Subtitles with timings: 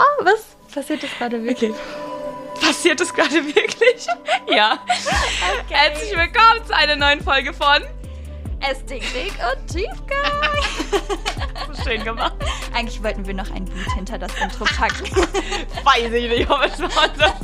[0.00, 1.72] Ja, was passiert das gerade wirklich?
[1.72, 2.66] Okay.
[2.66, 4.06] Passiert das gerade wirklich?
[4.48, 4.78] ja.
[4.86, 5.74] Okay.
[5.74, 7.82] Herzlich willkommen zu einer neuen Folge von
[8.66, 11.02] Es dick, dick und Tiefgang.
[11.74, 12.32] so schön gemacht.
[12.72, 15.04] Eigentlich wollten wir noch ein Beat hinter das Intro packen.
[15.84, 17.34] Weiß ich nicht, ob es war das.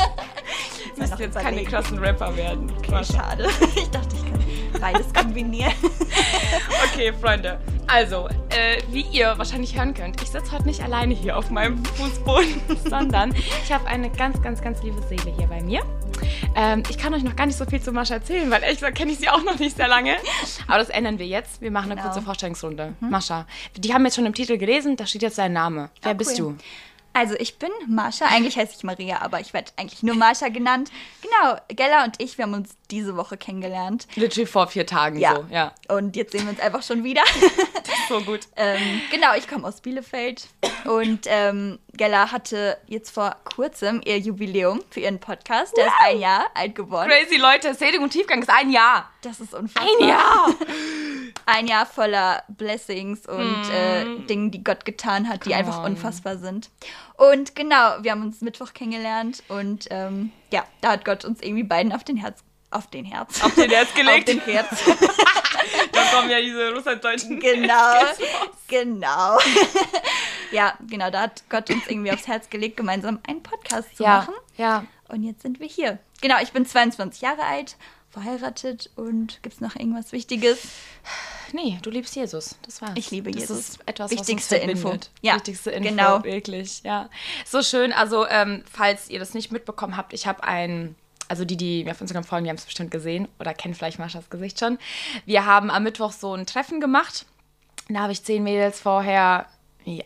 [0.97, 2.73] Müssen jetzt keine krassen Rapper werden.
[2.79, 3.51] Okay, schade.
[3.75, 5.75] Ich dachte, ich kann beides kombinieren.
[6.91, 7.61] okay, Freunde.
[7.89, 11.85] Also, äh, wie ihr wahrscheinlich hören könnt, ich sitze heute nicht alleine hier auf meinem
[11.85, 13.33] Fußboden, sondern
[13.63, 15.83] ich habe eine ganz, ganz, ganz liebe Seele hier bei mir.
[16.57, 18.97] Ähm, ich kann euch noch gar nicht so viel zu Mascha erzählen, weil ehrlich gesagt
[18.99, 20.17] kenne ich sie auch noch nicht sehr lange.
[20.67, 21.61] Aber das ändern wir jetzt.
[21.61, 22.13] Wir machen eine genau.
[22.13, 22.95] kurze Vorstellungsrunde.
[22.99, 23.11] Mhm.
[23.11, 23.47] Mascha,
[23.77, 25.91] die haben jetzt schon im Titel gelesen, da steht jetzt dein Name.
[26.03, 26.57] Wer oh, bist du?
[27.17, 30.91] Also ich bin Marsha, eigentlich heiße ich Maria, aber ich werde eigentlich nur Marsha genannt.
[31.23, 34.07] Genau, Gella und ich, wir haben uns diese Woche kennengelernt.
[34.17, 35.35] Literally vor vier Tagen ja.
[35.35, 35.73] so, ja.
[35.89, 37.23] Und jetzt sehen wir uns einfach schon wieder.
[38.11, 38.41] so gut.
[38.57, 40.47] ähm, genau, ich komme aus Bielefeld
[40.85, 45.75] und ähm, Gella hatte jetzt vor kurzem ihr Jubiläum für ihren Podcast.
[45.75, 45.93] Der wow.
[45.93, 47.09] ist ein Jahr alt geworden.
[47.09, 49.11] Crazy Leute, Sendung und Tiefgang ist ein Jahr.
[49.23, 49.91] Das ist unfassbar.
[50.01, 50.49] Ein Jahr!
[51.47, 53.71] ein Jahr voller Blessings und mm.
[53.71, 55.93] äh, Dingen, die Gott getan hat, die Come einfach on.
[55.93, 56.71] unfassbar sind.
[57.17, 61.65] Und genau, wir haben uns Mittwoch kennengelernt und ähm, ja, da hat Gott uns irgendwie
[61.65, 63.43] beiden auf den Herz auf den Herz.
[63.43, 64.29] Auf den Herz gelegt.
[64.29, 64.85] auf den Herz.
[65.93, 67.41] da kommen ja diese russlanddeutschen.
[67.47, 67.95] Genau,
[68.69, 69.39] genau.
[70.51, 74.19] ja, genau, da hat Gott uns irgendwie aufs Herz gelegt, gemeinsam einen Podcast zu ja,
[74.19, 74.35] machen.
[74.57, 74.85] Ja.
[75.09, 75.99] Und jetzt sind wir hier.
[76.21, 77.77] Genau, ich bin 22 Jahre alt,
[78.17, 80.59] verheiratet und gibt es noch irgendwas Wichtiges?
[81.53, 82.57] Nee, du liebst Jesus.
[82.63, 82.93] Das war's.
[82.95, 83.57] Ich liebe das Jesus.
[83.57, 84.99] Das ist etwas, Wichtigste was uns Info.
[85.21, 86.25] Ja, Wichtigste Info, genau.
[86.25, 86.83] wirklich.
[86.83, 87.11] Ja.
[87.45, 87.93] So schön.
[87.93, 90.95] Also, ähm, falls ihr das nicht mitbekommen habt, ich habe ein
[91.29, 93.99] also die, die mir auf Instagram folgen, die haben es bestimmt gesehen oder kennen vielleicht
[93.99, 94.79] Maschas Gesicht schon.
[95.25, 97.27] Wir haben am Mittwoch so ein Treffen gemacht.
[97.89, 99.47] Da habe ich zehn Mädels vorher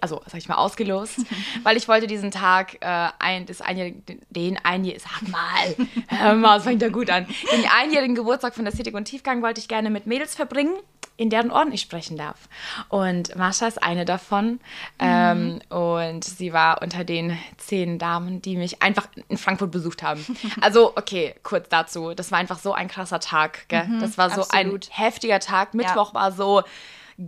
[0.00, 1.20] also sag ich mal, ausgelost,
[1.62, 6.58] weil ich wollte diesen Tag äh, ein, das einjährige, den einjährigen, sag mal, hör mal,
[6.58, 9.68] es fängt ja gut an, den einjährigen Geburtstag von der Ästhetik und Tiefgang wollte ich
[9.68, 10.74] gerne mit Mädels verbringen
[11.20, 12.48] in deren Orden ich sprechen darf.
[12.88, 14.52] Und Mascha ist eine davon.
[14.52, 14.60] Mhm.
[15.00, 20.24] Ähm, und sie war unter den zehn Damen, die mich einfach in Frankfurt besucht haben.
[20.62, 22.14] Also, okay, kurz dazu.
[22.14, 23.66] Das war einfach so ein krasser Tag.
[23.70, 24.88] Mhm, das war so absolut.
[24.90, 25.74] ein heftiger Tag.
[25.74, 26.14] Mittwoch ja.
[26.14, 26.62] war so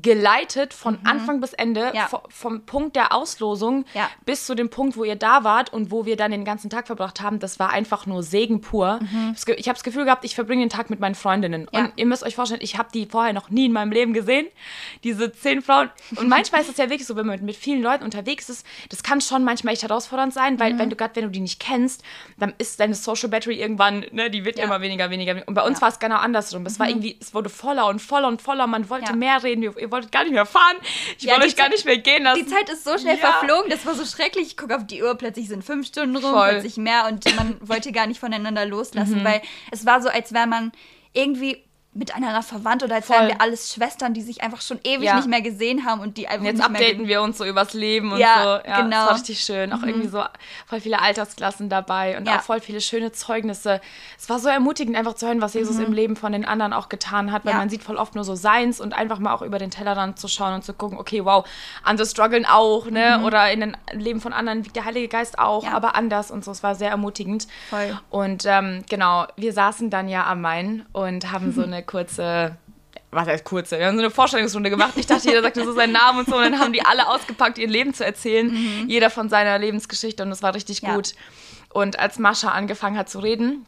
[0.01, 1.07] geleitet von mhm.
[1.07, 2.09] Anfang bis Ende, ja.
[2.29, 4.09] vom Punkt der Auslosung ja.
[4.25, 6.87] bis zu dem Punkt, wo ihr da wart und wo wir dann den ganzen Tag
[6.87, 7.41] verbracht haben.
[7.41, 9.01] Das war einfach nur Segen pur.
[9.03, 9.37] Mhm.
[9.57, 11.69] Ich habe das Gefühl gehabt, ich verbringe den Tag mit meinen Freundinnen.
[11.73, 11.81] Ja.
[11.81, 14.47] Und ihr müsst euch vorstellen, ich habe die vorher noch nie in meinem Leben gesehen.
[15.05, 15.91] Diese zehn Frauen.
[16.17, 19.03] Und manchmal ist es ja wirklich so, wenn man mit vielen Leuten unterwegs ist, das
[19.03, 20.79] kann schon manchmal echt herausfordernd sein, weil mhm.
[20.79, 22.03] wenn du gerade, wenn du die nicht kennst,
[22.39, 25.43] dann ist deine Social Battery irgendwann, ne, die wird immer weniger, weniger.
[25.47, 26.65] Und bei uns war es genau andersrum.
[26.65, 26.93] Es war mhm.
[26.93, 28.67] irgendwie, es wurde voller und voller und voller.
[28.67, 29.61] Man wollte mehr reden.
[29.61, 30.77] Wir ihr wolltet gar nicht mehr fahren.
[31.19, 32.45] Ich ja, wollte euch gar nicht mehr gehen lassen.
[32.45, 33.33] Die Zeit ist so schnell ja.
[33.33, 34.47] verflogen, das war so schrecklich.
[34.47, 36.49] Ich gucke auf die Uhr, plötzlich sind fünf Stunden rum, Voll.
[36.51, 39.25] plötzlich mehr und man wollte gar nicht voneinander loslassen, mhm.
[39.25, 40.73] weil es war so, als wäre man
[41.13, 41.63] irgendwie
[41.95, 43.17] miteinander verwandt oder als Voll.
[43.17, 45.17] wären wir alles Schwestern, die sich einfach schon ewig ja.
[45.17, 47.75] nicht mehr gesehen haben und die einfach und jetzt nicht updaten wir uns so übers
[47.75, 48.69] Leben und ja, so.
[48.69, 48.97] Ja, genau.
[48.97, 49.73] Das war richtig schön.
[49.75, 49.89] Auch mhm.
[49.89, 50.23] irgendwie so
[50.67, 52.39] voll viele Altersklassen dabei und ja.
[52.39, 53.83] auch voll viele schöne Zeugnisse.
[54.19, 55.87] Es war so ermutigend, einfach zu hören, was Jesus mhm.
[55.87, 58.35] im Leben von den anderen auch getan hat, weil man sieht voll oft nur so
[58.35, 61.47] Seins und einfach mal auch über den Tellerrand zu schauen und zu gucken, okay, wow,
[61.83, 63.19] andere strugglen auch, ne?
[63.19, 63.25] Mhm.
[63.25, 66.53] Oder in den Leben von anderen wiegt der Heilige Geist auch, aber anders und so.
[66.53, 67.47] Es war sehr ermutigend.
[67.69, 67.99] Voll.
[68.09, 72.57] Und ähm, genau, wir saßen dann ja am Main und haben so eine kurze
[73.13, 74.95] was heißt kurze, wir haben so eine Vorstellungsrunde gemacht.
[74.97, 76.37] Ich dachte, jeder sagt so seinen Namen und so.
[76.37, 78.51] Und dann haben die alle ausgepackt, ihr Leben zu erzählen.
[78.51, 78.89] Mhm.
[78.89, 80.23] Jeder von seiner Lebensgeschichte.
[80.23, 80.95] Und das war richtig ja.
[80.95, 81.13] gut.
[81.69, 83.67] Und als Mascha angefangen hat zu reden,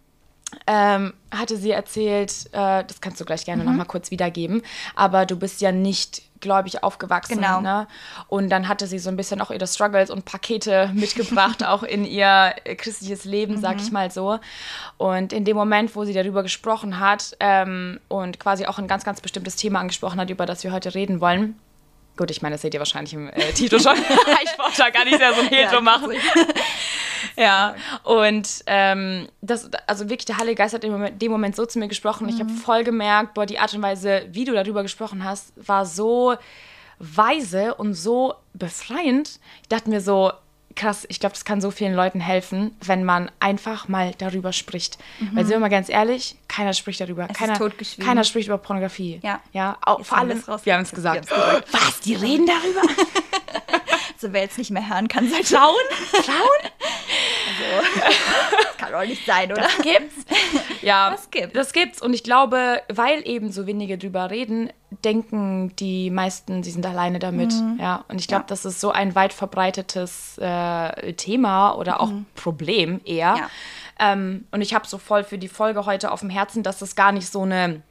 [0.67, 3.71] ähm, hatte sie erzählt, äh, das kannst du gleich gerne mhm.
[3.71, 4.63] nochmal kurz wiedergeben,
[4.95, 7.37] aber du bist ja nicht gläubig aufgewachsen.
[7.37, 7.61] Genau.
[7.61, 7.89] Ne?
[8.29, 12.05] Und dann hatte sie so ein bisschen auch ihre Struggles und Pakete mitgebracht, auch in
[12.05, 13.95] ihr christliches Leben, sag ich mhm.
[13.95, 14.39] mal so.
[14.99, 19.05] Und in dem Moment, wo sie darüber gesprochen hat ähm, und quasi auch ein ganz,
[19.05, 21.59] ganz bestimmtes Thema angesprochen hat, über das wir heute reden wollen,
[22.17, 23.97] Gut, ich meine, das seht ihr wahrscheinlich im äh, Titel schon.
[24.45, 26.13] ich brauche da gar nicht mehr so ein Hehl ja, machen.
[27.37, 27.75] ja,
[28.05, 31.89] und ähm, das, also wirklich, der Heilige Geist hat in dem Moment so zu mir
[31.89, 32.27] gesprochen.
[32.27, 32.33] Mhm.
[32.33, 35.87] Ich habe voll gemerkt, boah, die Art und Weise, wie du darüber gesprochen hast, war
[35.87, 36.37] so
[36.99, 39.41] weise und so befreiend.
[39.63, 40.33] Ich dachte mir so,
[40.77, 44.99] krass, ich glaube, das kann so vielen Leuten helfen, wenn man einfach mal darüber spricht.
[45.21, 45.31] Mhm.
[45.37, 47.29] Weil sind wir mal ganz ehrlich, keiner spricht darüber.
[47.31, 47.59] Es keiner,
[48.01, 49.21] keiner spricht über Pornografie.
[49.23, 49.41] Ja.
[49.53, 51.29] Ja, auch, vor allem, wir haben es gesagt.
[51.29, 51.69] gesagt.
[51.73, 52.83] Was, die reden darüber?
[54.15, 55.75] also wer jetzt nicht mehr hören kann, soll schauen.
[56.13, 56.71] Schauen?
[57.47, 58.03] Also,
[58.63, 59.63] das kann doch nicht sein, oder?
[59.63, 60.25] Das gibt's.
[60.83, 61.55] Ja, das gibt's.
[61.55, 62.03] Das gibt's.
[62.03, 64.71] Und ich glaube, weil eben so wenige drüber reden,
[65.05, 67.53] denken die meisten, sie sind alleine damit.
[67.53, 67.79] Mhm.
[67.81, 68.49] Ja, und ich glaube, ja.
[68.49, 72.27] das ist so ein weit verbreitetes äh, Thema oder auch mhm.
[72.35, 73.37] Problem eher.
[73.37, 73.51] Ja.
[73.99, 76.97] Ähm, und ich habe so voll für die Folge heute auf dem Herzen, dass es
[76.97, 77.83] gar nicht so eine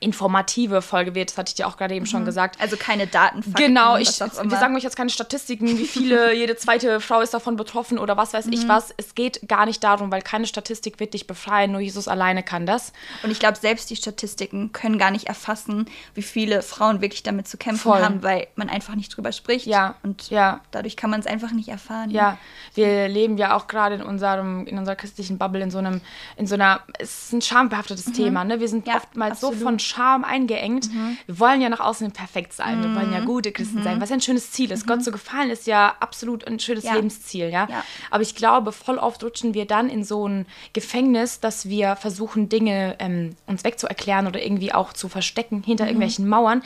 [0.00, 1.30] informative Folge wird.
[1.30, 2.10] Das hatte ich dir auch gerade eben mhm.
[2.10, 2.60] schon gesagt.
[2.60, 3.42] Also keine Daten.
[3.54, 7.56] Genau, ich, wir sagen euch jetzt keine Statistiken, wie viele, jede zweite Frau ist davon
[7.56, 8.52] betroffen oder was weiß mhm.
[8.52, 8.94] ich was.
[8.96, 12.66] Es geht gar nicht darum, weil keine Statistik wird dich befreien, nur Jesus alleine kann
[12.66, 12.92] das.
[13.22, 17.48] Und ich glaube, selbst die Statistiken können gar nicht erfassen, wie viele Frauen wirklich damit
[17.48, 18.02] zu kämpfen Voll.
[18.02, 19.66] haben, weil man einfach nicht drüber spricht.
[19.66, 19.96] Ja.
[20.02, 20.60] Und ja.
[20.70, 22.10] dadurch kann man es einfach nicht erfahren.
[22.10, 22.38] Ja,
[22.74, 26.00] wir leben ja auch gerade in unserem, in unserer christlichen Bubble in so einem,
[26.36, 28.14] in so einer, es ist ein schambehaftetes mhm.
[28.14, 28.60] Thema, ne?
[28.60, 29.58] Wir sind ja, oftmals absolut.
[29.58, 30.92] so von Scham eingeengt.
[30.92, 31.18] Mhm.
[31.26, 32.78] Wir wollen ja nach außen perfekt sein.
[32.78, 32.82] Mhm.
[32.82, 33.26] Wir wollen ja mhm.
[33.26, 33.84] gute Christen mhm.
[33.84, 34.86] sein, was ja ein schönes Ziel ist.
[34.86, 35.02] Gott mhm.
[35.02, 36.94] zu gefallen ist ja absolut ein schönes ja.
[36.94, 37.68] Lebensziel, ja?
[37.70, 37.84] ja?
[38.10, 42.48] Aber ich glaube, voll oft rutschen wir dann in so ein Gefängnis, dass wir versuchen,
[42.48, 46.62] Dinge ähm, uns wegzuerklären oder irgendwie auch zu verstecken hinter irgendwelchen Mauern,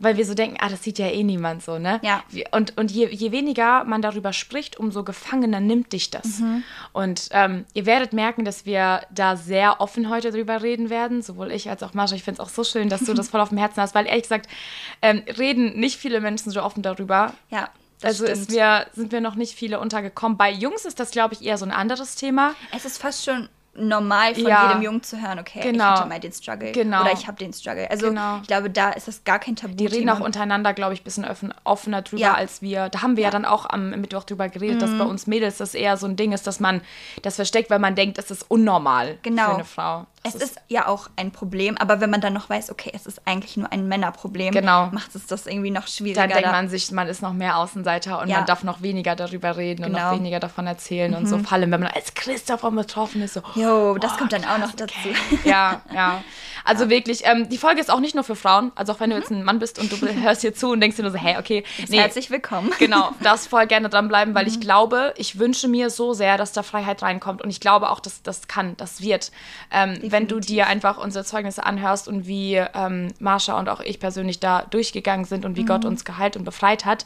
[0.00, 2.00] weil wir so denken, ah, das sieht ja eh niemand so, ne?
[2.02, 2.24] Ja.
[2.50, 6.40] Und, und je, je weniger man darüber spricht, umso gefangener nimmt dich das.
[6.40, 6.64] Mhm.
[6.92, 11.52] Und ähm, ihr werdet merken, dass wir da sehr offen heute drüber reden werden, sowohl
[11.52, 12.16] ich als auch Marsha.
[12.16, 14.06] Ich finde es auch so schön, dass du das voll auf dem Herzen hast, weil
[14.06, 14.48] ehrlich gesagt,
[15.02, 17.34] ähm, reden nicht viele Menschen so offen darüber.
[17.50, 17.68] Ja.
[18.02, 20.38] also ist mir, sind wir noch nicht viele untergekommen.
[20.38, 22.54] Bei Jungs ist das, glaube ich, eher so ein anderes Thema.
[22.74, 23.50] Es ist fast schon
[23.80, 24.68] normal von ja.
[24.68, 25.94] jedem Jungen zu hören, okay, genau.
[25.94, 27.02] ich hatte mal den Struggle genau.
[27.02, 27.90] oder ich habe den Struggle.
[27.90, 28.38] Also genau.
[28.42, 29.74] ich glaube, da ist das gar kein Tabu.
[29.74, 31.26] Die reden auch untereinander, glaube ich, ein bisschen
[31.64, 32.34] offener drüber ja.
[32.34, 32.88] als wir.
[32.88, 34.80] Da haben wir ja, ja dann auch am Mittwoch drüber geredet, mhm.
[34.80, 36.80] dass bei uns Mädels das eher so ein Ding ist, dass man
[37.22, 39.46] das versteckt, weil man denkt, es ist unnormal genau.
[39.46, 40.06] für eine Frau.
[40.22, 42.90] Das es ist, ist, ja auch ein Problem, aber wenn man dann noch weiß, okay,
[42.94, 44.90] es ist eigentlich nur ein Männerproblem, genau.
[44.92, 46.26] macht es das irgendwie noch schwieriger.
[46.26, 49.56] Dann denkt man sich, man ist noch mehr Außenseiter und man darf noch weniger darüber
[49.56, 50.14] reden und noch genau.
[50.14, 51.16] weniger davon erzählen mhm.
[51.16, 51.38] und so.
[51.38, 53.42] Vor allem, wenn man als Christ davon betroffen ist, so.
[53.54, 54.92] Jo, das oh, kommt dann auch noch dazu.
[54.92, 55.38] Okay.
[55.44, 56.22] Ja, ja.
[56.70, 58.70] Also wirklich, ähm, die Folge ist auch nicht nur für Frauen.
[58.76, 59.22] Also auch wenn du mhm.
[59.22, 61.36] jetzt ein Mann bist und du hörst hier zu und denkst dir nur so, hey,
[61.36, 61.64] okay.
[61.88, 62.70] Nee, herzlich willkommen.
[62.78, 64.50] Genau, darfst voll gerne dranbleiben, weil mhm.
[64.50, 67.42] ich glaube, ich wünsche mir so sehr, dass da Freiheit reinkommt.
[67.42, 69.32] Und ich glaube auch, dass das kann, das wird.
[69.72, 73.98] Ähm, wenn du dir einfach unsere Zeugnisse anhörst und wie ähm, Marsha und auch ich
[73.98, 75.66] persönlich da durchgegangen sind und wie mhm.
[75.66, 77.04] Gott uns geheilt und befreit hat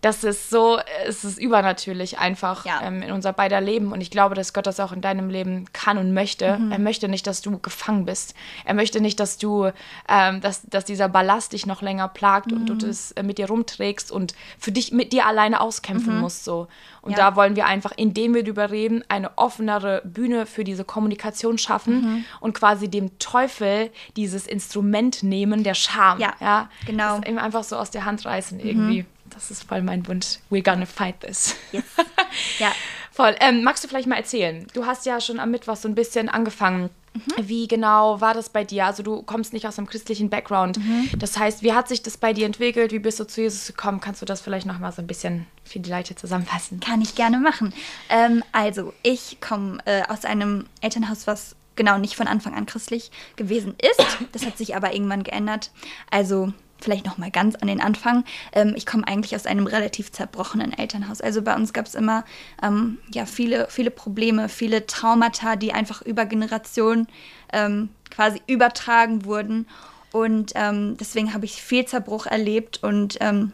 [0.00, 2.80] das ist so, es ist übernatürlich einfach ja.
[2.82, 3.90] ähm, in unser beider Leben.
[3.92, 6.56] Und ich glaube, dass Gott das auch in deinem Leben kann und möchte.
[6.56, 6.70] Mhm.
[6.70, 8.34] Er möchte nicht, dass du gefangen bist.
[8.64, 9.70] Er möchte nicht, dass du,
[10.08, 12.58] ähm, dass, dass dieser Ballast dich noch länger plagt mhm.
[12.58, 12.78] und du mhm.
[12.78, 16.20] das äh, mit dir rumträgst und für dich mit dir alleine auskämpfen mhm.
[16.20, 16.44] musst.
[16.44, 16.68] So.
[17.02, 17.30] Und ja.
[17.30, 22.02] da wollen wir einfach, indem wir darüber reden, eine offenere Bühne für diese Kommunikation schaffen
[22.02, 22.24] mhm.
[22.38, 26.20] und quasi dem Teufel dieses Instrument nehmen, der Scham.
[26.20, 26.70] Ja, ja?
[26.86, 27.18] genau.
[27.18, 29.06] Das eben einfach so aus der Hand reißen irgendwie.
[29.38, 30.40] Das ist voll mein Wunsch.
[30.50, 31.54] We're gonna fight this.
[31.70, 31.84] Yes.
[32.58, 32.72] ja.
[33.12, 33.36] Voll.
[33.38, 34.66] Ähm, magst du vielleicht mal erzählen?
[34.74, 36.90] Du hast ja schon am Mittwoch so ein bisschen angefangen.
[37.14, 37.48] Mhm.
[37.48, 38.86] Wie genau war das bei dir?
[38.86, 40.78] Also du kommst nicht aus einem christlichen Background.
[40.78, 41.10] Mhm.
[41.20, 42.90] Das heißt, wie hat sich das bei dir entwickelt?
[42.90, 44.00] Wie bist du zu Jesus gekommen?
[44.00, 46.80] Kannst du das vielleicht noch mal so ein bisschen für die Leute zusammenfassen?
[46.80, 47.72] Kann ich gerne machen.
[48.08, 53.12] Ähm, also ich komme äh, aus einem Elternhaus, was genau nicht von Anfang an christlich
[53.36, 54.18] gewesen ist.
[54.32, 55.70] Das hat sich aber irgendwann geändert.
[56.10, 58.24] Also vielleicht noch mal ganz an den Anfang.
[58.52, 61.20] Ähm, ich komme eigentlich aus einem relativ zerbrochenen Elternhaus.
[61.20, 62.24] Also bei uns gab es immer
[62.62, 67.08] ähm, ja, viele, viele Probleme, viele Traumata, die einfach über Generationen
[67.52, 69.66] ähm, quasi übertragen wurden.
[70.12, 73.52] Und ähm, deswegen habe ich viel Zerbruch erlebt und ähm,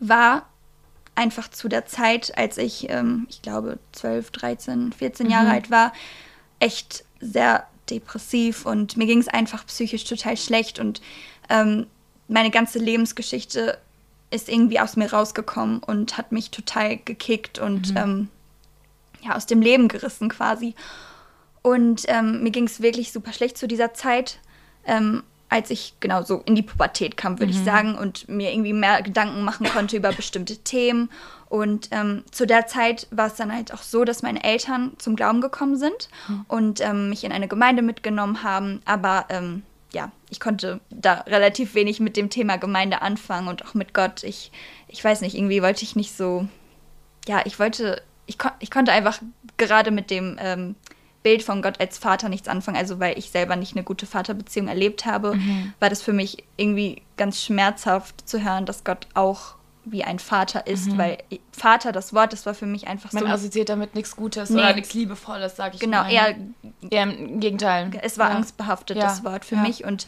[0.00, 0.46] war
[1.14, 5.52] einfach zu der Zeit, als ich, ähm, ich glaube, 12, 13, 14 Jahre mhm.
[5.52, 5.92] alt war,
[6.58, 11.02] echt sehr depressiv und mir ging es einfach psychisch total schlecht und
[11.48, 11.86] ähm,
[12.32, 13.78] meine ganze Lebensgeschichte
[14.30, 17.96] ist irgendwie aus mir rausgekommen und hat mich total gekickt und mhm.
[17.96, 18.28] ähm,
[19.22, 20.74] ja, aus dem Leben gerissen quasi.
[21.60, 24.38] Und ähm, mir ging es wirklich super schlecht zu dieser Zeit,
[24.84, 27.58] ähm, als ich genau so in die Pubertät kam, würde mhm.
[27.58, 31.10] ich sagen, und mir irgendwie mehr Gedanken machen konnte über bestimmte Themen.
[31.50, 35.14] Und ähm, zu der Zeit war es dann halt auch so, dass meine Eltern zum
[35.14, 36.44] Glauben gekommen sind mhm.
[36.48, 38.80] und ähm, mich in eine Gemeinde mitgenommen haben.
[38.86, 39.62] Aber ähm,
[39.94, 44.22] ja, ich konnte da relativ wenig mit dem Thema Gemeinde anfangen und auch mit Gott.
[44.22, 44.50] Ich,
[44.88, 46.48] ich weiß nicht, irgendwie wollte ich nicht so,
[47.26, 49.20] ja, ich wollte, ich, kon ich konnte einfach
[49.56, 50.74] gerade mit dem ähm,
[51.22, 52.76] Bild von Gott als Vater nichts anfangen.
[52.76, 55.72] Also weil ich selber nicht eine gute Vaterbeziehung erlebt habe, mhm.
[55.78, 60.66] war das für mich irgendwie ganz schmerzhaft zu hören, dass Gott auch wie ein Vater
[60.66, 60.98] ist, mhm.
[60.98, 61.18] weil
[61.50, 63.26] Vater, das Wort, das war für mich einfach Man so.
[63.26, 64.60] Man assoziiert damit nichts Gutes nee.
[64.60, 66.08] oder nichts Liebevolles, sag ich genau, mal.
[66.08, 66.54] Genau,
[66.90, 67.90] eher, im Gegenteil.
[68.02, 68.36] Es war ja.
[68.36, 69.04] angstbehaftet, ja.
[69.04, 70.06] das Wort für mich und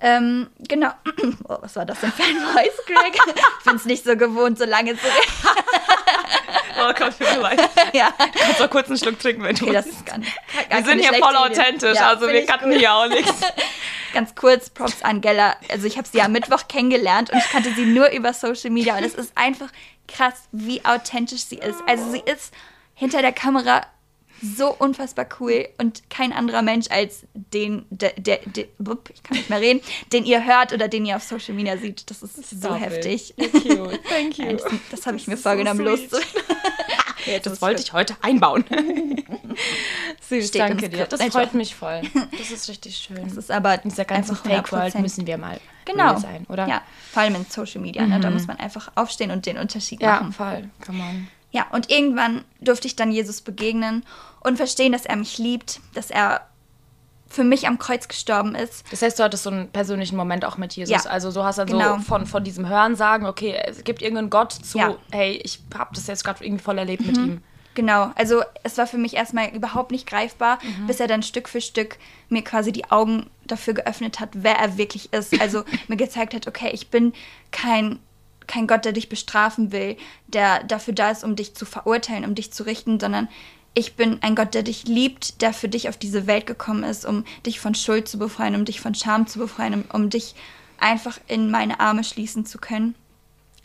[0.00, 0.90] ähm, genau.
[1.48, 3.14] Oh, was war das denn für ein Voice Crack?
[3.58, 5.45] ich bin es nicht so gewohnt, so lange zu reden.
[6.78, 7.60] Oh Gott, tut mir leid.
[7.92, 8.12] Ja.
[8.18, 10.32] Du kannst auch kurz einen Schluck trinken, wenn du okay, das ist gar nicht,
[10.68, 13.40] gar Wir sind hier voll authentisch, also wir cutten hier auch nichts.
[14.14, 15.56] Ganz kurz, Props an Gella.
[15.70, 18.70] Also ich habe sie ja am Mittwoch kennengelernt und ich kannte sie nur über Social
[18.70, 19.68] Media und es ist einfach
[20.08, 21.82] krass, wie authentisch sie ist.
[21.86, 22.54] Also sie ist
[22.94, 23.82] hinter der Kamera
[24.42, 29.50] so unfassbar cool und kein anderer Mensch als den, der, der, der ich kann nicht
[29.50, 29.80] mehr reden,
[30.12, 32.08] den ihr hört oder den ihr auf Social Media seht.
[32.10, 33.34] Das ist so Stop heftig.
[33.36, 33.52] It.
[33.52, 34.00] Cute.
[34.08, 34.52] Thank you.
[34.52, 36.28] das, das habe ich mir vorgenommen, so loszuwerden.
[37.26, 38.64] Ja, das, das wollte ich heute einbauen.
[40.28, 41.06] Süß, Steht danke dir.
[41.06, 42.02] Das freut mich voll.
[42.38, 43.22] Das ist richtig schön.
[43.24, 46.18] Das ist aber in dieser ganzen Fake-World müssen wir mal genau.
[46.18, 46.66] sein, oder?
[46.68, 48.02] Ja, vor allem in Social Media.
[48.02, 48.10] Mhm.
[48.10, 48.20] Ne?
[48.20, 48.34] Da mhm.
[48.34, 50.26] muss man einfach aufstehen und den Unterschied ja, machen.
[50.26, 50.70] Ja, voll.
[50.84, 51.28] Come on.
[51.52, 54.04] Ja, und irgendwann durfte ich dann Jesus begegnen
[54.40, 56.46] und verstehen, dass er mich liebt, dass er
[57.28, 58.84] für mich am Kreuz gestorben ist.
[58.90, 61.04] Das heißt, du hattest so einen persönlichen Moment auch mit Jesus.
[61.04, 61.98] Ja, also du hast also genau.
[61.98, 64.96] von, von diesem Hören sagen, okay, es gibt irgendeinen Gott zu, ja.
[65.10, 67.06] hey, ich habe das jetzt gerade irgendwie voll erlebt mhm.
[67.08, 67.42] mit ihm.
[67.76, 70.86] Genau, also es war für mich erstmal überhaupt nicht greifbar, mhm.
[70.86, 71.98] bis er dann Stück für Stück
[72.30, 75.38] mir quasi die Augen dafür geöffnet hat, wer er wirklich ist.
[75.40, 77.12] Also mir gezeigt hat, okay, ich bin
[77.50, 77.98] kein,
[78.46, 82.34] kein Gott, der dich bestrafen will, der dafür da ist, um dich zu verurteilen, um
[82.34, 83.28] dich zu richten, sondern
[83.74, 87.04] ich bin ein Gott, der dich liebt, der für dich auf diese Welt gekommen ist,
[87.04, 90.34] um dich von Schuld zu befreien, um dich von Scham zu befreien, um, um dich
[90.78, 92.94] einfach in meine Arme schließen zu können.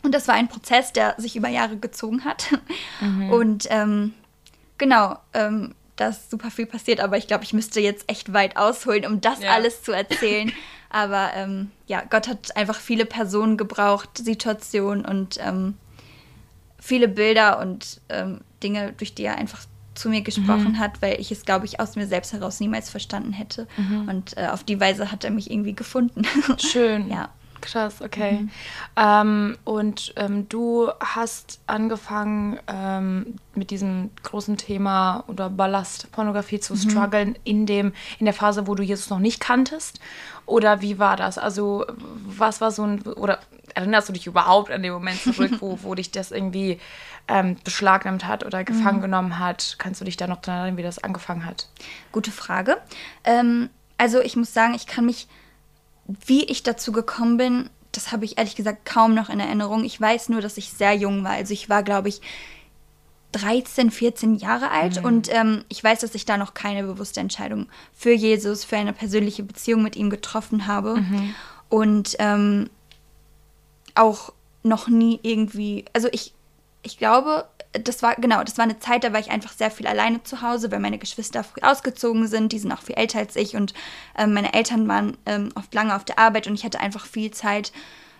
[0.02, 2.46] Und das war ein Prozess, der sich über Jahre gezogen hat.
[3.00, 3.30] Mhm.
[3.30, 4.14] Und ähm,
[4.76, 8.56] genau, ähm, da ist super viel passiert, aber ich glaube, ich müsste jetzt echt weit
[8.56, 9.50] ausholen, um das ja.
[9.50, 10.52] alles zu erzählen.
[10.90, 15.74] aber ähm, ja, Gott hat einfach viele Personen gebraucht, Situationen und ähm,
[16.78, 20.78] viele Bilder und ähm, Dinge, durch die er einfach zu mir gesprochen mhm.
[20.78, 23.66] hat, weil ich es, glaube ich, aus mir selbst heraus niemals verstanden hätte.
[23.76, 24.08] Mhm.
[24.08, 26.22] Und äh, auf die Weise hat er mich irgendwie gefunden.
[26.58, 27.10] Schön.
[27.10, 27.30] ja.
[27.62, 28.32] Krass, okay.
[28.32, 28.50] Mhm.
[28.96, 36.74] Ähm, und ähm, du hast angefangen ähm, mit diesem großen Thema oder Ballast Pornografie zu
[36.74, 36.78] mhm.
[36.78, 40.00] strugglen in dem in der Phase, wo du Jesus noch nicht kanntest.
[40.44, 41.38] Oder wie war das?
[41.38, 41.86] Also
[42.26, 43.38] was war so ein oder
[43.74, 46.78] erinnerst du dich überhaupt an den Moment zurück, wo, wo dich das irgendwie
[47.28, 49.02] ähm, beschlagnahmt hat oder gefangen mhm.
[49.02, 49.76] genommen hat?
[49.78, 51.68] Kannst du dich da noch daran erinnern, wie das angefangen hat?
[52.10, 52.76] Gute Frage.
[53.24, 55.28] Ähm, also ich muss sagen, ich kann mich,
[56.26, 59.84] wie ich dazu gekommen bin, das habe ich ehrlich gesagt kaum noch in Erinnerung.
[59.84, 61.32] Ich weiß nur, dass ich sehr jung war.
[61.32, 62.20] Also ich war, glaube ich,
[63.32, 65.04] 13, 14 Jahre alt mhm.
[65.04, 68.92] und ähm, ich weiß, dass ich da noch keine bewusste Entscheidung für Jesus, für eine
[68.92, 70.96] persönliche Beziehung mit ihm getroffen habe.
[70.96, 71.34] Mhm.
[71.68, 72.68] Und ähm,
[73.94, 76.34] auch noch nie irgendwie, also ich,
[76.82, 79.86] ich glaube, das war, genau, das war eine Zeit, da war ich einfach sehr viel
[79.86, 83.36] alleine zu Hause, weil meine Geschwister früh ausgezogen sind, die sind auch viel älter als
[83.36, 83.72] ich und
[84.16, 87.30] ähm, meine Eltern waren ähm, oft lange auf der Arbeit und ich hatte einfach viel
[87.30, 87.72] Zeit,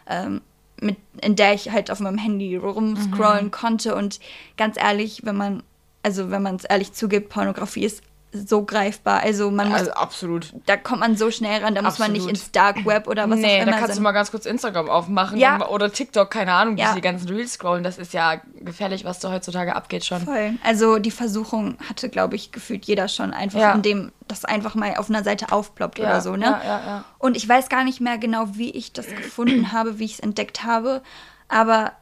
[0.06, 0.40] ähm,
[0.80, 3.50] mit, in der ich halt auf meinem Handy rumscrollen mhm.
[3.50, 4.20] konnte und
[4.56, 5.62] ganz ehrlich, wenn man,
[6.02, 8.02] also wenn man es ehrlich zugibt, Pornografie ist
[8.32, 9.20] so greifbar.
[9.20, 10.54] Also man muss, also absolut.
[10.66, 13.38] Da kommt man so schnell ran, da muss man nicht ins Dark Web oder was
[13.38, 13.72] nee, auch immer.
[13.72, 13.96] da kannst sind.
[13.98, 15.68] du mal ganz kurz Instagram aufmachen ja.
[15.68, 16.94] oder TikTok, keine Ahnung, ja.
[16.94, 17.84] die ganzen Reels scrollen.
[17.84, 20.22] Das ist ja gefährlich, was da heutzutage abgeht schon.
[20.22, 20.54] Voll.
[20.64, 23.72] Also die Versuchung hatte, glaube ich, gefühlt jeder schon einfach, ja.
[23.72, 26.06] indem das einfach mal auf einer Seite aufploppt ja.
[26.06, 26.46] oder so, ne?
[26.46, 27.04] Ja, ja, ja.
[27.18, 30.20] Und ich weiß gar nicht mehr genau, wie ich das gefunden habe, wie ich es
[30.20, 31.02] entdeckt habe,
[31.48, 31.92] aber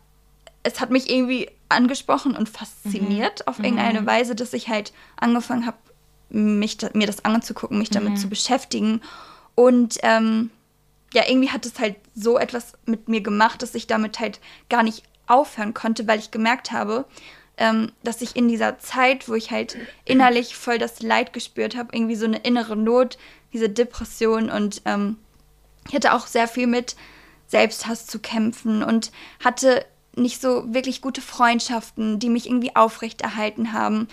[0.62, 3.48] es hat mich irgendwie angesprochen und fasziniert mhm.
[3.48, 4.06] auf irgendeine mhm.
[4.06, 5.76] Weise, dass ich halt angefangen habe,
[6.30, 8.16] mich, mir das anzugucken, mich damit mhm.
[8.16, 9.00] zu beschäftigen.
[9.54, 10.50] Und ähm,
[11.12, 14.82] ja, irgendwie hat es halt so etwas mit mir gemacht, dass ich damit halt gar
[14.82, 17.04] nicht aufhören konnte, weil ich gemerkt habe,
[17.56, 21.94] ähm, dass ich in dieser Zeit, wo ich halt innerlich voll das Leid gespürt habe,
[21.94, 23.18] irgendwie so eine innere Not,
[23.52, 25.18] diese Depression und ähm,
[25.88, 26.96] ich hatte auch sehr viel mit
[27.46, 29.10] Selbsthass zu kämpfen und
[29.42, 29.84] hatte
[30.14, 34.08] nicht so wirklich gute Freundschaften, die mich irgendwie aufrechterhalten haben.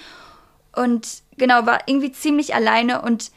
[0.76, 3.32] Und genau, war irgendwie ziemlich alleine und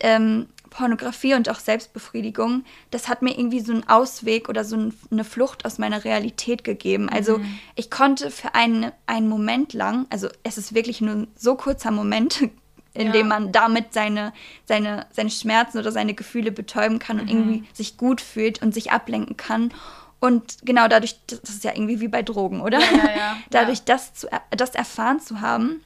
[0.00, 5.24] ähm, Pornografie und auch Selbstbefriedigung, das hat mir irgendwie so einen Ausweg oder so eine
[5.24, 7.08] Flucht aus meiner Realität gegeben.
[7.08, 7.58] Also mhm.
[7.76, 11.90] ich konnte für einen, einen Moment lang, also es ist wirklich nur ein so kurzer
[11.90, 12.42] Moment,
[12.94, 13.12] in ja.
[13.12, 14.34] dem man damit seine,
[14.66, 17.38] seine, seine Schmerzen oder seine Gefühle betäuben kann und mhm.
[17.38, 19.72] irgendwie sich gut fühlt und sich ablenken kann.
[20.18, 22.80] Und genau dadurch, das ist ja irgendwie wie bei Drogen, oder?
[22.80, 25.82] Ja, ja, dadurch das, zu, das erfahren zu haben,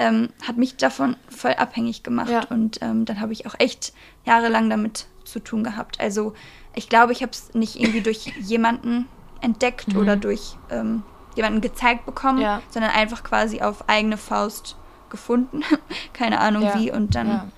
[0.00, 2.30] ähm, hat mich davon voll abhängig gemacht.
[2.30, 2.44] Ja.
[2.48, 3.92] Und ähm, dann habe ich auch echt
[4.24, 6.00] jahrelang damit zu tun gehabt.
[6.00, 6.32] Also
[6.74, 9.06] ich glaube, ich habe es nicht irgendwie durch jemanden
[9.42, 10.00] entdeckt mhm.
[10.00, 11.02] oder durch ähm,
[11.36, 12.62] jemanden gezeigt bekommen, ja.
[12.70, 14.76] sondern einfach quasi auf eigene Faust
[15.10, 15.62] gefunden.
[16.14, 16.78] Keine Ahnung ja.
[16.78, 16.90] wie.
[16.90, 17.48] Und dann, ja.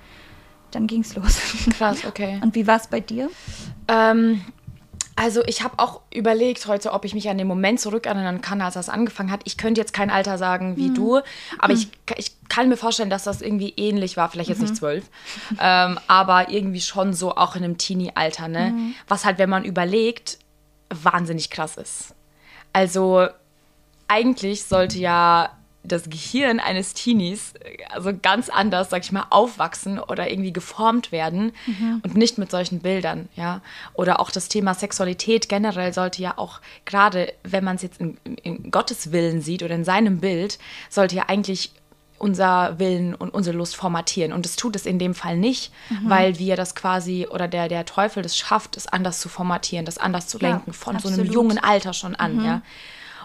[0.73, 1.39] dann ging es los.
[1.79, 2.41] Krass, okay.
[2.43, 3.31] Und wie war es bei dir?
[3.87, 4.43] Ähm,
[5.23, 8.75] Also ich habe auch überlegt heute, ob ich mich an den Moment zurückerinnern kann, als
[8.75, 9.43] das angefangen hat.
[9.45, 10.95] Ich könnte jetzt kein Alter sagen wie mhm.
[10.95, 11.21] du,
[11.61, 11.79] aber mhm.
[11.79, 14.29] ich, ich kann mir vorstellen, dass das irgendwie ähnlich war.
[14.31, 14.64] Vielleicht jetzt mhm.
[14.64, 15.05] nicht zwölf,
[15.61, 18.49] ähm, aber irgendwie schon so auch in einem Teenie-Alter.
[18.49, 18.71] Ne?
[18.71, 18.95] Mhm.
[19.07, 20.38] Was halt, wenn man überlegt,
[20.91, 22.17] wahnsinnig krass ist.
[22.73, 23.29] Also
[24.09, 25.50] eigentlich sollte ja
[25.85, 27.55] das Gehirn eines Teenies
[27.91, 32.01] also ganz anders, sag ich mal, aufwachsen oder irgendwie geformt werden mhm.
[32.05, 33.61] und nicht mit solchen Bildern, ja.
[33.95, 38.17] Oder auch das Thema Sexualität generell sollte ja auch, gerade wenn man es jetzt in,
[38.43, 40.59] in Gottes Willen sieht oder in seinem Bild,
[40.89, 41.73] sollte ja eigentlich
[42.23, 44.33] unser Willen und unsere Lust formatieren.
[44.33, 46.09] Und es tut es in dem Fall nicht, mhm.
[46.09, 49.99] weil wir das quasi oder der, der Teufel das schafft, es anders zu formatieren, das
[49.99, 51.17] anders zu lenken, ja, von absolut.
[51.17, 52.45] so einem jungen Alter schon an, mhm.
[52.45, 52.62] ja.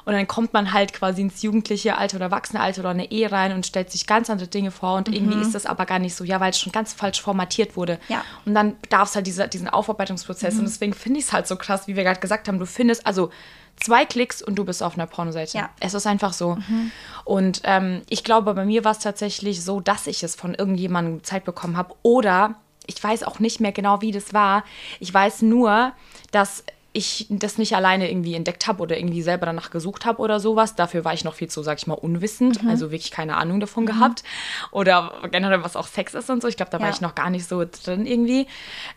[0.07, 3.29] Und dann kommt man halt quasi ins jugendliche Alter oder erwachsene Alter oder eine Ehe
[3.29, 4.95] rein und stellt sich ganz andere Dinge vor.
[4.95, 5.13] Und mhm.
[5.15, 7.99] irgendwie ist das aber gar nicht so, ja, weil es schon ganz falsch formatiert wurde.
[8.07, 8.23] Ja.
[8.45, 10.53] Und dann darf es halt diese, diesen Aufarbeitungsprozess.
[10.53, 10.59] Mhm.
[10.61, 13.05] Und deswegen finde ich es halt so krass, wie wir gerade gesagt haben, du findest,
[13.05, 13.31] also
[13.75, 15.57] zwei Klicks und du bist auf einer Pornoseite.
[15.57, 15.71] Ja.
[15.81, 16.55] Es ist einfach so.
[16.55, 16.91] Mhm.
[17.25, 21.25] Und ähm, ich glaube, bei mir war es tatsächlich so, dass ich es von irgendjemandem
[21.25, 21.93] Zeit bekommen habe.
[22.03, 24.63] Oder ich weiß auch nicht mehr genau, wie das war.
[25.01, 25.91] Ich weiß nur,
[26.31, 26.63] dass
[26.97, 30.75] ich das nicht alleine irgendwie entdeckt habe oder irgendwie selber danach gesucht habe oder sowas.
[30.75, 32.69] Dafür war ich noch viel zu, sag ich mal, unwissend, mhm.
[32.69, 33.87] also wirklich keine Ahnung davon mhm.
[33.87, 34.23] gehabt.
[34.71, 36.47] Oder generell, was auch Sex ist und so.
[36.47, 36.83] Ich glaube, da ja.
[36.83, 38.47] war ich noch gar nicht so drin irgendwie.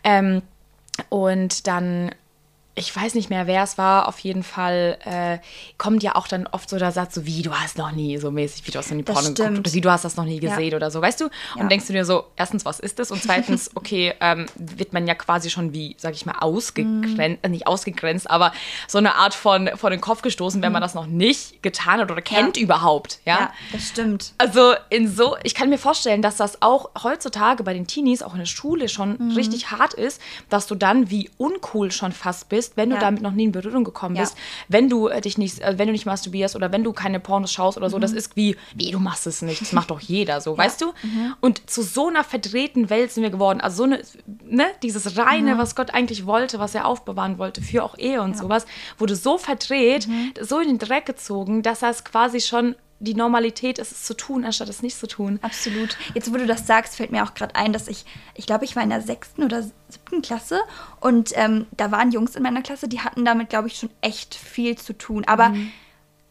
[0.03, 0.41] Ähm,
[1.09, 2.11] und dann
[2.73, 5.39] ich weiß nicht mehr, wer es war, auf jeden Fall äh,
[5.77, 8.31] kommt ja auch dann oft so der Satz, so wie, du hast noch nie so
[8.31, 10.39] mäßig, wie du hast noch nie Porno geguckt oder wie, du hast das noch nie
[10.39, 10.77] gesehen ja.
[10.77, 11.25] oder so, weißt du?
[11.25, 11.67] Und ja.
[11.67, 13.11] denkst du dir so, erstens, was ist das?
[13.11, 17.51] Und zweitens, okay, ähm, wird man ja quasi schon wie, sag ich mal, ausgegrenzt, mm.
[17.51, 18.53] nicht ausgegrenzt, aber
[18.87, 20.73] so eine Art von vor den Kopf gestoßen, wenn mm.
[20.73, 22.63] man das noch nicht getan hat oder kennt ja.
[22.63, 23.39] überhaupt, ja?
[23.39, 24.33] Ja, das stimmt.
[24.37, 28.33] Also in so, ich kann mir vorstellen, dass das auch heutzutage bei den Teenies, auch
[28.33, 29.31] in der Schule schon mm.
[29.35, 33.23] richtig hart ist, dass du dann wie uncool schon fast bist, bist, wenn du damit
[33.23, 34.37] noch nie in Berührung gekommen bist,
[34.67, 37.51] wenn du äh, dich nicht, äh, wenn du nicht masturbierst oder wenn du keine Pornos
[37.51, 38.01] schaust oder so, mhm.
[38.01, 40.93] das ist wie, wie, du machst es nicht, das macht doch jeder so, weißt du?
[41.01, 41.35] Mhm.
[41.41, 44.01] Und zu so einer verdrehten Welt sind wir geworden, also so eine,
[44.45, 45.57] ne, dieses Reine, mhm.
[45.57, 48.65] was Gott eigentlich wollte, was er aufbewahren wollte für auch Ehe und sowas,
[48.99, 50.33] wurde so verdreht, mhm.
[50.39, 54.13] so in den Dreck gezogen, dass er es quasi schon die Normalität ist es zu
[54.13, 55.39] tun, anstatt es nicht zu tun.
[55.41, 55.97] Absolut.
[56.13, 58.05] Jetzt, wo du das sagst, fällt mir auch gerade ein, dass ich,
[58.35, 60.59] ich glaube, ich war in der sechsten oder siebten Klasse
[60.99, 64.35] und ähm, da waren Jungs in meiner Klasse, die hatten damit, glaube ich, schon echt
[64.35, 65.25] viel zu tun.
[65.25, 65.71] Aber mhm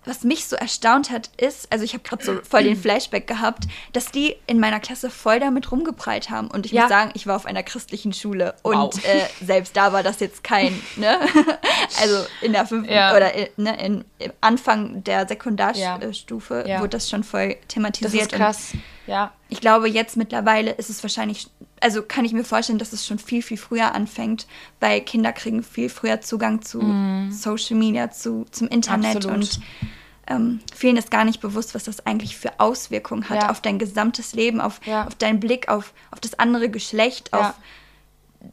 [0.05, 3.65] was mich so erstaunt hat, ist, also ich habe gerade so voll den Flashback gehabt,
[3.93, 6.49] dass die in meiner Klasse voll damit rumgeprallt haben.
[6.49, 6.83] Und ich ja.
[6.83, 9.05] muss sagen, ich war auf einer christlichen Schule und wow.
[9.05, 11.19] äh, selbst da war das jetzt kein, ne?
[12.01, 13.15] also in der fünften ja.
[13.15, 16.81] oder in, ne, in, im Anfang der Sekundarstufe ja.
[16.81, 18.33] wurde das schon voll thematisiert.
[18.33, 18.73] Das ist krass.
[19.07, 19.33] Ja.
[19.49, 21.49] Ich glaube, jetzt mittlerweile ist es wahrscheinlich,
[21.81, 24.47] also kann ich mir vorstellen, dass es schon viel, viel früher anfängt,
[24.79, 27.31] weil Kinder kriegen viel früher Zugang zu mm.
[27.33, 29.37] Social Media, zu, zum Internet Absolut.
[29.37, 29.61] und
[30.27, 33.51] ähm, vielen ist gar nicht bewusst, was das eigentlich für Auswirkungen hat ja.
[33.51, 35.07] auf dein gesamtes Leben, auf, ja.
[35.07, 37.41] auf deinen Blick, auf, auf das andere Geschlecht, ja.
[37.41, 37.55] auf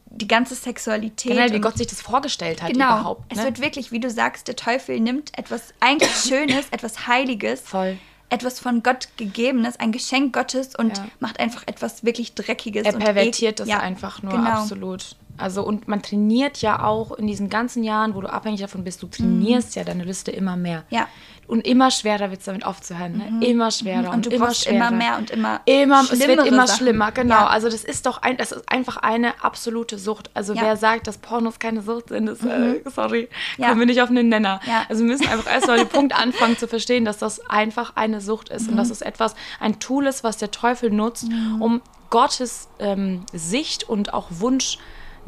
[0.06, 1.32] die ganze Sexualität.
[1.32, 3.32] Genau, wie Gott sich das vorgestellt hat genau, überhaupt.
[3.32, 3.38] Ne?
[3.38, 7.96] Es wird wirklich, wie du sagst, der Teufel nimmt etwas eigentlich Schönes, etwas Heiliges, Voll
[8.30, 11.06] etwas von Gott gegebenes, ein Geschenk Gottes und ja.
[11.20, 12.84] macht einfach etwas wirklich Dreckiges.
[12.84, 14.50] Er pervertiert das ja, einfach nur, genau.
[14.50, 15.16] absolut.
[15.38, 19.02] Also und man trainiert ja auch in diesen ganzen Jahren, wo du abhängig davon bist,
[19.02, 19.80] du trainierst mhm.
[19.80, 20.84] ja deine Liste immer mehr.
[20.90, 21.08] Ja.
[21.48, 23.16] Und immer schwerer wird es damit aufzuhören.
[23.16, 23.30] Ne?
[23.30, 23.42] Mhm.
[23.42, 24.10] Immer schwerer.
[24.10, 24.76] Und, und immer schwerer.
[24.76, 26.78] immer mehr und immer immer Es wird immer Sachen.
[26.78, 27.36] schlimmer, genau.
[27.36, 27.46] Ja.
[27.46, 30.30] Also das ist doch ein, das ist einfach eine absolute Sucht.
[30.34, 30.60] Also ja.
[30.60, 32.80] wer sagt, dass Pornos keine Sucht sind, ist, äh, mhm.
[32.94, 33.68] sorry, ja.
[33.68, 34.60] kommen wir nicht auf einen Nenner.
[34.66, 34.84] Ja.
[34.90, 38.50] Also wir müssen einfach erstmal den Punkt anfangen zu verstehen, dass das einfach eine Sucht
[38.50, 38.68] ist.
[38.68, 38.78] Und mhm.
[38.78, 41.62] dass es etwas, ein Tool ist, was der Teufel nutzt, mhm.
[41.62, 44.78] um Gottes ähm, Sicht und auch Wunsch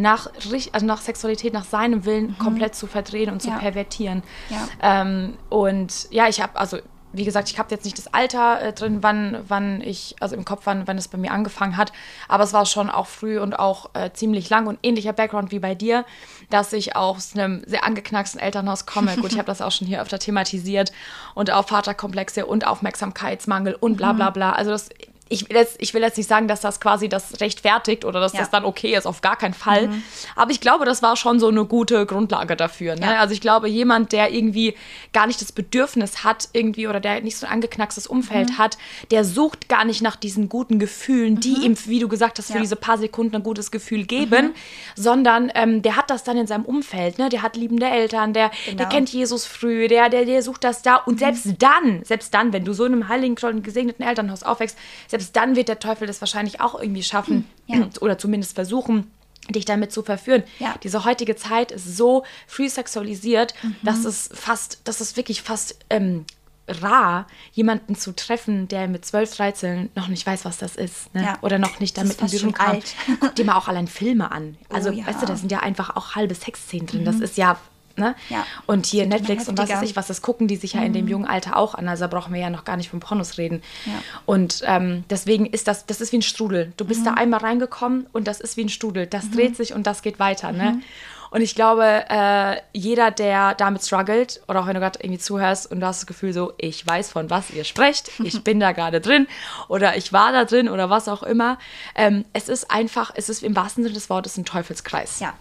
[0.00, 0.30] nach,
[0.72, 2.38] also nach Sexualität, nach seinem Willen mhm.
[2.38, 3.58] komplett zu verdrehen und zu ja.
[3.58, 4.22] pervertieren.
[4.48, 4.68] Ja.
[5.02, 6.78] Ähm, und ja, ich habe, also
[7.12, 10.44] wie gesagt, ich habe jetzt nicht das Alter äh, drin, wann, wann ich, also im
[10.44, 11.92] Kopf, wann, wann es bei mir angefangen hat,
[12.28, 15.58] aber es war schon auch früh und auch äh, ziemlich lang und ähnlicher Background wie
[15.58, 16.04] bei dir,
[16.50, 19.16] dass ich aus einem sehr angeknacksten Elternhaus komme.
[19.16, 20.92] Gut, ich habe das auch schon hier öfter thematisiert
[21.34, 24.34] und auch Vaterkomplexe und Aufmerksamkeitsmangel und bla bla mhm.
[24.34, 24.52] bla.
[24.52, 24.90] Also das
[25.32, 28.32] ich will, jetzt, ich will jetzt nicht sagen, dass das quasi das rechtfertigt oder dass
[28.32, 28.40] ja.
[28.40, 29.86] das dann okay ist, auf gar keinen Fall.
[29.86, 30.02] Mhm.
[30.34, 32.96] Aber ich glaube, das war schon so eine gute Grundlage dafür.
[32.96, 33.02] Ne?
[33.06, 33.20] Ja.
[33.20, 34.74] Also ich glaube, jemand, der irgendwie
[35.12, 38.58] gar nicht das Bedürfnis hat, irgendwie oder der nicht so ein angeknackstes Umfeld mhm.
[38.58, 38.76] hat,
[39.12, 41.62] der sucht gar nicht nach diesen guten Gefühlen, die mhm.
[41.62, 42.60] ihm, wie du gesagt hast, für ja.
[42.60, 44.54] diese paar Sekunden ein gutes Gefühl geben, mhm.
[44.96, 47.18] sondern ähm, der hat das dann in seinem Umfeld.
[47.18, 47.28] Ne?
[47.28, 48.78] Der hat liebende Eltern, der, genau.
[48.78, 50.96] der kennt Jesus früh, der, der, der sucht das da.
[50.96, 51.18] Und mhm.
[51.18, 55.36] selbst dann, selbst dann, wenn du so in einem heiligen, gesegneten Elternhaus aufwächst, selbst selbst
[55.36, 57.88] dann wird der Teufel das wahrscheinlich auch irgendwie schaffen ja.
[58.00, 59.10] oder zumindest versuchen,
[59.48, 60.42] dich damit zu verführen.
[60.58, 60.74] Ja.
[60.82, 63.76] Diese heutige Zeit ist so früh sexualisiert, mhm.
[63.82, 66.24] dass es fast, dass es wirklich fast ähm,
[66.68, 71.12] rar, jemanden zu treffen, der mit 12, 13 noch nicht weiß, was das ist.
[71.14, 71.24] Ne?
[71.24, 71.38] Ja.
[71.42, 72.80] Oder noch nicht damit in Berührung kam.
[73.18, 74.56] Guck dir mal auch allein Filme an.
[74.70, 75.06] Also, oh, ja.
[75.06, 77.00] weißt du, da sind ja einfach auch halbe Sexszenen drin.
[77.00, 77.06] Mhm.
[77.06, 77.58] Das ist ja
[78.00, 78.14] Ne?
[78.28, 78.46] Ja.
[78.66, 81.04] Und hier Netflix und was weiß ich was, das gucken die sich ja in dem
[81.04, 81.10] mhm.
[81.10, 81.88] jungen Alter auch an.
[81.88, 83.62] Also da brauchen wir ja noch gar nicht von Pornos reden.
[83.86, 83.92] Ja.
[84.26, 86.72] Und ähm, deswegen ist das, das ist wie ein Strudel.
[86.76, 87.04] Du bist mhm.
[87.04, 89.06] da einmal reingekommen und das ist wie ein Strudel.
[89.06, 89.32] Das mhm.
[89.32, 90.52] dreht sich und das geht weiter.
[90.52, 90.72] Ne?
[90.72, 90.82] Mhm.
[91.30, 95.70] Und ich glaube, äh, jeder, der damit struggelt oder auch wenn du gerade irgendwie zuhörst
[95.70, 98.72] und du hast das Gefühl so, ich weiß, von was ihr sprecht, ich bin da
[98.72, 99.28] gerade drin
[99.68, 101.58] oder ich war da drin oder was auch immer.
[101.94, 105.20] Ähm, es ist einfach, es ist im wahrsten Sinne des Wortes ein Teufelskreis.
[105.20, 105.34] Ja.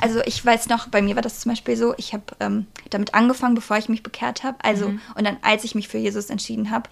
[0.00, 3.14] Also ich weiß noch, bei mir war das zum Beispiel so, ich habe ähm, damit
[3.14, 4.58] angefangen, bevor ich mich bekehrt habe.
[4.62, 5.00] Also, mhm.
[5.14, 6.88] und dann, als ich mich für Jesus entschieden habe,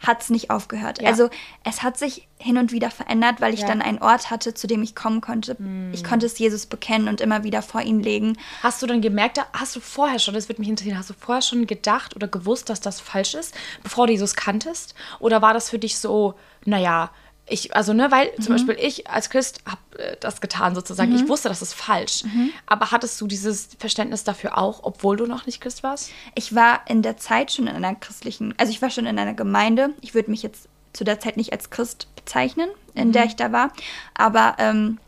[0.00, 1.00] hat es nicht aufgehört.
[1.00, 1.08] Ja.
[1.08, 1.30] Also
[1.64, 3.66] es hat sich hin und wieder verändert, weil ich ja.
[3.66, 5.56] dann einen Ort hatte, zu dem ich kommen konnte.
[5.58, 5.90] Mhm.
[5.92, 8.36] Ich konnte es Jesus bekennen und immer wieder vor ihn legen.
[8.62, 11.42] Hast du dann gemerkt, hast du vorher schon, das würde mich interessieren, hast du vorher
[11.42, 14.94] schon gedacht oder gewusst, dass das falsch ist, bevor du Jesus kanntest?
[15.18, 16.34] Oder war das für dich so,
[16.64, 17.10] naja,
[17.48, 18.42] ich, also, ne, weil mhm.
[18.42, 21.10] zum Beispiel ich als Christ habe äh, das getan sozusagen.
[21.10, 21.16] Mhm.
[21.16, 22.24] Ich wusste, das ist falsch.
[22.24, 22.50] Mhm.
[22.66, 26.10] Aber hattest du dieses Verständnis dafür auch, obwohl du noch nicht Christ warst?
[26.34, 29.34] Ich war in der Zeit schon in einer christlichen, also ich war schon in einer
[29.34, 29.90] Gemeinde.
[30.00, 33.28] Ich würde mich jetzt zu der Zeit nicht als Christ bezeichnen, in der mhm.
[33.28, 33.72] ich da war.
[34.14, 34.98] Aber ähm,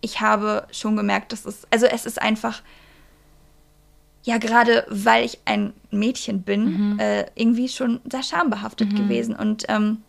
[0.00, 2.62] ich habe schon gemerkt, dass es, also es ist einfach,
[4.22, 6.98] ja, gerade weil ich ein Mädchen bin, mhm.
[6.98, 8.96] äh, irgendwie schon sehr schambehaftet mhm.
[8.96, 9.36] gewesen.
[9.36, 10.02] Und ähm,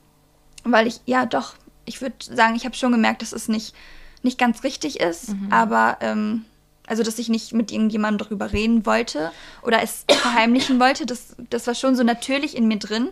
[0.64, 3.76] weil ich, ja, doch, ich würde sagen, ich habe schon gemerkt, dass es nicht,
[4.24, 5.52] nicht ganz richtig ist, mhm.
[5.52, 6.46] aber ähm,
[6.88, 11.68] also dass ich nicht mit irgendjemandem darüber reden wollte oder es verheimlichen wollte, das, das
[11.68, 13.10] war schon so natürlich in mir drin.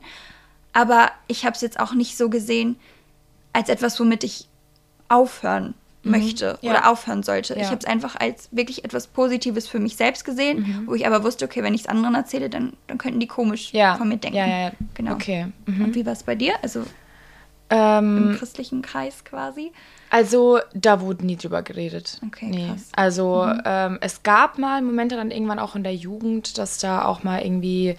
[0.74, 2.78] Aber ich habe es jetzt auch nicht so gesehen
[3.54, 4.48] als etwas, womit ich
[5.08, 6.12] aufhören mhm.
[6.12, 6.72] möchte ja.
[6.72, 7.54] oder aufhören sollte.
[7.54, 7.62] Ja.
[7.62, 10.88] Ich habe es einfach als wirklich etwas Positives für mich selbst gesehen, mhm.
[10.88, 13.72] wo ich aber wusste, okay, wenn ich es anderen erzähle, dann, dann könnten die komisch
[13.72, 13.96] ja.
[13.96, 14.38] von mir denken.
[14.38, 14.72] Ja, ja, ja.
[14.96, 15.14] Genau.
[15.14, 15.48] Okay.
[15.68, 15.86] Mhm.
[15.86, 16.56] Und wie war es bei dir?
[16.64, 16.84] Also
[17.74, 19.72] ähm, Im christlichen Kreis quasi?
[20.12, 22.20] Also, da wurde nie drüber geredet.
[22.24, 22.68] Okay, nee.
[22.68, 22.90] krass.
[22.96, 23.62] Also, mhm.
[23.66, 27.42] ähm, es gab mal Momente dann irgendwann auch in der Jugend, dass da auch mal
[27.42, 27.96] irgendwie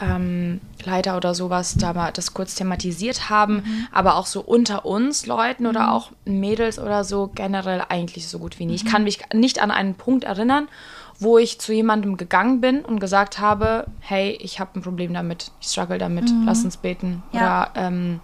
[0.00, 3.86] ähm, Leiter oder sowas da mal das kurz thematisiert haben, mhm.
[3.92, 5.88] aber auch so unter uns Leuten oder mhm.
[5.90, 8.74] auch Mädels oder so generell eigentlich so gut wie nie.
[8.74, 8.88] Ich mhm.
[8.88, 10.66] kann mich nicht an einen Punkt erinnern,
[11.20, 15.52] wo ich zu jemandem gegangen bin und gesagt habe, hey, ich habe ein Problem damit,
[15.60, 16.42] ich struggle damit, mhm.
[16.44, 17.22] lass uns beten.
[17.30, 17.70] Ja.
[17.70, 18.20] Oder ähm,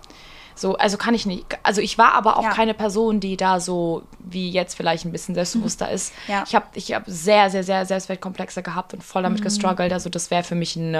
[0.58, 1.44] so, also kann ich nicht.
[1.62, 2.50] Also ich war aber auch ja.
[2.50, 5.92] keine Person, die da so wie jetzt vielleicht ein bisschen selbstbewusster mhm.
[5.94, 6.12] ist.
[6.26, 6.44] Ja.
[6.46, 9.44] Ich habe ich hab sehr, sehr, sehr Selbstwertkomplexe gehabt und voll damit mhm.
[9.44, 9.92] gestruggelt.
[9.92, 10.94] Also das wäre für mich ein,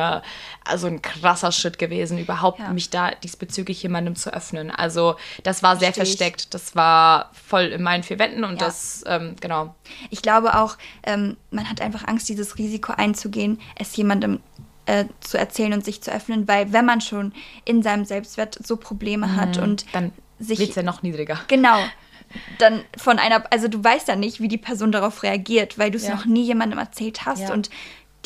[0.64, 2.71] also ein krasser Schritt gewesen, überhaupt ja.
[2.71, 4.71] mich da diesbezüglich jemandem zu öffnen.
[4.71, 6.40] Also das war sehr Versteh versteckt.
[6.42, 6.51] Ich.
[6.51, 9.75] Das war voll in meinen vier Wänden und das, ähm, genau.
[10.11, 14.40] Ich glaube auch, ähm, man hat einfach Angst, dieses Risiko einzugehen, es jemandem
[14.88, 17.33] äh, zu erzählen und sich zu öffnen, weil wenn man schon
[17.66, 19.37] in seinem Selbstwert so Probleme mhm.
[19.37, 21.38] hat und dann sich wird es ja noch niedriger.
[21.48, 21.77] Genau.
[22.59, 25.96] Dann von einer, also du weißt ja nicht, wie die Person darauf reagiert, weil du
[25.96, 26.14] es ja.
[26.14, 27.55] noch nie jemandem erzählt hast ja.
[27.55, 27.70] und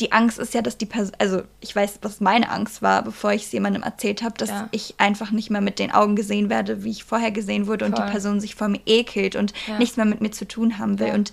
[0.01, 3.31] die Angst ist ja, dass die Person, also ich weiß, was meine Angst war, bevor
[3.31, 4.67] ich es jemandem erzählt habe, dass ja.
[4.71, 7.93] ich einfach nicht mehr mit den Augen gesehen werde, wie ich vorher gesehen wurde Voll.
[7.93, 9.77] und die Person sich vor mir ekelt und ja.
[9.77, 11.07] nichts mehr mit mir zu tun haben will.
[11.07, 11.13] Ja.
[11.13, 11.31] Und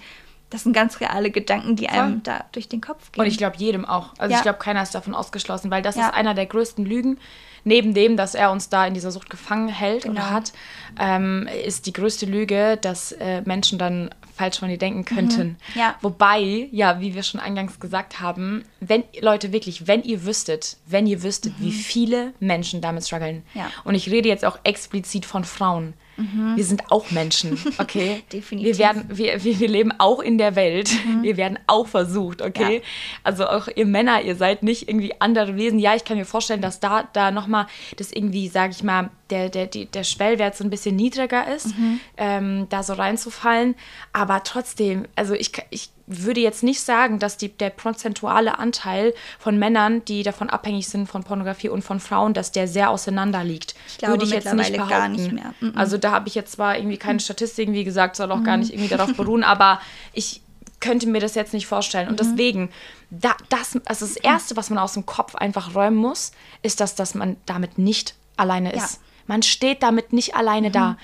[0.51, 2.21] das sind ganz reale Gedanken, die einem Voll.
[2.25, 3.23] da durch den Kopf gehen.
[3.23, 4.13] Und ich glaube jedem auch.
[4.19, 4.39] Also ja.
[4.39, 6.09] ich glaube, keiner ist davon ausgeschlossen, weil das ja.
[6.09, 7.19] ist einer der größten Lügen.
[7.63, 10.15] Neben dem, dass er uns da in dieser Sucht gefangen hält genau.
[10.15, 10.53] oder hat,
[10.99, 15.49] ähm, ist die größte Lüge, dass äh, Menschen dann falsch von dir denken könnten.
[15.49, 15.57] Mhm.
[15.75, 15.95] Ja.
[16.01, 21.07] Wobei, ja, wie wir schon eingangs gesagt haben, wenn Leute wirklich, wenn ihr wüsstet, wenn
[21.07, 21.65] ihr wüsstet, mhm.
[21.65, 23.43] wie viele Menschen damit strugglen.
[23.85, 26.57] Und ich rede jetzt auch explizit von Frauen Mhm.
[26.57, 28.23] Wir sind auch Menschen, okay?
[28.33, 28.79] Definitiv.
[28.79, 30.91] Wir, werden, wir, wir, leben auch in der Welt.
[31.07, 31.23] Mhm.
[31.23, 32.77] Wir werden auch versucht, okay?
[32.77, 32.83] Ja.
[33.25, 35.79] Also auch ihr Männer, ihr seid nicht irgendwie andere Wesen.
[35.79, 39.49] Ja, ich kann mir vorstellen, dass da, da nochmal das irgendwie, sage ich mal, der,
[39.49, 42.01] der, der Schwellwert so ein bisschen niedriger ist, mhm.
[42.17, 43.75] ähm, da so reinzufallen.
[44.13, 49.59] Aber trotzdem, also ich, ich würde jetzt nicht sagen, dass die, der prozentuale Anteil von
[49.59, 53.75] Männern, die davon abhängig sind von Pornografie und von Frauen, dass der sehr auseinander liegt.
[53.89, 54.91] Ich glaube würde ich jetzt nicht behaupten.
[54.91, 55.55] gar nicht mehr.
[55.61, 55.77] Mm -mm.
[55.77, 57.21] Also da habe ich jetzt zwar irgendwie keine mhm.
[57.21, 59.81] Statistiken, wie gesagt, soll auch mm gar nicht irgendwie darauf beruhen, aber
[60.13, 60.41] ich
[60.81, 62.09] könnte mir das jetzt nicht vorstellen.
[62.09, 62.17] Und mhm.
[62.17, 62.71] deswegen,
[63.11, 66.95] da, das, also das Erste, was man aus dem Kopf einfach räumen muss, ist, dass,
[66.95, 68.95] dass man damit nicht alleine ist.
[68.95, 68.99] Ja.
[69.31, 70.73] Man steht damit nicht alleine mhm.
[70.73, 70.97] da.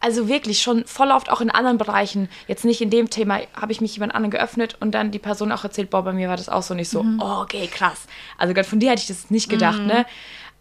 [0.00, 3.72] Also wirklich schon voll oft auch in anderen Bereichen, jetzt nicht in dem Thema, habe
[3.72, 6.38] ich mich jemand anderen geöffnet und dann die Person auch erzählt, boah, bei mir war
[6.38, 7.20] das auch so nicht so, mhm.
[7.22, 8.06] oh, okay, krass.
[8.38, 9.88] Also gerade von dir hätte ich das nicht gedacht, mhm.
[9.88, 10.06] ne?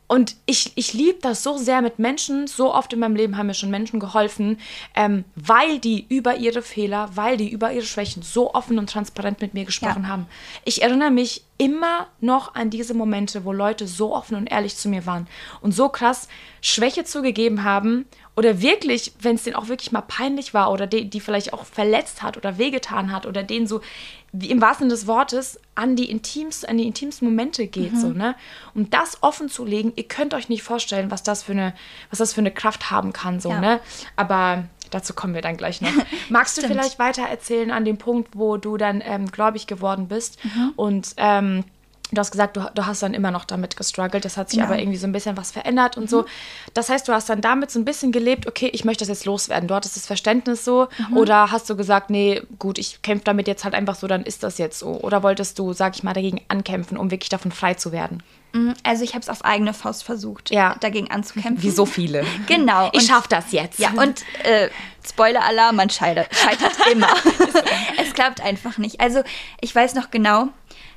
[0.07, 2.47] Und ich, ich liebe das so sehr mit Menschen.
[2.47, 4.59] So oft in meinem Leben haben mir schon Menschen geholfen,
[4.95, 9.41] ähm, weil die über ihre Fehler, weil die über ihre Schwächen so offen und transparent
[9.41, 10.09] mit mir gesprochen ja.
[10.09, 10.27] haben.
[10.65, 14.89] Ich erinnere mich immer noch an diese Momente, wo Leute so offen und ehrlich zu
[14.89, 15.27] mir waren
[15.61, 16.27] und so krass
[16.61, 21.09] Schwäche zugegeben haben oder wirklich, wenn es denen auch wirklich mal peinlich war oder die,
[21.09, 23.81] die vielleicht auch verletzt hat oder wehgetan hat oder denen so
[24.35, 27.99] wie im wahrsten Sinne des Wortes an die intimsten, an die intimsten Momente geht, mhm.
[27.99, 28.35] so, ne?
[28.73, 31.75] Um das offen zu legen, ihr könnt euch nicht vorstellen, was das für eine,
[32.09, 33.61] was das für eine Kraft haben kann, so, ja.
[33.61, 33.79] ne?
[34.15, 35.91] Aber dazu kommen wir dann gleich noch.
[36.29, 40.43] Magst du vielleicht weiter erzählen an dem Punkt, wo du dann ähm, gläubig geworden bist
[40.43, 40.73] mhm.
[40.77, 41.63] und ähm,
[42.13, 44.25] Du hast gesagt, du, du hast dann immer noch damit gestruggelt.
[44.25, 44.65] Das hat sich ja.
[44.65, 46.07] aber irgendwie so ein bisschen was verändert und mhm.
[46.07, 46.25] so.
[46.73, 49.25] Das heißt, du hast dann damit so ein bisschen gelebt, okay, ich möchte das jetzt
[49.25, 49.67] loswerden.
[49.67, 50.87] Du hattest das Verständnis so.
[51.09, 51.17] Mhm.
[51.17, 54.43] Oder hast du gesagt, nee, gut, ich kämpfe damit jetzt halt einfach so, dann ist
[54.43, 54.99] das jetzt so.
[55.01, 58.23] Oder wolltest du, sag ich mal, dagegen ankämpfen, um wirklich davon frei zu werden?
[58.53, 58.75] Mhm.
[58.83, 60.75] Also ich habe es auf eigene Faust versucht, ja.
[60.79, 61.63] dagegen anzukämpfen.
[61.63, 62.25] Wie so viele.
[62.47, 62.89] Genau.
[62.93, 63.79] Ich schaffe das jetzt.
[63.79, 64.69] Ja, und äh,
[65.07, 67.07] Spoiler-Alarm, man scheitert, scheitert immer.
[68.23, 69.01] klappt einfach nicht.
[69.01, 69.21] Also
[69.59, 70.47] ich weiß noch genau,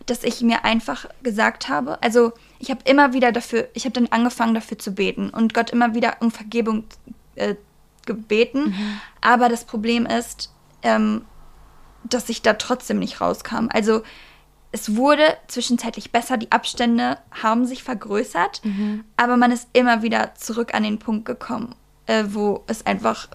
[0.06, 4.06] dass ich mir einfach gesagt habe, also ich habe immer wieder dafür, ich habe dann
[4.08, 6.84] angefangen dafür zu beten und Gott immer wieder um Vergebung
[7.34, 7.56] äh,
[8.06, 8.68] gebeten.
[8.68, 9.00] Mhm.
[9.20, 11.24] Aber das Problem ist, ähm,
[12.04, 13.68] dass ich da trotzdem nicht rauskam.
[13.70, 14.02] Also
[14.70, 19.04] es wurde zwischenzeitlich besser, die Abstände haben sich vergrößert, mhm.
[19.16, 21.74] aber man ist immer wieder zurück an den Punkt gekommen,
[22.06, 23.28] äh, wo es einfach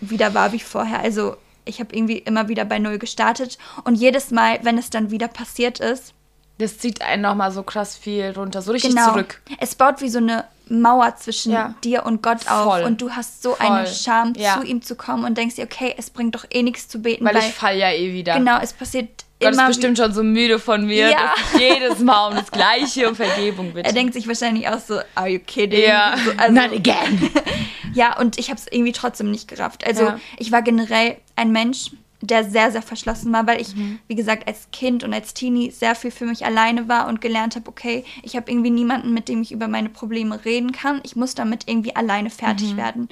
[0.00, 1.00] wieder war wie vorher.
[1.00, 1.36] Also
[1.68, 5.28] ich habe irgendwie immer wieder bei Null gestartet und jedes Mal, wenn es dann wieder
[5.28, 6.14] passiert ist,
[6.58, 9.12] das zieht einen nochmal so krass viel runter, so richtig genau.
[9.12, 9.40] zurück.
[9.60, 11.74] Es baut wie so eine Mauer zwischen ja.
[11.84, 12.80] dir und Gott Voll.
[12.80, 13.66] auf und du hast so Voll.
[13.66, 14.60] eine Scham, ja.
[14.60, 17.24] zu ihm zu kommen und denkst dir, okay, es bringt doch eh nichts zu beten.
[17.24, 18.34] Weil, weil ich fall ja eh wieder.
[18.34, 21.34] Genau, es passiert Gott ist bestimmt schon so müde von mir, ja.
[21.56, 23.86] jedes Mal um das Gleiche um Vergebung bitte.
[23.86, 25.80] Er denkt sich wahrscheinlich auch so, are you kidding?
[25.80, 27.30] Ja, so, also, not again.
[27.94, 29.86] ja, und ich habe es irgendwie trotzdem nicht gerafft.
[29.86, 30.20] Also ja.
[30.38, 34.00] ich war generell ein Mensch, der sehr, sehr verschlossen war, weil ich, mhm.
[34.08, 37.54] wie gesagt, als Kind und als Teenie sehr viel für mich alleine war und gelernt
[37.54, 41.00] habe, okay, ich habe irgendwie niemanden, mit dem ich über meine Probleme reden kann.
[41.04, 42.76] Ich muss damit irgendwie alleine fertig mhm.
[42.76, 43.08] werden.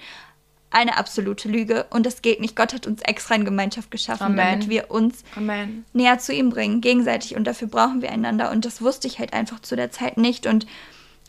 [0.70, 2.56] Eine absolute Lüge und das geht nicht.
[2.56, 4.36] Gott hat uns extra in Gemeinschaft geschaffen, Amen.
[4.36, 5.84] damit wir uns Amen.
[5.92, 7.36] näher zu ihm bringen, gegenseitig.
[7.36, 8.50] Und dafür brauchen wir einander.
[8.50, 10.46] Und das wusste ich halt einfach zu der Zeit nicht.
[10.46, 10.66] Und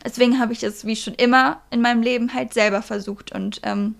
[0.04, 3.32] deswegen habe ich das, wie schon immer in meinem Leben, halt selber versucht.
[3.32, 3.94] Und ähm,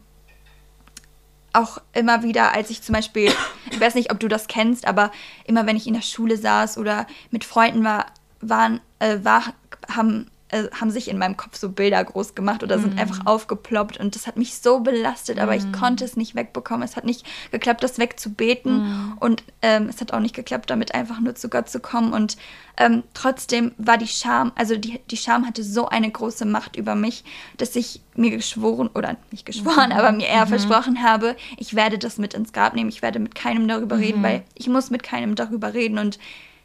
[1.52, 3.30] auch immer wieder, als ich zum Beispiel,
[3.70, 5.10] ich weiß nicht, ob du das kennst, aber
[5.44, 8.06] immer wenn ich in der Schule saß oder mit Freunden war,
[8.40, 9.44] waren, äh, war,
[9.88, 12.98] haben äh, haben sich in meinem Kopf so Bilder groß gemacht oder sind mm.
[12.98, 15.56] einfach aufgeploppt und das hat mich so belastet, aber mm.
[15.56, 16.82] ich konnte es nicht wegbekommen.
[16.82, 19.18] Es hat nicht geklappt, das wegzubeten mm.
[19.20, 22.38] und ähm, es hat auch nicht geklappt, damit einfach nur zu Gott zu kommen und
[22.78, 26.94] ähm, trotzdem war die Scham, also die, die Scham hatte so eine große Macht über
[26.94, 27.24] mich,
[27.56, 29.98] dass ich mir geschworen, oder nicht geschworen, -hmm.
[29.98, 33.34] aber mir eher versprochen habe, ich werde das mit ins Grab nehmen, ich werde mit
[33.34, 34.24] keinem darüber reden, mhm.
[34.24, 36.18] weil ich muss mit keinem darüber reden und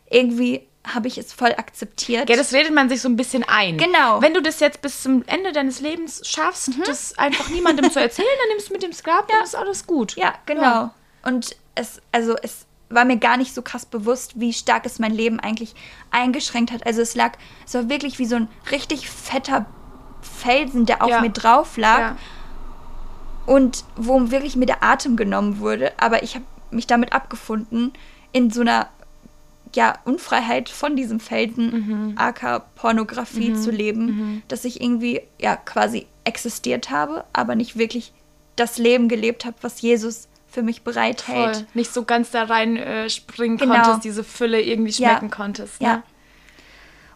[0.10, 2.30] irgendwie habe ich es voll akzeptiert.
[2.30, 3.78] Ja, das redet man sich so ein bisschen ein.
[3.78, 4.22] Genau.
[4.22, 6.84] Wenn du das jetzt bis zum Ende deines Lebens schaffst, mhm.
[6.86, 9.38] das einfach niemandem zu erzählen, dann nimmst du mit dem Skrab ja.
[9.38, 10.16] und ist alles gut.
[10.18, 10.62] Ja, genau.
[10.62, 10.94] Ja.
[11.24, 15.14] Und es, also es war mir gar nicht so krass bewusst, wie stark es mein
[15.14, 15.74] Leben eigentlich
[16.12, 16.86] eingeschränkt hat.
[16.86, 17.34] Also es lag,
[17.66, 19.66] es war wirklich wie so ein richtig fetter
[20.22, 21.22] Felsen, der auf ja.
[21.22, 22.00] mir drauf lag.
[22.00, 22.18] Ja.
[23.46, 25.94] Und wo wirklich mir der Atem genommen wurde.
[25.98, 27.94] Aber ich habe mich damit abgefunden,
[28.32, 28.90] in so einer
[29.76, 32.14] ja, Unfreiheit von diesem Felden, mhm.
[32.18, 33.56] aka Pornografie mhm.
[33.56, 34.44] zu leben, mhm.
[34.48, 38.14] dass ich irgendwie ja quasi existiert habe, aber nicht wirklich
[38.56, 41.56] das Leben gelebt habe, was Jesus für mich bereithält.
[41.56, 41.68] Voll.
[41.74, 43.76] Nicht so ganz da rein äh, springen genau.
[43.76, 45.36] konntest, diese Fülle irgendwie schmecken ja.
[45.36, 45.82] konntest.
[45.82, 45.88] Ne?
[45.88, 46.04] Ja.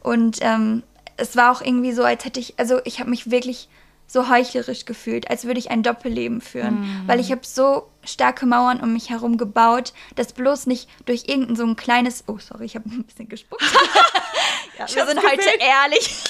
[0.01, 0.83] Und ähm,
[1.17, 3.69] es war auch irgendwie so, als hätte ich, also ich habe mich wirklich
[4.07, 6.79] so heuchlerisch gefühlt, als würde ich ein Doppelleben führen.
[6.79, 7.07] Mhm.
[7.07, 11.55] Weil ich habe so starke Mauern um mich herum gebaut, dass bloß nicht durch irgendein
[11.55, 12.23] so ein kleines...
[12.27, 13.61] Oh, sorry, ich habe ein bisschen gespuckt.
[14.79, 16.23] ja, wir sind heute ehrlich.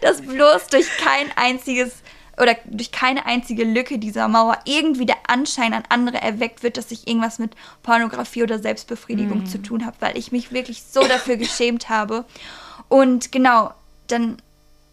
[0.00, 2.02] dass bloß durch kein einziges
[2.36, 6.90] oder durch keine einzige Lücke dieser Mauer irgendwie der Anschein an andere erweckt wird, dass
[6.90, 9.46] ich irgendwas mit Pornografie oder Selbstbefriedigung mm.
[9.46, 12.24] zu tun habe, weil ich mich wirklich so dafür geschämt habe.
[12.88, 13.72] Und genau,
[14.08, 14.38] dann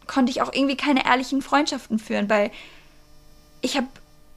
[0.06, 2.52] konnte ich auch irgendwie keine ehrlichen Freundschaften führen, weil
[3.62, 3.88] ich habe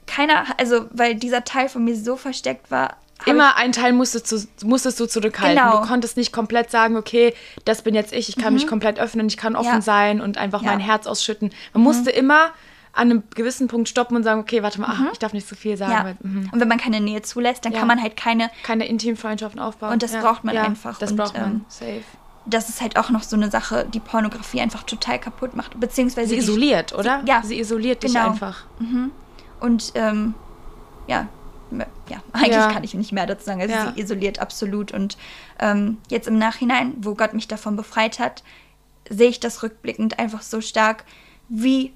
[0.07, 2.97] keiner, also weil dieser Teil von mir so versteckt war.
[3.27, 5.63] Immer einen Teil musstest du, musstest du zurückhalten.
[5.63, 5.81] Genau.
[5.81, 7.33] Du konntest nicht komplett sagen, okay,
[7.65, 8.61] das bin jetzt ich, ich kann mhm.
[8.61, 9.81] mich komplett öffnen, ich kann offen ja.
[9.81, 10.71] sein und einfach ja.
[10.71, 11.51] mein Herz ausschütten.
[11.73, 11.89] Man mhm.
[11.89, 12.51] musste immer
[12.93, 15.07] an einem gewissen Punkt stoppen und sagen, okay, warte mal, mhm.
[15.09, 15.93] ach, ich darf nicht so viel sagen.
[15.93, 16.05] Ja.
[16.05, 16.51] Weil, mhm.
[16.53, 18.51] und wenn man keine Nähe zulässt, dann kann man halt keine...
[18.63, 19.93] Keine intimen Freundschaften aufbauen.
[19.93, 20.99] Und das braucht man einfach.
[20.99, 22.03] Das und, braucht man, ähm, safe.
[22.47, 25.79] das ist halt auch noch so eine Sache, die Pornografie einfach total kaputt macht.
[25.81, 26.29] Beziehungsweise.
[26.29, 27.21] Sie isoliert, dich, oder?
[27.25, 27.43] Sie, ja.
[27.43, 28.31] Sie isoliert dich genau.
[28.31, 28.65] einfach.
[28.79, 29.11] Mhm.
[29.65, 30.35] Und ähm,
[31.07, 31.27] ja,
[32.11, 32.71] ja, eigentlich ja.
[32.71, 33.63] kann ich nicht mehr dazu sagen.
[33.63, 33.93] Also ja.
[33.95, 34.93] sie isoliert absolut.
[34.93, 35.17] Und
[35.59, 38.43] ähm, jetzt im Nachhinein, wo Gott mich davon befreit hat,
[39.09, 41.05] sehe ich das rückblickend einfach so stark,
[41.49, 41.93] wie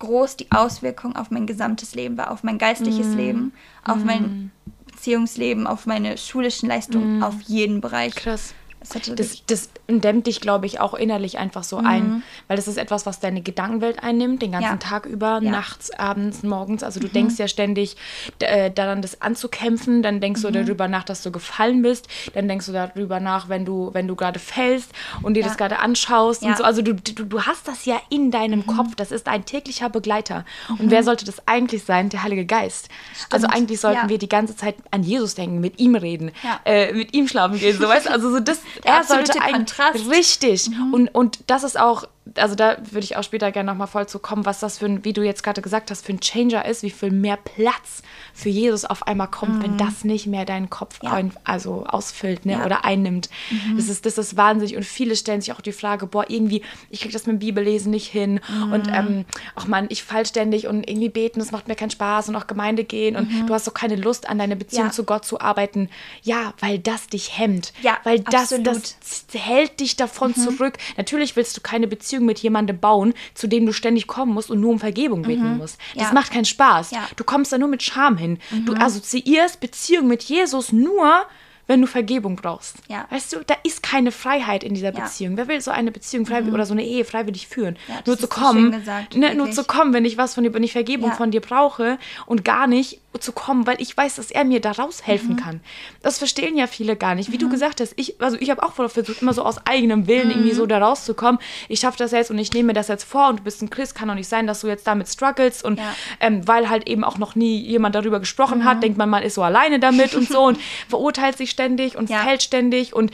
[0.00, 3.16] groß die Auswirkung auf mein gesamtes Leben war, auf mein geistliches mm.
[3.16, 3.52] Leben,
[3.84, 4.06] auf mm.
[4.06, 4.50] mein
[4.86, 7.22] Beziehungsleben, auf meine schulischen Leistungen, mm.
[7.22, 8.14] auf jeden Bereich.
[8.14, 8.54] Krass.
[8.88, 11.86] Das, das, dämmt dich, glaube ich, auch innerlich einfach so mhm.
[11.86, 14.76] ein, weil das ist etwas, was deine Gedankenwelt einnimmt, den ganzen ja.
[14.76, 15.50] Tag über, ja.
[15.50, 16.82] nachts, abends, morgens.
[16.82, 17.12] Also du mhm.
[17.12, 17.96] denkst ja ständig
[18.40, 20.52] äh, daran, das anzukämpfen, dann denkst mhm.
[20.52, 24.06] du darüber nach, dass du gefallen bist, dann denkst du darüber nach, wenn du, wenn
[24.06, 25.46] du gerade fällst und dir ja.
[25.46, 26.64] das gerade anschaust und so.
[26.64, 28.66] Also du, du, du hast das ja in deinem mhm.
[28.66, 30.44] Kopf, das ist ein täglicher Begleiter.
[30.68, 30.90] Und mhm.
[30.90, 32.10] wer sollte das eigentlich sein?
[32.10, 32.88] Der Heilige Geist.
[33.14, 33.32] Stimmt.
[33.32, 36.30] Also eigentlich sollten wir die ganze Zeit an Jesus denken, mit ihm reden,
[36.64, 38.08] äh, mit ihm schlafen gehen, so weißt?
[38.08, 40.10] Also so das, er sollte ein Kontrast.
[40.10, 40.68] Richtig.
[40.70, 40.94] Mhm.
[40.94, 42.04] Und, und das ist auch
[42.36, 45.04] also da würde ich auch später gerne nochmal voll zu kommen, was das für ein,
[45.04, 48.02] wie du jetzt gerade gesagt hast, für ein Changer ist, wie viel mehr Platz
[48.34, 49.62] für Jesus auf einmal kommt, mhm.
[49.62, 51.12] wenn das nicht mehr deinen Kopf ja.
[51.12, 52.66] ein, also ausfüllt ne, ja.
[52.66, 53.28] oder einnimmt.
[53.50, 53.76] Mhm.
[53.76, 54.76] Das, ist, das ist wahnsinnig.
[54.76, 57.90] Und viele stellen sich auch die Frage, boah, irgendwie, ich kriege das mit dem Bibellesen
[57.90, 58.40] nicht hin.
[58.48, 58.72] Mhm.
[58.72, 62.28] Und ähm, ach man, ich fall ständig und irgendwie beten, das macht mir keinen Spaß
[62.28, 63.46] und auch Gemeinde gehen und mhm.
[63.46, 64.92] du hast doch keine Lust, an deine Beziehung ja.
[64.92, 65.88] zu Gott zu arbeiten.
[66.22, 67.72] Ja, weil das dich hemmt.
[67.82, 68.96] Ja, weil das, das
[69.32, 70.40] hält dich davon mhm.
[70.40, 70.74] zurück.
[70.96, 74.50] Natürlich willst du keine Beziehung Beziehung mit jemandem bauen, zu dem du ständig kommen musst
[74.50, 75.58] und nur um Vergebung bitten mhm.
[75.58, 75.78] musst.
[75.94, 76.12] Das ja.
[76.12, 76.90] macht keinen Spaß.
[76.90, 77.08] Ja.
[77.16, 78.38] Du kommst da nur mit Scham hin.
[78.50, 78.66] Mhm.
[78.66, 81.26] Du assoziierst Beziehung mit Jesus nur
[81.70, 82.76] wenn du Vergebung brauchst.
[82.88, 83.06] Ja.
[83.10, 85.36] Weißt du, da ist keine Freiheit in dieser Beziehung.
[85.36, 86.54] Wer will so eine Beziehung mhm.
[86.54, 87.76] oder so eine Ehe freiwillig führen?
[88.06, 90.72] Nur zu kommen, gesagt, ne, nur zu kommen, wenn ich was von dir, wenn ich
[90.72, 94.60] Vergebung von dir brauche und gar nicht zu kommen, weil ich weiß, dass er mir
[94.60, 95.36] da raushelfen mhm.
[95.36, 95.60] kann.
[96.02, 97.32] Das verstehen ja viele gar nicht.
[97.32, 97.40] Wie mhm.
[97.40, 100.52] du gesagt hast, ich, also ich habe auch versucht, immer so aus eigenem Willen irgendwie
[100.52, 100.68] so mhm.
[100.68, 101.40] da rauszukommen.
[101.68, 103.70] Ich schaffe das jetzt und ich nehme mir das jetzt vor und du bist ein
[103.70, 105.80] Christ, kann doch nicht sein, dass du jetzt damit struggles und
[106.20, 108.80] ähm, weil halt eben auch noch nie jemand darüber gesprochen hat, mhm.
[108.82, 112.18] denkt man, man ist so alleine damit und so und verurteilt sich ständig und ja.
[112.18, 112.94] fällt ständig.
[112.94, 113.10] Und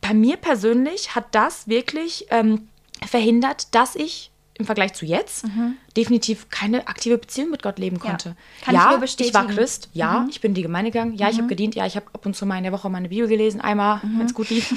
[0.00, 2.68] bei mir persönlich hat das wirklich ähm,
[3.06, 5.76] verhindert, dass ich im Vergleich zu jetzt mhm.
[5.96, 8.30] definitiv keine aktive Beziehung mit Gott leben konnte.
[8.30, 9.28] Ja, Kann ja ich, bestätigen.
[9.28, 10.30] ich war Christ, ja, mhm.
[10.30, 11.32] ich bin in die Gemeinde gegangen, ja, mhm.
[11.32, 13.28] ich habe gedient, ja, ich habe ab und zu mal in der Woche meine Bibel
[13.28, 14.18] gelesen, einmal, mhm.
[14.18, 14.74] wenn es gut lief.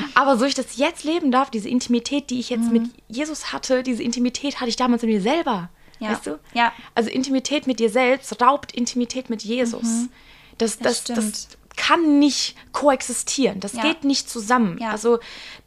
[0.14, 2.92] Aber so ich das jetzt leben darf, diese Intimität, die ich jetzt mit mhm.
[3.08, 5.68] Jesus hatte, diese Intimität hatte ich damals in mir selber.
[5.98, 6.12] Ja.
[6.12, 6.38] Weißt du?
[6.54, 6.72] Ja.
[6.94, 9.82] Also Intimität mit dir selbst raubt Intimität mit Jesus.
[9.82, 10.08] Mhm.
[10.56, 13.60] Das, das, das, das, kann nicht koexistieren.
[13.60, 13.82] Das ja.
[13.82, 14.82] geht nicht zusammen.
[14.82, 15.18] Also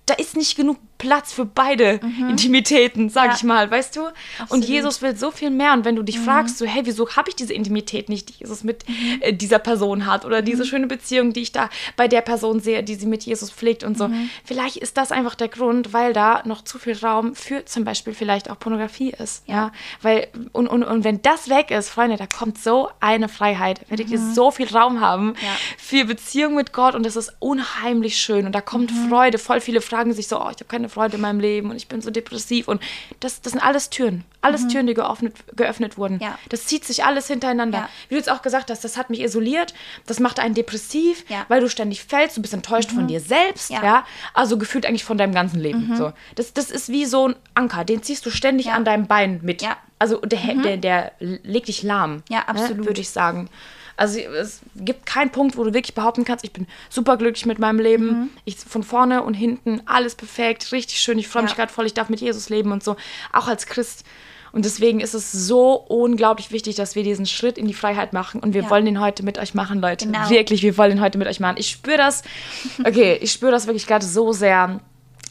[0.05, 2.29] da ist nicht genug Platz für beide mhm.
[2.29, 3.35] Intimitäten, sag ja.
[3.35, 4.07] ich mal, weißt du?
[4.39, 4.51] Absolut.
[4.51, 5.73] Und Jesus will so viel mehr.
[5.73, 6.23] Und wenn du dich mhm.
[6.23, 9.19] fragst, so, hey, wieso habe ich diese Intimität nicht, die Jesus mit mhm.
[9.19, 10.67] äh, dieser Person hat oder diese mhm.
[10.67, 13.97] schöne Beziehung, die ich da bei der Person sehe, die sie mit Jesus pflegt und
[13.97, 14.07] so.
[14.07, 14.29] Mhm.
[14.45, 18.13] Vielleicht ist das einfach der Grund, weil da noch zu viel Raum für zum Beispiel
[18.13, 19.43] vielleicht auch Pornografie ist.
[19.47, 19.55] Ja.
[19.55, 19.71] ja?
[20.01, 23.81] Weil, und, und, und wenn das weg ist, Freunde, da kommt so eine Freiheit.
[23.89, 25.49] Werdet ihr so viel Raum haben ja.
[25.77, 28.45] für Beziehung mit Gott und das ist unheimlich schön.
[28.45, 29.37] Und da kommt Freude.
[29.37, 31.88] Voll viele fragen sich so, oh, ich habe keine Freude in meinem Leben und ich
[31.88, 32.67] bin so depressiv.
[32.67, 32.82] Und
[33.19, 34.23] das, das sind alles Türen.
[34.41, 34.69] Alles mhm.
[34.69, 36.19] Türen, die geöffnet, geöffnet wurden.
[36.19, 36.38] Ja.
[36.49, 37.77] Das zieht sich alles hintereinander.
[37.77, 37.89] Ja.
[38.10, 39.73] Wie du jetzt auch gesagt hast, das hat mich isoliert,
[40.08, 41.45] das macht einen depressiv, ja.
[41.47, 42.95] weil du ständig fällst, du bist enttäuscht mhm.
[42.95, 44.06] von dir selbst, ja.
[44.34, 45.89] Also gefühlt eigentlich von deinem ganzen Leben.
[45.89, 45.95] Mhm.
[45.95, 46.13] So.
[46.36, 49.62] Das, das ist wie so ein Anker, den ziehst du ständig an deinem Bein mit.
[49.62, 49.77] Ja.
[49.99, 50.63] Also der, mhm.
[50.63, 52.23] der, der legt dich lahm.
[52.29, 52.79] Ja, absolut.
[52.79, 53.47] Ne, Würde ich sagen.
[53.95, 57.60] Also es gibt keinen Punkt, wo du wirklich behaupten kannst, ich bin super glücklich mit
[57.60, 58.06] meinem Leben.
[58.06, 58.29] Mhm.
[58.45, 61.19] Ich von vorne und hinten alles perfekt, richtig schön.
[61.19, 61.58] Ich freue mich ja.
[61.58, 62.95] gerade voll, ich darf mit Jesus leben und so.
[63.32, 64.03] Auch als Christ.
[64.51, 68.39] Und deswegen ist es so unglaublich wichtig, dass wir diesen Schritt in die Freiheit machen.
[68.39, 68.69] Und wir ja.
[68.69, 70.06] wollen den heute mit euch machen, Leute.
[70.06, 70.29] Genau.
[70.29, 71.56] Wirklich, wir wollen den heute mit euch machen.
[71.58, 72.21] Ich spüre das,
[72.86, 74.79] okay, ich spüre das wirklich gerade so sehr,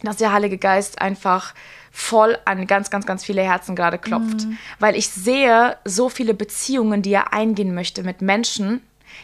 [0.02, 1.54] dass der Heilige Geist einfach
[1.92, 4.46] voll an ganz, ganz, ganz viele Herzen gerade klopft.
[4.46, 4.58] Mhm.
[4.80, 8.80] Weil ich sehe so viele Beziehungen, die er eingehen möchte mit Menschen,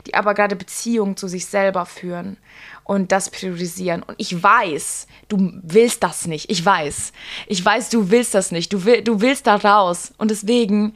[0.06, 2.36] die aber gerade Beziehungen zu sich selber führen
[2.84, 4.02] und das priorisieren.
[4.02, 6.50] Und ich weiß, du willst das nicht.
[6.50, 7.12] Ich weiß.
[7.46, 8.72] Ich weiß, du willst das nicht.
[8.72, 10.12] Du, will, du willst da raus.
[10.18, 10.94] Und deswegen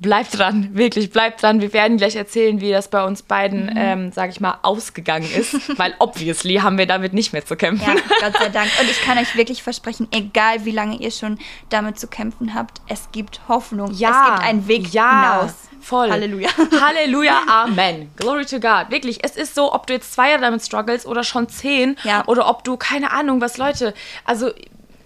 [0.00, 1.60] Bleib dran, wirklich, bleib dran.
[1.60, 3.76] Wir werden gleich erzählen, wie das bei uns beiden, mhm.
[3.76, 5.56] ähm, sage ich mal, ausgegangen ist.
[5.78, 7.96] weil obviously haben wir damit nicht mehr zu kämpfen.
[7.96, 8.70] Ja, Gott sei Dank.
[8.80, 12.80] Und ich kann euch wirklich versprechen, egal wie lange ihr schon damit zu kämpfen habt,
[12.88, 13.92] es gibt Hoffnung.
[13.92, 15.54] Ja, es gibt einen Weg ja, hinaus.
[15.80, 16.10] Voll.
[16.10, 16.50] Halleluja.
[16.80, 18.10] Halleluja, Amen.
[18.16, 18.90] Glory to God.
[18.90, 22.24] Wirklich, es ist so, ob du jetzt zwei Jahre damit struggles oder schon zehn ja.
[22.26, 23.94] oder ob du, keine Ahnung, was Leute,
[24.24, 24.50] also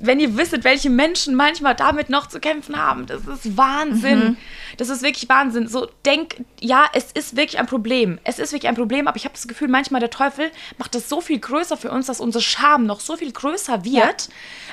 [0.02, 4.18] wenn ihr wisset, welche Menschen manchmal damit noch zu kämpfen haben, das ist Wahnsinn.
[4.18, 4.36] Mhm.
[4.76, 5.68] Das ist wirklich Wahnsinn.
[5.68, 8.18] So, denk, ja, es ist wirklich ein Problem.
[8.24, 11.08] Es ist wirklich ein Problem, aber ich habe das Gefühl, manchmal der Teufel macht das
[11.08, 14.28] so viel größer für uns, dass unsere Scham noch so viel größer wird,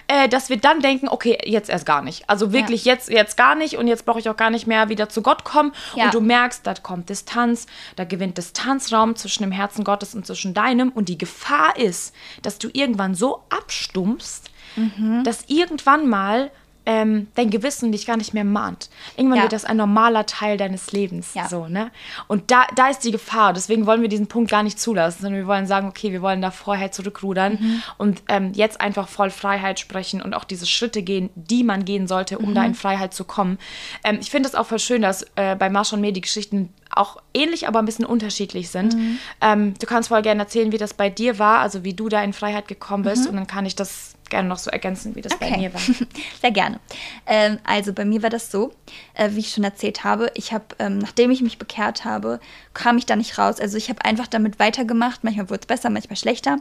[0.10, 0.24] ja.
[0.24, 2.28] äh, dass wir dann denken, okay, jetzt erst gar nicht.
[2.28, 2.94] Also wirklich ja.
[2.94, 5.44] jetzt, jetzt gar nicht und jetzt brauche ich auch gar nicht mehr wieder zu Gott
[5.44, 5.74] kommen.
[5.96, 6.06] Ja.
[6.06, 10.56] Und du merkst, da kommt Distanz, da gewinnt Distanzraum zwischen dem Herzen Gottes und zwischen
[10.56, 10.90] deinem.
[10.90, 15.24] Und die Gefahr ist, dass du irgendwann so abstumpfst, mhm.
[15.24, 16.52] dass irgendwann mal
[16.90, 18.90] ähm, dein Gewissen dich gar nicht mehr mahnt.
[19.16, 19.44] Irgendwann ja.
[19.44, 21.36] wird das ein normaler Teil deines Lebens.
[21.36, 21.48] Ja.
[21.48, 21.92] So, ne?
[22.28, 23.54] Und da, da ist die Gefahr.
[23.54, 26.42] Deswegen wollen wir diesen Punkt gar nicht zulassen, sondern wir wollen sagen, okay, wir wollen
[26.42, 27.84] da vorher zurückrudern mhm.
[28.00, 32.08] und ähm, jetzt einfach voll Freiheit sprechen und auch diese Schritte gehen, die man gehen
[32.08, 32.56] sollte, um mhm.
[32.56, 33.60] da in Freiheit zu kommen.
[34.04, 36.74] Ähm, ich finde es auch voll schön, dass äh, bei Marsch und Mir die Geschichten
[36.90, 38.96] auch ähnlich, aber ein bisschen unterschiedlich sind.
[38.96, 39.20] Mhm.
[39.42, 42.24] Ähm, du kannst voll gerne erzählen, wie das bei dir war, also wie du da
[42.24, 43.30] in Freiheit gekommen bist mhm.
[43.30, 45.52] und dann kann ich das gerne noch so ergänzen, wie das okay.
[45.52, 45.82] bei mir war.
[46.42, 46.80] Sehr gerne.
[47.26, 48.72] Ähm, also bei mir war das so,
[49.14, 52.40] äh, wie ich schon erzählt habe, ich habe, ähm, nachdem ich mich bekehrt habe,
[52.74, 53.60] kam ich da nicht raus.
[53.60, 55.24] Also ich habe einfach damit weitergemacht.
[55.24, 56.58] Manchmal wurde es besser, manchmal schlechter.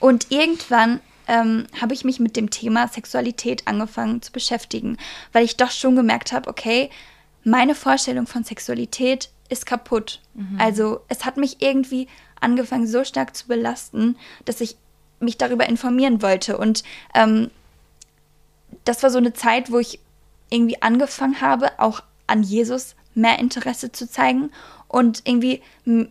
[0.00, 4.98] Und irgendwann ähm, habe ich mich mit dem Thema Sexualität angefangen zu beschäftigen,
[5.32, 6.90] weil ich doch schon gemerkt habe, okay,
[7.44, 10.20] meine Vorstellung von Sexualität ist kaputt.
[10.34, 10.58] Mhm.
[10.58, 12.08] Also es hat mich irgendwie
[12.40, 14.76] angefangen so stark zu belasten, dass ich
[15.20, 16.58] mich darüber informieren wollte.
[16.58, 16.82] Und
[17.14, 17.50] ähm,
[18.84, 19.98] das war so eine Zeit, wo ich
[20.50, 24.50] irgendwie angefangen habe, auch an Jesus mehr Interesse zu zeigen
[24.88, 25.62] und irgendwie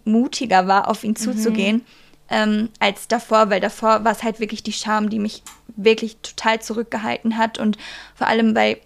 [0.06, 1.16] mutiger war, auf ihn mhm.
[1.16, 1.86] zuzugehen,
[2.30, 5.44] ähm, als davor, weil davor war es halt wirklich die Scham, die mich
[5.76, 7.78] wirklich total zurückgehalten hat und
[8.16, 8.78] vor allem, weil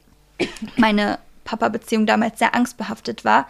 [0.78, 3.48] meine Papa-Beziehung damals sehr angstbehaftet war,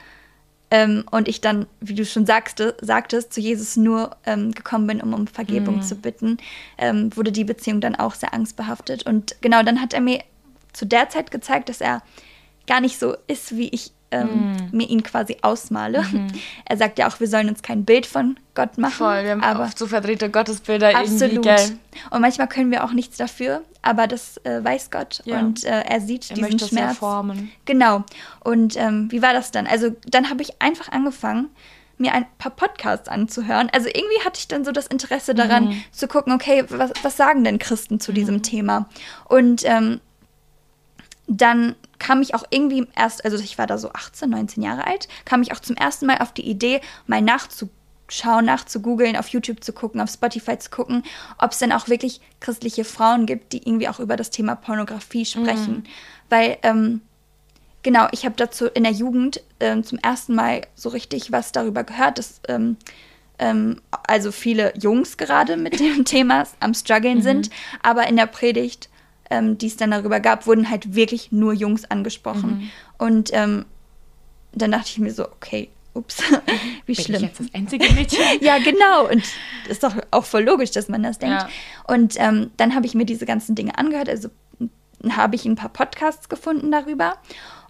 [0.69, 5.01] ähm, und ich dann, wie du schon sagste, sagtest, zu Jesus nur ähm, gekommen bin,
[5.01, 5.81] um um Vergebung mhm.
[5.81, 6.37] zu bitten,
[6.77, 9.05] ähm, wurde die Beziehung dann auch sehr angstbehaftet.
[9.05, 10.21] Und genau, dann hat er mir
[10.73, 12.03] zu der Zeit gezeigt, dass er
[12.67, 14.75] gar nicht so ist, wie ich ähm, mm.
[14.75, 16.03] mir ihn quasi ausmale.
[16.03, 16.27] Mhm.
[16.65, 18.93] Er sagt ja auch, wir sollen uns kein Bild von Gott machen.
[18.93, 21.21] Voll, wir haben aber oft so verdrehte Gottesbilder absolut.
[21.21, 21.49] irgendwie.
[21.49, 21.79] Gell?
[22.11, 25.39] Und manchmal können wir auch nichts dafür, aber das äh, weiß Gott ja.
[25.39, 26.89] und äh, er sieht er diesen möchte Schmerz.
[26.89, 27.51] Das formen.
[27.65, 28.03] Genau.
[28.43, 29.67] Und ähm, wie war das dann?
[29.67, 31.49] Also dann habe ich einfach angefangen,
[31.97, 33.69] mir ein paar Podcasts anzuhören.
[33.73, 35.83] Also irgendwie hatte ich dann so das Interesse daran mhm.
[35.91, 38.15] zu gucken, okay, was, was sagen denn Christen zu mhm.
[38.15, 38.87] diesem Thema?
[39.25, 39.99] Und ähm,
[41.27, 45.07] dann kam ich auch irgendwie erst, also ich war da so 18, 19 Jahre alt,
[45.25, 49.73] kam ich auch zum ersten Mal auf die Idee, mal nachzuschauen, nachzugoogeln, auf YouTube zu
[49.73, 51.03] gucken, auf Spotify zu gucken,
[51.37, 55.25] ob es denn auch wirklich christliche Frauen gibt, die irgendwie auch über das Thema Pornografie
[55.25, 55.73] sprechen.
[55.73, 55.83] Mhm.
[56.29, 57.01] Weil, ähm,
[57.83, 61.83] genau, ich habe dazu in der Jugend ähm, zum ersten Mal so richtig was darüber
[61.83, 62.77] gehört, dass ähm,
[63.39, 67.23] ähm also viele Jungs gerade mit dem Thema am struggeln mhm.
[67.23, 67.49] sind,
[67.81, 68.89] aber in der Predigt
[69.29, 72.49] ähm, die es dann darüber gab, wurden halt wirklich nur Jungs angesprochen.
[72.49, 72.69] Mhm.
[72.97, 73.65] Und ähm,
[74.53, 76.21] dann dachte ich mir so, okay, ups,
[76.85, 77.15] wie Bin schlimm.
[77.17, 78.19] Ich jetzt das einzige Mädchen?
[78.41, 79.09] ja, genau.
[79.09, 79.23] Und
[79.67, 81.41] ist doch auch voll logisch, dass man das denkt.
[81.41, 81.49] Ja.
[81.87, 84.09] Und ähm, dann habe ich mir diese ganzen Dinge angehört.
[84.09, 84.29] Also
[85.09, 87.17] habe ich ein paar Podcasts gefunden darüber.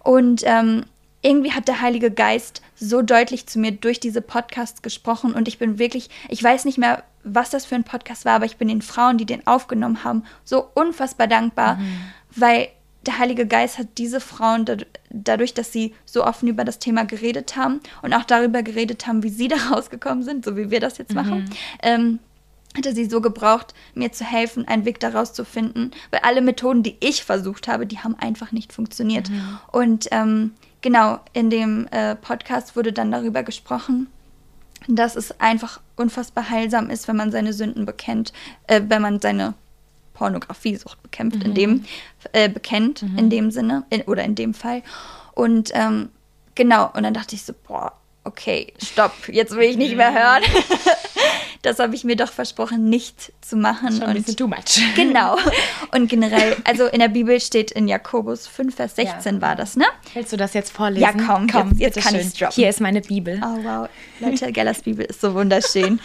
[0.02, 0.84] Und ähm,
[1.22, 5.58] irgendwie hat der Heilige Geist so deutlich zu mir durch diese Podcasts gesprochen und ich
[5.58, 7.02] bin wirklich, ich weiß nicht mehr,
[7.34, 10.24] was das für ein Podcast war, aber ich bin den Frauen, die den aufgenommen haben,
[10.44, 12.00] so unfassbar dankbar, mhm.
[12.34, 12.68] weil
[13.06, 14.66] der Heilige Geist hat diese Frauen
[15.10, 19.22] dadurch, dass sie so offen über das Thema geredet haben und auch darüber geredet haben,
[19.22, 21.50] wie sie da rausgekommen sind, so wie wir das jetzt machen, mhm.
[21.82, 22.18] ähm,
[22.76, 26.42] hat er sie so gebraucht, mir zu helfen, einen Weg daraus zu finden, weil alle
[26.42, 29.30] Methoden, die ich versucht habe, die haben einfach nicht funktioniert.
[29.30, 29.58] Mhm.
[29.72, 30.52] Und ähm,
[30.82, 34.08] genau, in dem äh, Podcast wurde dann darüber gesprochen,
[34.86, 38.32] dass es einfach unfassbar heilsam ist, wenn man seine Sünden bekennt,
[38.66, 39.54] äh, wenn man seine
[40.14, 41.46] Pornografiesucht bekämpft, mhm.
[41.46, 41.84] in dem,
[42.32, 43.18] äh, bekennt, mhm.
[43.18, 44.82] in dem Sinne, in, oder in dem Fall.
[45.34, 46.10] Und ähm,
[46.54, 47.92] genau, und dann dachte ich so, boah,
[48.24, 50.42] okay, stopp, jetzt will ich nicht mehr hören.
[51.62, 53.92] das habe ich mir doch versprochen, nicht zu machen.
[53.92, 54.82] Schon ein bisschen too much.
[54.94, 55.36] Genau.
[55.92, 59.42] Und generell, also in der Bibel steht in Jakobus 5, Vers 16 ja.
[59.42, 59.86] war das, ne?
[60.14, 61.02] Willst du das jetzt vorlesen?
[61.02, 62.54] Ja, komm, komm jetzt, jetzt kann ich es droppen.
[62.54, 63.40] Hier ist meine Bibel.
[63.42, 63.88] Oh, wow.
[64.20, 66.00] Leute, Gellas Bibel ist so wunderschön.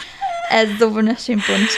[0.49, 1.69] äh, so wunderschön bunt.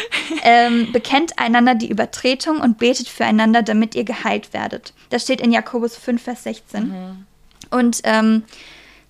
[0.43, 4.93] Ähm, bekennt einander die Übertretung und betet füreinander, damit ihr geheilt werdet.
[5.09, 6.87] Das steht in Jakobus 5, Vers 16.
[6.87, 7.25] Mhm.
[7.71, 8.43] Und ähm,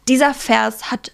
[0.08, 1.12] dieser Vers hat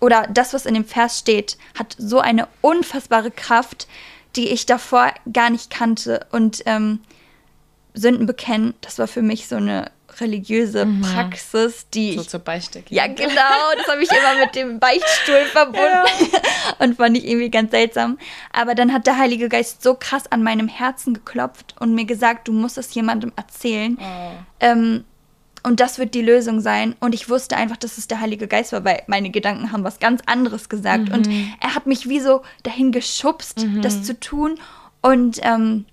[0.00, 3.88] oder das, was in dem Vers steht, hat so eine unfassbare Kraft,
[4.36, 6.26] die ich davor gar nicht kannte.
[6.30, 7.00] Und ähm,
[7.94, 11.02] Sünden bekennen, das war für mich so eine religiöse mhm.
[11.02, 12.14] Praxis, die.
[12.16, 12.82] So zur Beichte.
[12.88, 13.74] Ja, genau.
[13.76, 15.80] Das habe ich immer mit dem Beichtstuhl verbunden.
[16.32, 16.40] Ja.
[16.78, 18.18] Und fand ich irgendwie ganz seltsam.
[18.52, 22.48] Aber dann hat der Heilige Geist so krass an meinem Herzen geklopft und mir gesagt,
[22.48, 23.98] du musst es jemandem erzählen.
[24.00, 24.32] Oh.
[24.60, 25.04] Ähm,
[25.64, 26.94] und das wird die Lösung sein.
[27.00, 29.98] Und ich wusste einfach, dass es der Heilige Geist war, weil meine Gedanken haben was
[29.98, 31.08] ganz anderes gesagt.
[31.08, 31.14] Mhm.
[31.14, 31.28] Und
[31.60, 33.80] er hat mich wie so dahin geschubst, mhm.
[33.80, 34.60] das zu tun.
[35.00, 35.86] Und ähm,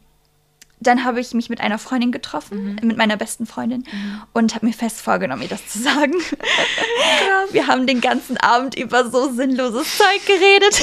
[0.81, 2.87] dann habe ich mich mit einer Freundin getroffen, mhm.
[2.87, 4.21] mit meiner besten Freundin, mhm.
[4.33, 6.13] und habe mir fest vorgenommen, ihr das zu sagen.
[7.27, 10.81] ja, wir haben den ganzen Abend über so sinnloses Zeug geredet,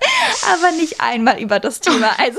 [0.54, 2.10] aber nicht einmal über das Thema.
[2.18, 2.38] Also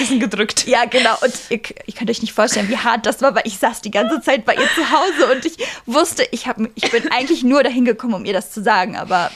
[0.00, 0.66] bisschen gedrückt.
[0.66, 1.16] Ja, genau.
[1.22, 3.90] Und ihr, ihr, könnt euch nicht vorstellen, wie hart das war, weil ich saß die
[3.90, 7.62] ganze Zeit bei ihr zu Hause und ich wusste, ich, hab, ich bin eigentlich nur
[7.62, 9.30] dahin gekommen, um ihr das zu sagen, aber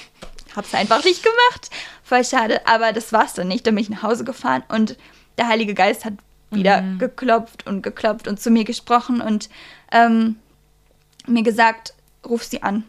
[0.56, 1.70] habe es einfach nicht gemacht.
[2.02, 2.66] Voll schade.
[2.66, 3.66] Aber das war es dann nicht.
[3.66, 4.96] Dann bin ich nach Hause gefahren und
[5.38, 6.14] der Heilige Geist hat
[6.50, 6.98] wieder mhm.
[6.98, 9.48] geklopft und geklopft und zu mir gesprochen und
[9.90, 10.36] ähm,
[11.26, 11.94] mir gesagt,
[12.26, 12.84] ruf sie an.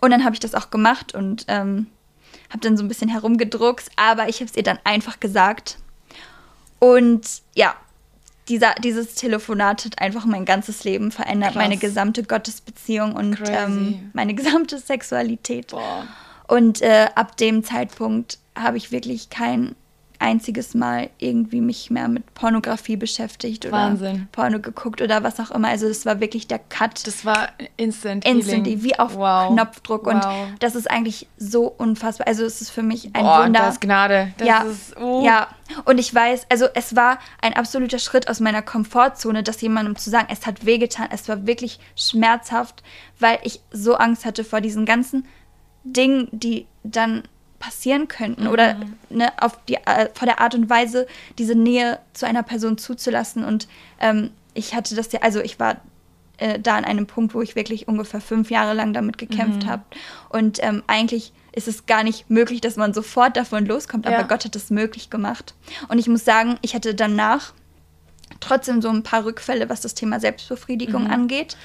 [0.00, 1.86] Und dann habe ich das auch gemacht und ähm,
[2.48, 5.78] habe dann so ein bisschen herumgedruckst, aber ich habe es ihr dann einfach gesagt.
[6.80, 7.76] Und ja,
[8.48, 11.62] dieser, dieses Telefonat hat einfach mein ganzes Leben verändert, Krass.
[11.62, 15.68] meine gesamte Gottesbeziehung und ähm, meine gesamte Sexualität.
[15.68, 16.08] Boah.
[16.48, 19.76] Und äh, ab dem Zeitpunkt habe ich wirklich kein
[20.20, 24.28] einziges Mal irgendwie mich mehr mit Pornografie beschäftigt oder Wahnsinn.
[24.32, 25.68] Porno geguckt oder was auch immer.
[25.68, 27.06] Also das war wirklich der Cut.
[27.06, 28.26] Das war instant.
[28.26, 29.52] Instant, wie auf wow.
[29.52, 30.06] Knopfdruck.
[30.06, 30.48] Und wow.
[30.58, 32.26] das ist eigentlich so unfassbar.
[32.26, 33.60] Also es ist für mich ein Boah, Wunder.
[33.60, 34.32] Das Gnade.
[34.36, 35.24] Das ja, ist, uh.
[35.24, 35.48] ja.
[35.86, 40.10] Und ich weiß, also es war ein absoluter Schritt aus meiner Komfortzone, das jemandem zu
[40.10, 42.82] sagen, es hat wehgetan, es war wirklich schmerzhaft,
[43.18, 45.26] weil ich so Angst hatte vor diesen ganzen
[45.84, 47.22] Dingen, die dann
[47.60, 48.50] passieren könnten mhm.
[48.50, 48.76] oder
[49.10, 51.06] ne, auf die, äh, vor der Art und Weise
[51.38, 53.44] diese Nähe zu einer Person zuzulassen.
[53.44, 53.68] Und
[54.00, 55.76] ähm, ich hatte das ja, also ich war
[56.38, 59.68] äh, da an einem Punkt, wo ich wirklich ungefähr fünf Jahre lang damit gekämpft mhm.
[59.68, 59.82] habe.
[60.30, 64.22] Und ähm, eigentlich ist es gar nicht möglich, dass man sofort davon loskommt, aber ja.
[64.22, 65.54] Gott hat es möglich gemacht.
[65.88, 67.52] Und ich muss sagen, ich hatte danach
[68.40, 71.10] trotzdem so ein paar Rückfälle, was das Thema Selbstbefriedigung mhm.
[71.10, 71.56] angeht,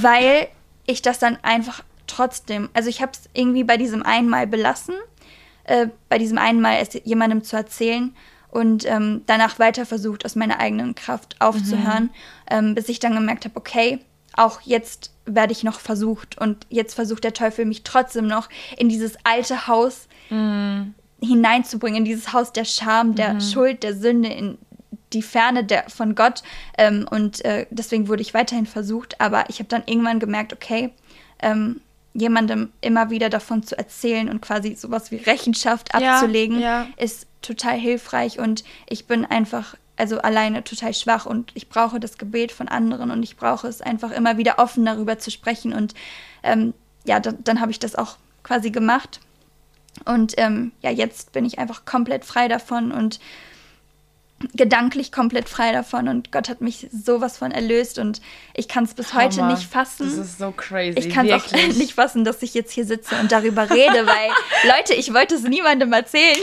[0.00, 0.48] weil
[0.86, 4.94] ich das dann einfach trotzdem, also ich habe es irgendwie bei diesem einmal belassen
[5.64, 8.14] äh, bei diesem einen Mal es jemandem zu erzählen
[8.50, 12.10] und ähm, danach weiter versucht, aus meiner eigenen Kraft aufzuhören, mhm.
[12.50, 14.00] ähm, bis ich dann gemerkt habe, okay,
[14.34, 18.88] auch jetzt werde ich noch versucht und jetzt versucht der Teufel mich trotzdem noch in
[18.88, 20.94] dieses alte Haus mhm.
[21.22, 23.40] hineinzubringen, in dieses Haus der Scham, der mhm.
[23.40, 24.58] Schuld, der Sünde, in
[25.12, 26.42] die Ferne der, von Gott.
[26.78, 30.92] Ähm, und äh, deswegen wurde ich weiterhin versucht, aber ich habe dann irgendwann gemerkt, okay,
[31.40, 31.80] ähm,
[32.12, 36.86] jemandem immer wieder davon zu erzählen und quasi sowas wie Rechenschaft abzulegen, ja, ja.
[36.96, 38.38] ist total hilfreich.
[38.38, 43.10] Und ich bin einfach also alleine total schwach und ich brauche das Gebet von anderen
[43.10, 45.72] und ich brauche es einfach immer wieder offen darüber zu sprechen.
[45.72, 45.94] Und
[46.42, 49.20] ähm, ja, dann, dann habe ich das auch quasi gemacht.
[50.04, 53.20] Und ähm, ja, jetzt bin ich einfach komplett frei davon und
[54.54, 58.22] gedanklich komplett frei davon und Gott hat mich sowas von erlöst und
[58.54, 59.24] ich kann es bis Hammer.
[59.24, 60.06] heute nicht fassen.
[60.06, 60.98] Das ist so crazy.
[60.98, 64.30] Ich kann es auch nicht fassen, dass ich jetzt hier sitze und darüber rede, weil
[64.64, 66.38] Leute, ich wollte es niemandem erzählen.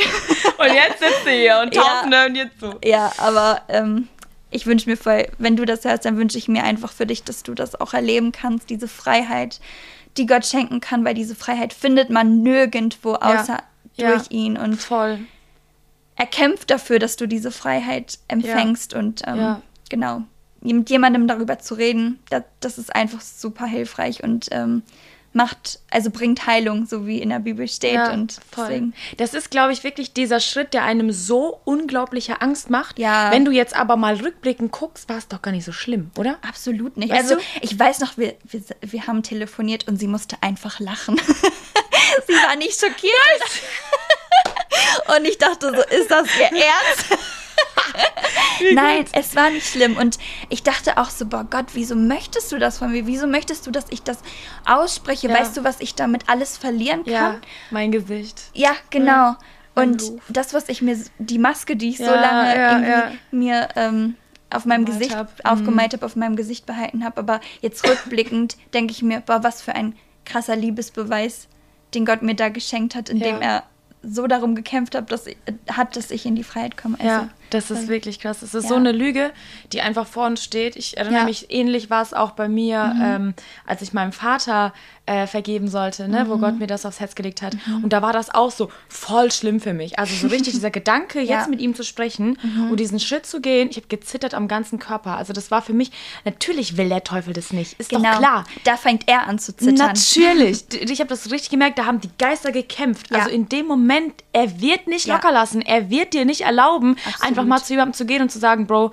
[0.58, 2.76] Und jetzt sitzt du hier und Tausende ja, und jetzt so.
[2.86, 4.08] Ja, aber ähm,
[4.52, 7.24] ich wünsche mir voll, wenn du das hörst, dann wünsche ich mir einfach für dich,
[7.24, 9.60] dass du das auch erleben kannst, diese Freiheit,
[10.18, 13.60] die Gott schenken kann, weil diese Freiheit findet man nirgendwo außer
[13.96, 15.20] ja, durch ja, ihn und voll
[16.18, 19.00] er kämpft dafür, dass du diese Freiheit empfängst ja.
[19.00, 19.62] und ähm, ja.
[19.90, 20.24] genau,
[20.62, 24.84] mit jemandem darüber zu reden, das, das ist einfach super hilfreich und ähm,
[25.34, 27.94] macht, also bringt Heilung, so wie in der Bibel steht.
[27.94, 28.92] Ja, und voll.
[29.18, 32.98] Das ist, glaube ich, wirklich dieser Schritt, der einem so unglaubliche Angst macht.
[32.98, 33.32] Ja.
[33.32, 36.38] Wenn du jetzt aber mal rückblickend guckst, war es doch gar nicht so schlimm, oder?
[36.42, 37.12] Absolut nicht.
[37.12, 37.42] Weißt also, du?
[37.62, 41.18] ich weiß noch, wir, wir, wir haben telefoniert und sie musste einfach lachen.
[42.28, 43.14] sie war nicht schockiert.
[45.16, 47.18] Und ich dachte so, ist das ihr Ernst?
[48.74, 49.98] Nein, es war nicht schlimm.
[49.98, 50.18] Und
[50.50, 53.08] ich dachte auch so, boah Gott, wieso möchtest du das von mir?
[53.08, 54.20] Wieso möchtest du, dass ich das
[54.66, 55.28] ausspreche?
[55.28, 55.36] Ja.
[55.36, 57.14] Weißt du, was ich damit alles verlieren kann?
[57.14, 58.44] Ja, mein Gesicht.
[58.54, 59.12] Ja, genau.
[59.12, 59.38] Ja,
[59.76, 60.22] und Ruf.
[60.30, 64.16] das, was ich mir, die Maske, die ich ja, so lange irgendwie mir ähm,
[64.50, 65.32] auf meinem Gemalt Gesicht hab.
[65.44, 65.98] aufgemalt mhm.
[65.98, 67.20] habe, auf meinem Gesicht behalten habe.
[67.20, 71.48] Aber jetzt rückblickend denke ich mir, boah, was für ein krasser Liebesbeweis,
[71.94, 73.64] den Gott mir da geschenkt hat, indem er
[74.10, 75.38] so darum gekämpft habe, dass ich,
[75.70, 76.96] hat, dass ich in die Freiheit komme.
[77.00, 78.40] Also, ja, Das ist wirklich krass.
[78.42, 78.70] Das ist ja.
[78.70, 79.32] so eine Lüge,
[79.74, 80.76] die einfach vor uns steht.
[80.76, 81.26] Ich erinnere ja.
[81.26, 83.02] mich, ähnlich war es auch bei mir, mhm.
[83.04, 83.34] ähm,
[83.66, 84.74] als ich meinem Vater
[85.08, 86.30] äh, vergeben sollte, ne, mhm.
[86.30, 87.56] wo Gott mir das aufs Herz gelegt hat.
[87.66, 87.86] Mhm.
[87.86, 89.98] Und da war das auch so voll schlimm für mich.
[89.98, 91.48] Also so richtig dieser Gedanke, jetzt ja.
[91.48, 92.72] mit ihm zu sprechen mhm.
[92.72, 93.70] und diesen Schritt zu gehen.
[93.72, 95.16] Ich habe gezittert am ganzen Körper.
[95.16, 95.92] Also das war für mich,
[96.26, 97.80] natürlich will der Teufel das nicht.
[97.80, 98.12] Ist genau.
[98.12, 98.44] doch klar.
[98.66, 99.76] Da fängt er an zu zittern.
[99.76, 100.66] Natürlich.
[100.98, 103.14] Ich habe das richtig gemerkt, da haben die Geister gekämpft.
[103.14, 105.62] Also in dem Moment, er wird nicht locker lassen.
[105.62, 107.24] Er wird dir nicht erlauben, Absolut.
[107.38, 108.92] Einfach mal zu jemandem zu gehen und zu sagen, Bro,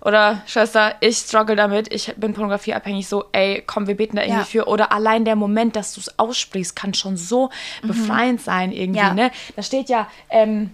[0.00, 4.40] oder Schwester, ich struggle damit, ich bin pornografieabhängig, so, ey, komm, wir beten da irgendwie
[4.40, 4.44] ja.
[4.44, 4.68] für.
[4.68, 7.50] Oder allein der Moment, dass du es aussprichst, kann schon so
[7.82, 7.88] mhm.
[7.88, 9.14] befreiend sein irgendwie, ja.
[9.14, 9.30] ne?
[9.56, 10.70] Da steht ja, ähm,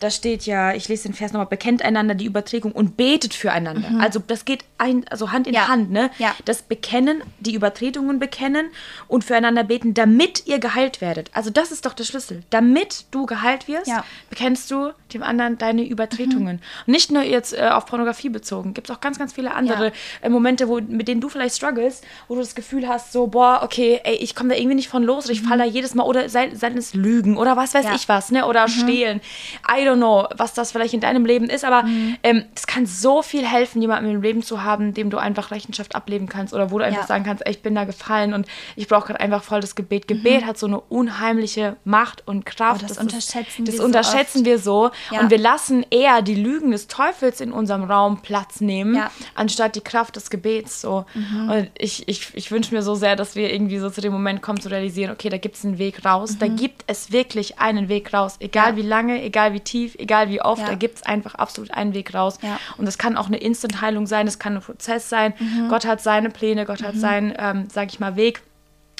[0.00, 3.90] da steht ja, ich lese den Vers nochmal, bekennt einander die Überträgung und betet füreinander.
[3.90, 4.00] Mhm.
[4.00, 5.68] Also das geht ein, also Hand in ja.
[5.68, 6.10] Hand, ne?
[6.18, 6.34] Ja.
[6.44, 8.70] Das Bekennen, die Übertretungen bekennen
[9.08, 11.30] und füreinander beten, damit ihr geheilt werdet.
[11.34, 12.42] Also das ist doch der Schlüssel.
[12.50, 14.04] Damit du geheilt wirst, ja.
[14.30, 16.56] bekennst du dem anderen deine Übertretungen.
[16.56, 16.62] Mhm.
[16.86, 18.74] Und nicht nur jetzt äh, auf Pornografie bezogen.
[18.74, 19.92] Gibt es auch ganz, ganz viele andere
[20.22, 23.60] äh, Momente, wo, mit denen du vielleicht struggles, wo du das Gefühl hast, so, boah,
[23.62, 25.48] okay, ey, ich komme da irgendwie nicht von los oder ich mhm.
[25.48, 28.46] falle da jedes Mal oder sei, sei es Lügen oder was weiß ich was, ne?
[28.46, 28.72] Oder mhm.
[28.72, 29.20] stehlen.
[29.68, 32.16] I don't know, was das vielleicht in deinem Leben ist, aber mhm.
[32.22, 35.94] ähm, es kann so viel helfen, jemanden im Leben zu haben, dem du einfach Rechenschaft
[35.94, 37.06] ableben kannst oder wo du einfach ja.
[37.06, 40.08] sagen kannst, ey, ich bin da gefallen und ich brauche gerade einfach voll das Gebet.
[40.08, 40.46] Gebet mhm.
[40.46, 42.82] hat so eine unheimliche Macht und Kraft.
[42.82, 45.20] Oh, das, das, unterschätzen, ist, das wir, unterschätzen so wir so ja.
[45.20, 49.10] und wir lassen eher die Lügen des Teufels in unserem Raum Platz nehmen, ja.
[49.34, 50.80] anstatt die Kraft des Gebets.
[50.80, 51.04] So.
[51.14, 51.50] Mhm.
[51.50, 54.42] Und ich, ich, ich wünsche mir so sehr, dass wir irgendwie so zu dem Moment
[54.42, 56.36] kommen, zu realisieren, okay, da gibt es einen Weg raus.
[56.38, 56.56] Da mhm.
[56.56, 58.36] gibt es wirklich einen Weg raus.
[58.40, 60.68] Egal wie lange, egal wie tief, egal egal wie oft, ja.
[60.68, 62.38] da gibt es einfach absolut einen Weg raus.
[62.42, 62.58] Ja.
[62.76, 65.34] Und das kann auch eine Instant-Heilung sein, das kann ein Prozess sein.
[65.38, 65.68] Mhm.
[65.68, 66.86] Gott hat seine Pläne, Gott mhm.
[66.86, 68.42] hat seinen, ähm, sag ich mal, Weg.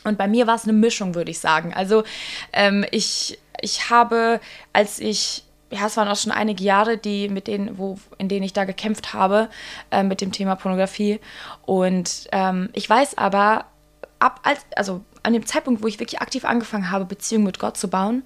[0.04, 1.74] Und bei mir war es eine Mischung, würde ich sagen.
[1.74, 2.04] Also
[2.52, 4.40] ähm, ich, ich habe,
[4.72, 8.42] als ich ja, es waren auch schon einige Jahre, die mit denen, wo, in denen
[8.42, 9.48] ich da gekämpft habe
[9.92, 11.20] äh, mit dem Thema Pornografie.
[11.64, 13.66] Und ähm, ich weiß aber,
[14.18, 17.76] ab als, also an dem Zeitpunkt, wo ich wirklich aktiv angefangen habe, Beziehungen mit Gott
[17.76, 18.22] zu bauen,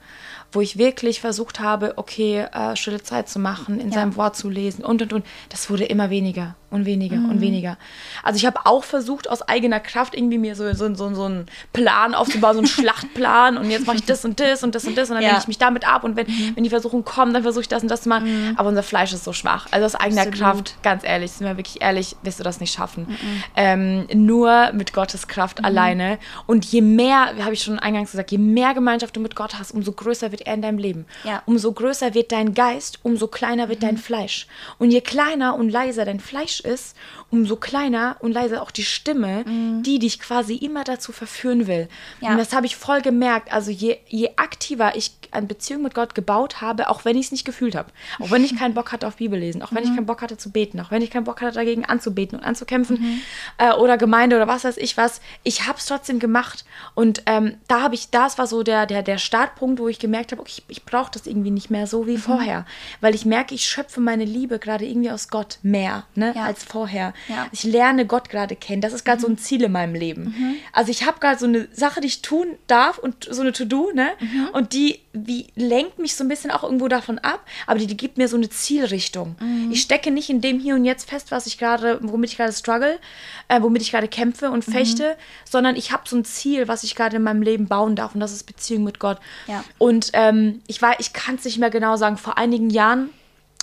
[0.55, 3.95] wo ich wirklich versucht habe, okay, äh, stille Zeit zu machen, in ja.
[3.95, 7.31] seinem Wort zu lesen und und und, das wurde immer weniger und weniger mhm.
[7.31, 7.79] und weniger.
[8.23, 11.47] Also ich habe auch versucht, aus eigener Kraft irgendwie mir so, so, so, so einen
[11.73, 14.97] Plan aufzubauen, so einen Schlachtplan und jetzt mache ich das und das und das und
[14.99, 15.39] das und dann ja.
[15.39, 16.53] ich mich damit ab und wenn, mhm.
[16.55, 18.51] wenn die Versuchung kommen, dann versuche ich das und das zu machen.
[18.51, 18.55] Mhm.
[18.57, 19.67] Aber unser Fleisch ist so schwach.
[19.71, 20.39] Also aus eigener Absolut.
[20.39, 23.07] Kraft, ganz ehrlich, sind wir wirklich ehrlich, wirst du das nicht schaffen.
[23.09, 23.45] Mhm.
[23.57, 25.65] Ähm, nur mit Gottes Kraft mhm.
[25.67, 26.19] alleine.
[26.47, 29.73] Und je mehr, habe ich schon eingangs gesagt, je mehr Gemeinschaft du mit Gott hast,
[29.73, 31.07] umso größer wird er in deinem Leben.
[31.25, 31.43] Ja.
[31.47, 33.99] Umso größer wird dein Geist, umso kleiner wird dein mhm.
[33.99, 34.47] Fleisch.
[34.79, 36.97] Und je kleiner und leiser dein Fleisch ist,
[37.31, 39.83] umso kleiner und leiser auch die Stimme, mhm.
[39.83, 41.89] die dich quasi immer dazu verführen will.
[42.21, 42.31] Ja.
[42.31, 43.53] Und das habe ich voll gemerkt.
[43.53, 47.33] Also je, je aktiver ich eine Beziehung mit Gott gebaut habe, auch wenn ich es
[47.33, 47.91] nicht gefühlt habe,
[48.21, 49.91] auch wenn ich keinen Bock hatte auf Bibellesen, auch wenn mhm.
[49.91, 52.45] ich keinen Bock hatte zu beten, auch wenn ich keinen Bock hatte dagegen anzubeten und
[52.45, 53.21] anzukämpfen mhm.
[53.59, 57.57] äh, oder Gemeinde oder was weiß ich was, ich habe es trotzdem gemacht und ähm,
[57.67, 60.53] da habe ich, das war so der, der, der Startpunkt, wo ich gemerkt habe, okay,
[60.57, 62.19] ich, ich brauche das irgendwie nicht mehr so wie mhm.
[62.19, 62.67] vorher,
[63.01, 66.45] weil ich merke, ich schöpfe meine Liebe gerade irgendwie aus Gott mehr ne, ja.
[66.55, 67.13] Als vorher.
[67.29, 67.47] Ja.
[67.53, 68.81] Ich lerne Gott gerade kennen.
[68.81, 69.39] Das ist gerade so ein mhm.
[69.39, 70.25] Ziel in meinem Leben.
[70.25, 70.55] Mhm.
[70.73, 73.91] Also ich habe gerade so eine Sache, die ich tun darf und so eine To-Do,
[73.93, 74.11] ne?
[74.21, 74.49] Mhm.
[74.53, 77.97] Und die wie lenkt mich so ein bisschen auch irgendwo davon ab, aber die, die
[77.97, 79.37] gibt mir so eine Zielrichtung.
[79.41, 79.71] Mhm.
[79.71, 82.53] Ich stecke nicht in dem hier und jetzt fest, was ich gerade, womit ich gerade
[82.53, 82.99] struggle,
[83.47, 85.49] äh, womit ich gerade kämpfe und fechte, mhm.
[85.49, 88.21] sondern ich habe so ein Ziel, was ich gerade in meinem Leben bauen darf und
[88.21, 89.19] das ist Beziehung mit Gott.
[89.47, 89.65] Ja.
[89.79, 92.17] Und ähm, ich war, ich kann es nicht mehr genau sagen.
[92.17, 93.11] Vor einigen Jahren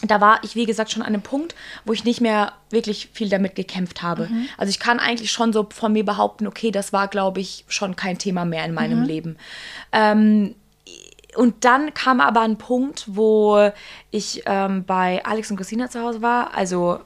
[0.03, 3.29] da war ich, wie gesagt, schon an einem Punkt, wo ich nicht mehr wirklich viel
[3.29, 4.27] damit gekämpft habe.
[4.27, 4.47] Mhm.
[4.57, 7.95] Also ich kann eigentlich schon so von mir behaupten, okay, das war, glaube ich, schon
[7.95, 9.05] kein Thema mehr in meinem mhm.
[9.05, 9.37] Leben.
[9.91, 10.55] Ähm,
[11.35, 13.71] und dann kam aber ein Punkt, wo
[14.09, 16.53] ich ähm, bei Alex und Christina zu Hause war.
[16.55, 16.99] Also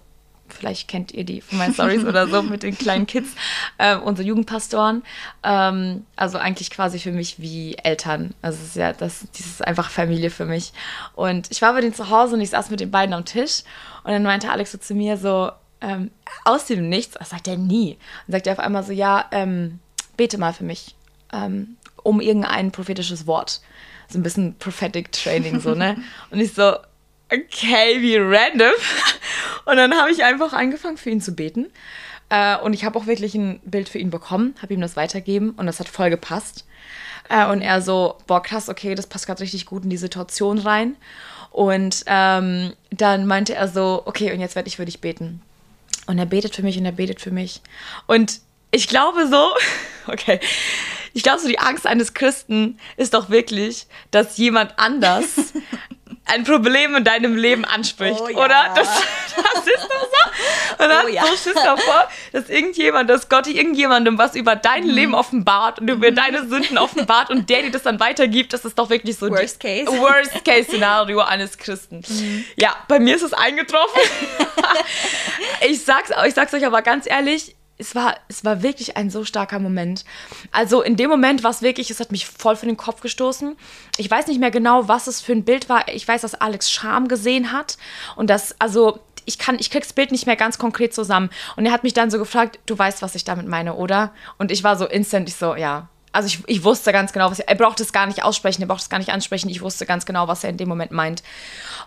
[0.47, 3.29] vielleicht kennt ihr die von meinen Stories oder so mit den kleinen Kids,
[3.77, 5.03] äh, unsere Jugendpastoren.
[5.43, 8.33] Ähm, also eigentlich quasi für mich wie Eltern.
[8.41, 10.73] Also es ist ja das, das ist einfach Familie für mich.
[11.15, 13.63] Und ich war bei denen zu Hause und ich saß mit den beiden am Tisch
[14.03, 16.11] und dann meinte Alex so zu mir so ähm,
[16.43, 19.79] aus dem Nichts, das sagt er nie, und sagt er auf einmal so ja ähm,
[20.15, 20.95] bete mal für mich
[21.33, 23.61] ähm, um irgendein prophetisches Wort
[24.07, 25.97] so ein bisschen Prophetic Training, so, ne?
[26.29, 26.75] Und ich so,
[27.31, 28.73] okay, wie random.
[29.65, 31.67] Und dann habe ich einfach angefangen, für ihn zu beten.
[32.29, 35.51] Äh, und ich habe auch wirklich ein Bild für ihn bekommen, habe ihm das weitergeben
[35.51, 36.65] und das hat voll gepasst.
[37.29, 40.57] Äh, und er so, boah, krass, okay, das passt gerade richtig gut in die Situation
[40.57, 40.95] rein.
[41.51, 45.41] Und ähm, dann meinte er so, okay, und jetzt werde ich für dich beten.
[46.07, 47.61] Und er betet für mich und er betet für mich.
[48.07, 49.49] Und ich glaube so,
[50.11, 50.39] okay,
[51.13, 55.53] ich glaube so die Angst eines Christen ist doch wirklich, dass jemand anders
[56.25, 58.37] ein Problem in deinem Leben anspricht, oh, ja.
[58.37, 58.73] oder?
[58.75, 58.87] Das,
[59.35, 60.83] das ist doch so.
[60.83, 61.23] Und dann oh, ja.
[61.23, 64.89] so Schiss davor, dass irgendjemand, dass Gott irgendjemandem was über dein mhm.
[64.89, 66.15] Leben offenbart und über mhm.
[66.15, 69.59] deine Sünden offenbart und der dir das dann weitergibt, das ist doch wirklich so Worst
[69.59, 69.85] Case.
[69.87, 72.01] Worst Case Szenario eines Christen.
[72.07, 72.45] Mhm.
[72.55, 74.01] Ja, bei mir ist es eingetroffen.
[75.61, 79.25] ich sag's, ich sag's euch aber ganz ehrlich, es war, es war wirklich ein so
[79.25, 80.05] starker Moment.
[80.51, 83.57] Also in dem Moment war es wirklich, es hat mich voll für den Kopf gestoßen.
[83.97, 85.87] Ich weiß nicht mehr genau, was es für ein Bild war.
[85.89, 87.77] Ich weiß, dass Alex Scham gesehen hat
[88.15, 91.29] und das, also ich kann, ich krieg's Bild nicht mehr ganz konkret zusammen.
[91.55, 94.13] Und er hat mich dann so gefragt, du weißt, was ich damit meine, oder?
[94.37, 95.89] Und ich war so instant, ich so, ja.
[96.11, 98.67] Also ich, ich wusste ganz genau, was er, er braucht es gar nicht aussprechen, er
[98.67, 99.49] braucht es gar nicht ansprechen.
[99.49, 101.23] Ich wusste ganz genau, was er in dem Moment meint.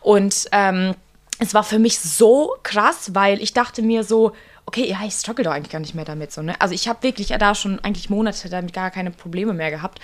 [0.00, 0.94] Und ähm,
[1.38, 4.32] es war für mich so krass, weil ich dachte mir so,
[4.68, 6.30] okay, ja, ich struggle doch eigentlich gar nicht mehr damit.
[6.30, 6.60] So, ne?
[6.60, 9.98] Also ich habe wirklich da schon eigentlich Monate damit gar keine Probleme mehr gehabt.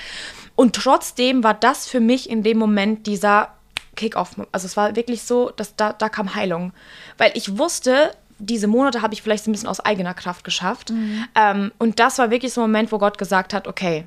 [0.57, 3.51] Und trotzdem war das für mich in dem Moment dieser
[3.95, 4.37] Kick-off.
[4.53, 6.73] Also es war wirklich so, dass da, da kam Heilung.
[7.19, 10.91] Weil ich wusste, diese Monate habe ich vielleicht so ein bisschen aus eigener Kraft geschafft.
[10.91, 11.27] Mhm.
[11.35, 14.07] Ähm, und das war wirklich so ein Moment, wo Gott gesagt hat, okay,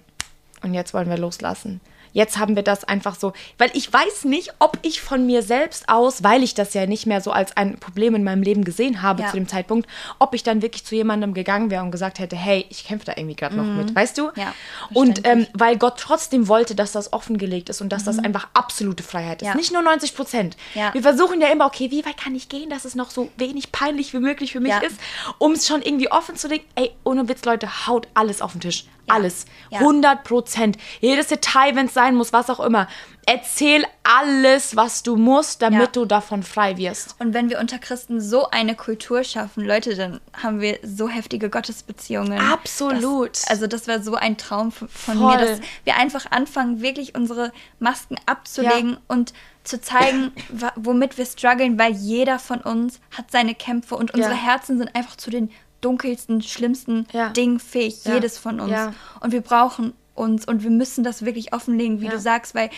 [0.64, 1.82] und jetzt wollen wir loslassen.
[2.18, 5.88] Jetzt haben wir das einfach so, weil ich weiß nicht, ob ich von mir selbst
[5.88, 9.03] aus, weil ich das ja nicht mehr so als ein Problem in meinem Leben gesehen
[9.03, 9.30] habe ja.
[9.30, 9.88] zu dem Zeitpunkt,
[10.18, 13.13] ob ich dann wirklich zu jemandem gegangen wäre und gesagt hätte, hey, ich kämpfe da
[13.15, 13.68] irgendwie gerade mhm.
[13.68, 14.32] noch mit, weißt du?
[14.36, 14.55] Ja,
[14.95, 18.05] und ähm, weil Gott trotzdem wollte, dass das offengelegt ist und dass mhm.
[18.07, 19.49] das einfach absolute Freiheit ist.
[19.49, 19.55] Ja.
[19.55, 20.57] Nicht nur 90 Prozent.
[20.93, 23.72] Wir versuchen ja immer, okay, wie weit kann ich gehen, dass es noch so wenig
[23.72, 24.99] peinlich wie möglich für mich ist,
[25.38, 26.65] um es schon irgendwie offen zu legen.
[26.74, 28.86] Ey, ohne Witz, Leute, haut alles auf den Tisch.
[29.08, 29.45] Alles.
[29.70, 29.80] Ja.
[29.80, 30.78] 100 Prozent.
[30.99, 32.88] Jedes Detail, wenn es sein muss, was auch immer.
[33.26, 35.88] Erzähl alles, was du musst, damit ja.
[35.88, 37.16] du davon frei wirst.
[37.20, 41.49] Und wenn wir unter Christen so eine Kultur schaffen, Leute, dann haben wir so heftige
[41.49, 42.39] Gottesbeziehungen.
[42.39, 43.32] Absolut.
[43.32, 45.16] Das, also das wäre so ein Traum von Voll.
[45.16, 48.97] mir, dass wir einfach anfangen, wirklich unsere Masken abzulegen ja.
[49.08, 49.34] und
[49.66, 50.32] zu zeigen,
[50.76, 54.38] womit wir strugglen, weil jeder von uns hat seine Kämpfe und unsere.
[54.38, 55.51] Herzen sind einfach zu den
[55.82, 57.30] dunkelsten, schlimmsten ja.
[57.30, 58.15] Ding fähig, ja.
[58.15, 58.71] jedes von uns.
[58.71, 58.93] Ja.
[59.19, 62.69] Und wir brauchen uns und wir müssen das wirklich offenlegen, wie du sagst, weil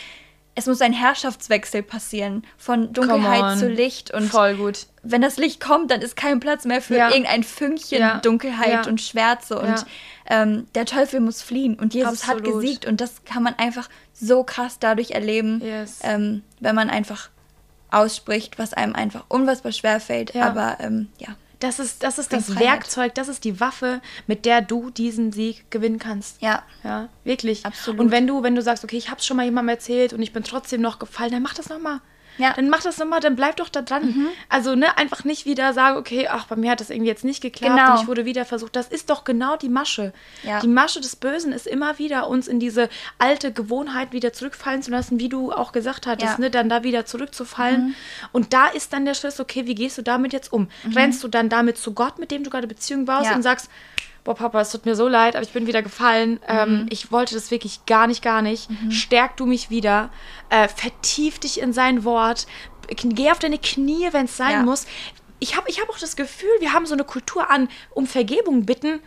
[0.55, 4.87] es muss ein Herrschaftswechsel passieren von Dunkelheit zu Licht und voll gut.
[5.03, 9.57] Wenn das Licht kommt, dann ist kein Platz mehr für irgendein Fünkchen Dunkelheit und Schwärze
[9.57, 9.85] und
[10.29, 12.45] ähm, der Teufel muss fliehen und Jesus Absolut.
[12.45, 15.99] hat gesiegt und das kann man einfach so krass dadurch erleben, yes.
[16.03, 17.29] ähm, wenn man einfach
[17.89, 20.35] ausspricht, was einem einfach unfassbar schwer fällt.
[20.35, 21.29] Aber ähm, ja.
[21.59, 25.69] Das ist das, ist das Werkzeug, das ist die Waffe, mit der du diesen Sieg
[25.69, 26.41] gewinnen kannst.
[26.41, 26.63] Ja.
[26.83, 27.65] Ja, wirklich.
[27.65, 27.99] Absolut.
[27.99, 30.21] Und wenn du, wenn du sagst, okay, ich habe es schon mal jemandem erzählt und
[30.21, 31.99] ich bin trotzdem noch gefallen, dann mach das nochmal.
[32.39, 32.53] Ja.
[32.53, 34.07] Dann mach das nochmal, dann bleib doch da dran.
[34.07, 34.27] Mhm.
[34.49, 37.41] Also, ne, einfach nicht wieder sagen, okay, ach, bei mir hat das irgendwie jetzt nicht
[37.41, 37.93] geklappt genau.
[37.93, 38.75] und ich wurde wieder versucht.
[38.75, 40.13] Das ist doch genau die Masche.
[40.43, 40.59] Ja.
[40.61, 44.91] Die Masche des Bösen ist immer wieder, uns in diese alte Gewohnheit wieder zurückfallen zu
[44.91, 46.39] lassen, wie du auch gesagt hattest, ja.
[46.39, 47.87] ne, dann da wieder zurückzufallen.
[47.87, 47.95] Mhm.
[48.31, 50.69] Und da ist dann der Schluss, okay, wie gehst du damit jetzt um?
[50.83, 50.93] Mhm.
[50.93, 53.69] Rennst du dann damit zu Gott, mit dem du gerade Beziehung baust und sagst,
[54.23, 56.33] boah, Papa, es tut mir so leid, aber ich bin wieder gefallen.
[56.33, 56.39] Mhm.
[56.47, 58.69] Ähm, ich wollte das wirklich gar nicht, gar nicht.
[58.69, 58.91] Mhm.
[58.91, 60.09] Stärk du mich wieder.
[60.49, 62.47] Äh, vertief dich in sein Wort.
[62.87, 64.63] Geh auf deine Knie, wenn es sein ja.
[64.63, 64.85] muss.
[65.39, 68.65] Ich habe ich hab auch das Gefühl, wir haben so eine Kultur an um Vergebung
[68.65, 68.99] bitten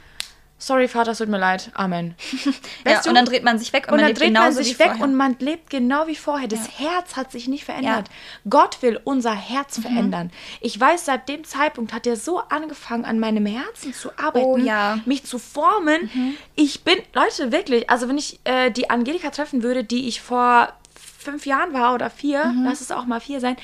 [0.62, 2.14] sorry Vater, es tut mir leid, Amen.
[2.86, 4.88] ja, und dann dreht man sich weg und, und man dann dreht man sich weg
[4.88, 5.04] vorher.
[5.04, 6.46] und man lebt genau wie vorher.
[6.46, 6.90] Das ja.
[6.90, 8.08] Herz hat sich nicht verändert.
[8.08, 8.14] Ja.
[8.48, 9.82] Gott will unser Herz mhm.
[9.82, 10.30] verändern.
[10.60, 14.56] Ich weiß, seit dem Zeitpunkt hat er so angefangen, an meinem Herzen zu arbeiten, oh,
[14.56, 15.00] ja.
[15.04, 16.10] mich zu formen.
[16.12, 16.34] Mhm.
[16.54, 20.72] Ich bin, Leute, wirklich, also wenn ich äh, die Angelika treffen würde, die ich vor
[20.94, 22.64] fünf Jahren war oder vier, mhm.
[22.64, 23.56] lass es auch mal vier sein,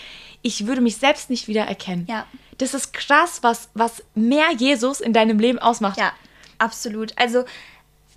[0.43, 2.07] ich würde mich selbst nicht wieder erkennen.
[2.09, 2.27] Ja.
[2.59, 5.99] Das ist krass, was, was mehr Jesus in deinem Leben ausmacht.
[5.99, 6.13] Ja.
[6.59, 7.13] Absolut.
[7.17, 7.45] Also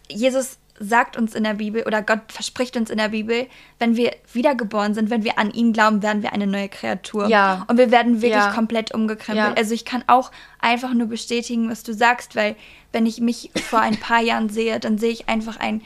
[0.10, 4.16] Jesus sagt uns in der Bibel oder Gott verspricht uns in der Bibel, wenn wir
[4.34, 7.28] wiedergeboren sind, wenn wir an ihn glauben, werden wir eine neue Kreatur.
[7.28, 7.66] Ja.
[7.68, 8.52] Und wir werden wirklich ja.
[8.52, 9.50] komplett umgekrempelt.
[9.50, 9.54] Ja.
[9.54, 12.56] Also ich kann auch einfach nur bestätigen, was du sagst, weil
[12.92, 15.82] wenn ich mich vor ein paar Jahren sehe, dann sehe ich einfach ein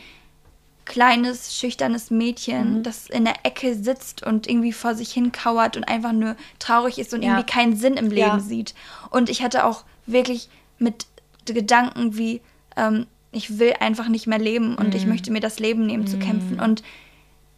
[0.86, 2.84] kleines, schüchternes Mädchen, mhm.
[2.84, 7.00] das in der Ecke sitzt und irgendwie vor sich hin kauert und einfach nur traurig
[7.00, 7.32] ist und ja.
[7.32, 8.76] irgendwie keinen Sinn im Leben sieht.
[9.10, 10.48] Und ich hatte auch wirklich
[10.78, 11.08] mit
[11.54, 12.42] Gedanken wie,
[12.76, 14.96] ähm, ich will einfach nicht mehr leben und mhm.
[14.96, 16.08] ich möchte mir das Leben nehmen, mhm.
[16.08, 16.60] zu kämpfen.
[16.60, 16.84] Und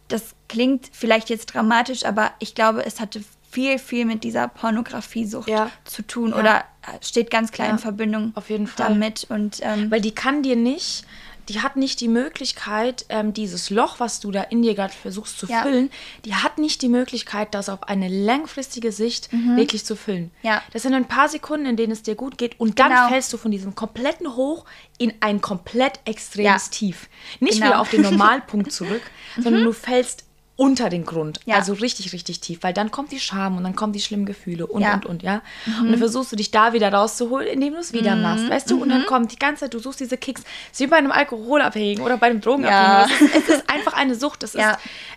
[0.08, 5.48] das klingt vielleicht jetzt dramatisch, aber ich glaube, es hatte viel, viel mit dieser Pornografiesucht
[5.48, 5.70] ja.
[5.84, 6.36] zu tun ja.
[6.36, 6.64] oder
[7.00, 7.74] steht ganz klar ja.
[7.74, 8.88] in Verbindung Auf jeden Fall.
[8.88, 9.26] damit.
[9.28, 11.04] Und, ähm, Weil die kann dir nicht
[11.48, 15.38] die hat nicht die Möglichkeit, ähm, dieses Loch, was du da in dir gerade versuchst
[15.38, 15.62] zu ja.
[15.62, 15.90] füllen,
[16.24, 19.56] die hat nicht die Möglichkeit, das auf eine langfristige Sicht mhm.
[19.56, 20.30] wirklich zu füllen.
[20.42, 20.62] Ja.
[20.72, 23.08] Das sind ein paar Sekunden, in denen es dir gut geht und dann genau.
[23.08, 24.64] fällst du von diesem kompletten Hoch
[24.98, 26.70] in ein komplett extremes ja.
[26.70, 27.08] Tief.
[27.40, 27.66] Nicht genau.
[27.66, 29.02] wieder auf den Normalpunkt zurück,
[29.36, 29.66] sondern mhm.
[29.66, 30.27] du fällst
[30.58, 31.38] unter den Grund.
[31.46, 31.54] Ja.
[31.54, 32.58] Also richtig, richtig tief.
[32.62, 34.94] Weil dann kommt die Scham und dann kommen die schlimmen Gefühle und, ja.
[34.94, 35.40] und, und, ja.
[35.64, 35.82] Mhm.
[35.82, 38.22] Und dann versuchst du dich da wieder rauszuholen, indem du es wieder mhm.
[38.22, 38.74] machst, weißt du?
[38.74, 38.82] Mhm.
[38.82, 39.06] Und dann mhm.
[39.06, 40.42] kommt die ganze Zeit, du suchst diese Kicks.
[40.42, 43.28] Es ist wie bei einem Alkoholabhängigen oder bei einem Drogenabhängigen.
[43.28, 43.38] Ja.
[43.38, 44.42] Es, ist, einfach eine Sucht.
[44.42, 44.64] Das ist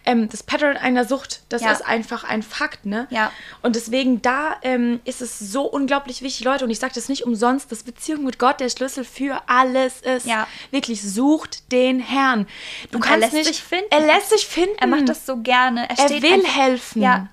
[0.06, 1.42] ähm, das Pattern einer Sucht.
[1.50, 3.08] Das ist einfach ein Fakt, ne?
[3.10, 3.32] Ja.
[3.64, 7.24] Und deswegen, da ähm, ist es so unglaublich wichtig, Leute, und ich sage das nicht
[7.24, 10.28] umsonst, dass Beziehung mit Gott der Schlüssel für alles ist.
[10.28, 10.46] Ja.
[10.70, 12.46] Wirklich, sucht den Herrn.
[12.92, 13.88] Du und kannst er lässt nicht, sich finden.
[13.90, 14.76] Er lässt sich finden.
[14.78, 15.90] Er macht das so gerne.
[15.90, 17.02] Er, er will einfach, helfen.
[17.02, 17.28] Ja.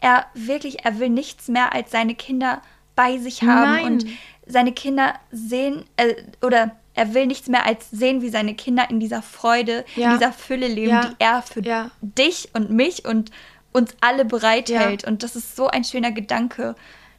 [0.00, 2.62] Er wirklich, er will nichts mehr als seine Kinder
[2.96, 3.84] bei sich haben Nein.
[3.86, 4.06] und
[4.46, 9.00] seine Kinder sehen äh, oder er will nichts mehr als sehen, wie seine Kinder in
[9.00, 10.12] dieser Freude, ja.
[10.12, 11.00] in dieser Fülle leben, ja.
[11.06, 11.90] die er für ja.
[12.00, 13.30] dich und mich und
[13.72, 15.04] uns alle bereithält.
[15.04, 16.74] Und das ist so ein schöner Gedanke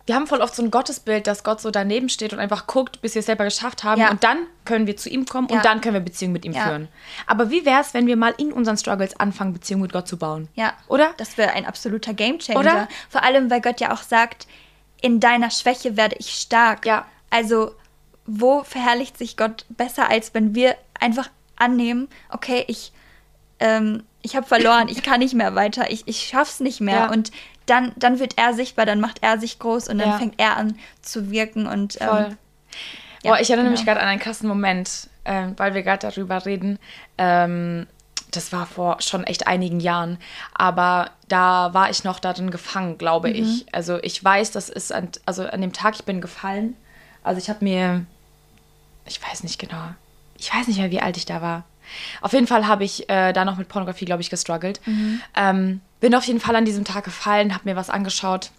[0.05, 3.01] wir haben voll oft so ein Gottesbild, dass Gott so daneben steht und einfach guckt,
[3.01, 4.01] bis wir es selber geschafft haben.
[4.01, 4.09] Ja.
[4.09, 5.57] Und dann können wir zu ihm kommen ja.
[5.57, 6.63] und dann können wir Beziehung mit ihm ja.
[6.63, 6.87] führen.
[7.27, 10.17] Aber wie wäre es, wenn wir mal in unseren Struggles anfangen, Beziehung mit Gott zu
[10.17, 10.47] bauen?
[10.55, 10.73] Ja.
[10.87, 11.13] Oder?
[11.17, 12.59] Das wäre ein absoluter Gamechanger.
[12.59, 12.87] Oder?
[13.09, 14.47] Vor allem, weil Gott ja auch sagt,
[15.01, 16.85] in deiner Schwäche werde ich stark.
[16.85, 17.05] Ja.
[17.29, 17.75] Also,
[18.25, 22.91] wo verherrlicht sich Gott besser, als wenn wir einfach annehmen, okay, ich,
[23.59, 27.11] ähm, ich habe verloren, ich kann nicht mehr weiter, ich, ich schaff's nicht mehr.
[27.11, 27.31] Und
[27.71, 30.17] dann, dann wird er sichtbar, dann macht er sich groß und dann ja.
[30.17, 32.37] fängt er an zu wirken und ähm, Voll.
[33.23, 33.77] Ja, Boah, ich erinnere genau.
[33.77, 36.79] mich gerade an einen krassen Moment, äh, weil wir gerade darüber reden.
[37.17, 37.87] Ähm,
[38.31, 40.17] das war vor schon echt einigen Jahren,
[40.53, 43.35] aber da war ich noch darin gefangen, glaube mhm.
[43.35, 43.65] ich.
[43.73, 46.75] Also ich weiß, das ist an, also an dem Tag, ich bin gefallen.
[47.23, 48.05] Also ich habe mir,
[49.05, 49.93] ich weiß nicht genau,
[50.37, 51.63] ich weiß nicht mehr, wie alt ich da war.
[52.21, 54.79] Auf jeden Fall habe ich äh, da noch mit Pornografie, glaube ich, gestruggelt.
[54.85, 55.21] Mhm.
[55.35, 58.51] Ähm, bin auf jeden Fall an diesem Tag gefallen, habe mir was angeschaut.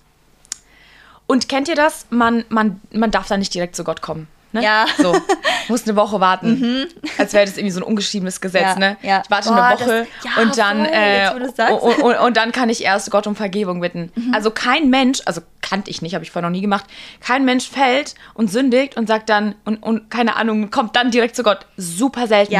[1.27, 2.07] Und kennt ihr das?
[2.09, 4.29] Man, man, man darf da nicht direkt zu Gott kommen.
[4.53, 4.63] Ne?
[4.63, 4.87] Ja.
[4.99, 5.15] So,
[5.69, 6.61] muss eine Woche warten.
[6.61, 6.87] Mhm.
[7.19, 8.97] Als wäre das irgendwie so ein ungeschriebenes Gesetz, ja, ne?
[9.03, 9.23] Ja.
[9.25, 12.53] Ich warte Boah, eine Woche das, ja, und dann voll, äh, und, und, und, dann
[12.53, 14.13] kann ich erst Gott um Vergebung bitten.
[14.15, 14.35] Mhm.
[14.35, 16.85] Also kein Mensch, also kannte ich nicht, habe ich vorher noch nie gemacht,
[17.21, 21.37] kein Mensch fällt und sündigt und sagt dann und, und keine Ahnung, kommt dann direkt
[21.37, 21.67] zu Gott.
[21.77, 22.57] Super selten.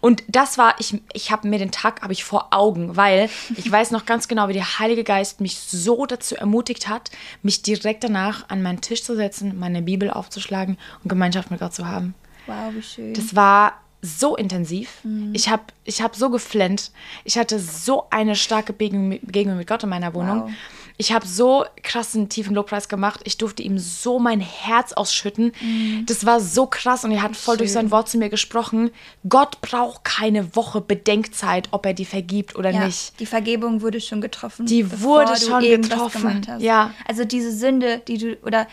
[0.00, 3.70] Und das war, ich, ich habe mir den Tag, habe ich vor Augen, weil ich
[3.70, 7.10] weiß noch ganz genau, wie der Heilige Geist mich so dazu ermutigt hat,
[7.42, 11.74] mich direkt danach an meinen Tisch zu setzen, meine Bibel aufzuschlagen und Gemeinschaft mit Gott
[11.74, 12.14] zu haben.
[12.46, 13.14] Wow, wie schön.
[13.14, 15.00] Das war so intensiv.
[15.02, 15.30] Mhm.
[15.34, 16.90] Ich habe ich hab so geflennt.
[17.24, 20.44] Ich hatte so eine starke Begegnung mit Gott in meiner Wohnung.
[20.44, 20.50] Wow.
[20.98, 23.20] Ich habe so krassen tiefen Lobpreis gemacht.
[23.24, 25.52] Ich durfte ihm so mein Herz ausschütten.
[25.60, 26.06] Mhm.
[26.06, 27.58] Das war so krass und er hat voll Schön.
[27.58, 28.90] durch sein Wort zu mir gesprochen.
[29.28, 33.20] Gott braucht keine Woche Bedenkzeit, ob er die vergibt oder ja, nicht.
[33.20, 34.64] Die Vergebung wurde schon getroffen.
[34.66, 36.46] Die wurde schon getroffen.
[36.60, 36.94] Ja.
[37.06, 38.66] Also diese Sünde, die du oder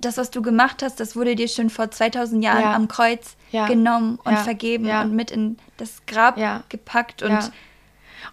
[0.00, 2.74] das, was du gemacht hast, das wurde dir schon vor 2000 Jahren ja.
[2.74, 3.66] am Kreuz ja.
[3.66, 4.42] genommen und ja.
[4.42, 6.36] vergeben und mit in das Grab
[6.68, 7.52] gepackt und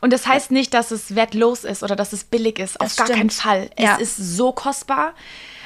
[0.02, 2.82] und das heißt nicht, dass es wertlos ist oder dass es billig ist.
[2.82, 3.70] Auf gar keinen Fall.
[3.78, 5.14] Es ist so kostbar.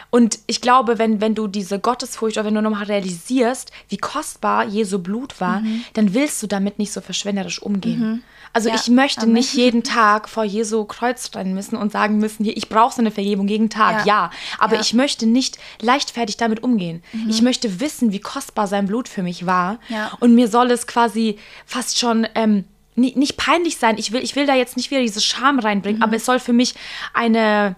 [0.09, 4.65] Und ich glaube, wenn, wenn du diese Gottesfurcht oder wenn du nochmal realisierst, wie kostbar
[4.65, 5.83] Jesu Blut war, mhm.
[5.93, 7.99] dann willst du damit nicht so verschwenderisch umgehen.
[7.99, 8.23] Mhm.
[8.57, 12.43] Also ja, ich möchte nicht jeden Tag vor Jesu Kreuz rennen müssen und sagen müssen,
[12.43, 14.31] hier, ich brauche so eine Vergebung jeden Tag, ja.
[14.31, 14.31] ja.
[14.57, 14.81] Aber ja.
[14.81, 17.03] ich möchte nicht leichtfertig damit umgehen.
[17.13, 17.29] Mhm.
[17.29, 19.77] Ich möchte wissen, wie kostbar sein Blut für mich war.
[20.19, 21.37] Und mir soll es quasi
[21.67, 22.63] fast schon ähm,
[22.95, 23.99] nicht peinlich sein.
[23.99, 26.03] Ich will, ich will da jetzt nicht wieder diese Scham reinbringen, mhm.
[26.03, 26.73] aber es soll für mich
[27.13, 27.75] eine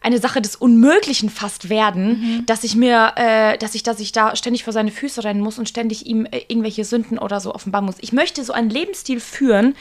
[0.00, 2.46] eine Sache des Unmöglichen fast werden, mhm.
[2.46, 5.58] dass ich mir, äh, dass ich, dass ich da ständig vor seine Füße rennen muss
[5.58, 7.96] und ständig ihm äh, irgendwelche Sünden oder so offenbaren muss.
[8.00, 9.74] Ich möchte so einen Lebensstil führen.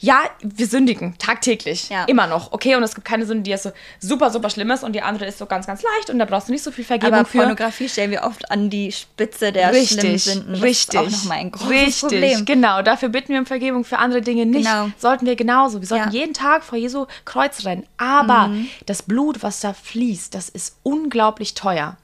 [0.00, 2.04] Ja, wir sündigen tagtäglich, ja.
[2.04, 2.76] immer noch, okay.
[2.76, 5.26] Und es gibt keine Sünde, die ist so super, super schlimm ist und die andere
[5.26, 7.38] ist so ganz, ganz leicht und da brauchst du nicht so viel Vergebung Aber für.
[7.38, 10.54] Pornografie stellen wir oft an die Spitze der richtig, schlimmen Sünden.
[10.56, 12.44] Richtig, ist auch nochmal ein großes richtig, Problem.
[12.44, 14.66] Genau, dafür bitten wir um Vergebung für andere Dinge nicht.
[14.66, 14.90] Genau.
[14.98, 15.80] Sollten wir genauso.
[15.80, 16.20] Wir sollten ja.
[16.20, 17.86] jeden Tag vor Jesu Kreuz rennen.
[17.96, 18.68] Aber mhm.
[18.86, 21.96] das Blut, was da fließt, das ist unglaublich teuer.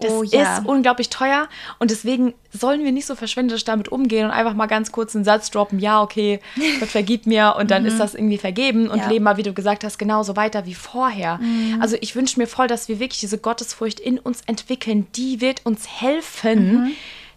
[0.00, 0.58] Das oh, ja.
[0.58, 1.48] ist unglaublich teuer
[1.80, 5.24] und deswegen sollen wir nicht so verschwenderisch damit umgehen und einfach mal ganz kurz einen
[5.24, 6.38] Satz droppen, ja, okay,
[6.80, 7.88] Gott vergibt mir und dann mhm.
[7.88, 9.08] ist das irgendwie vergeben und ja.
[9.08, 11.38] leben mal, wie du gesagt hast, genauso weiter wie vorher.
[11.38, 11.78] Mhm.
[11.80, 15.66] Also ich wünsche mir voll, dass wir wirklich diese Gottesfurcht in uns entwickeln, die wird
[15.66, 16.72] uns helfen.
[16.72, 16.92] Mhm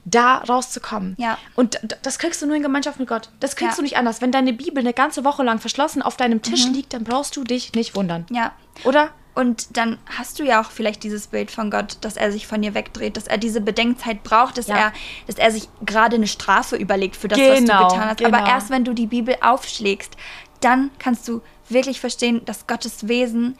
[0.06, 1.16] da rauszukommen.
[1.20, 1.38] Ja.
[1.56, 3.30] Und das kriegst du nur in Gemeinschaft mit Gott.
[3.40, 3.76] Das kriegst ja.
[3.78, 4.22] du nicht anders.
[4.22, 6.74] Wenn deine Bibel eine ganze Woche lang verschlossen auf deinem Tisch mhm.
[6.74, 8.26] liegt, dann brauchst du dich nicht wundern.
[8.32, 8.54] Ja.
[8.84, 9.12] Oder?
[9.34, 12.62] Und dann hast du ja auch vielleicht dieses Bild von Gott, dass er sich von
[12.62, 14.78] dir wegdreht, dass er diese Bedenkzeit braucht, dass, ja.
[14.78, 14.94] er,
[15.26, 18.18] dass er sich gerade eine Strafe überlegt für das, genau, was du genau, getan hast.
[18.18, 18.38] Genau.
[18.38, 20.18] Aber erst wenn du die Bibel aufschlägst,
[20.60, 23.58] dann kannst du wirklich verstehen, dass Gottes Wesen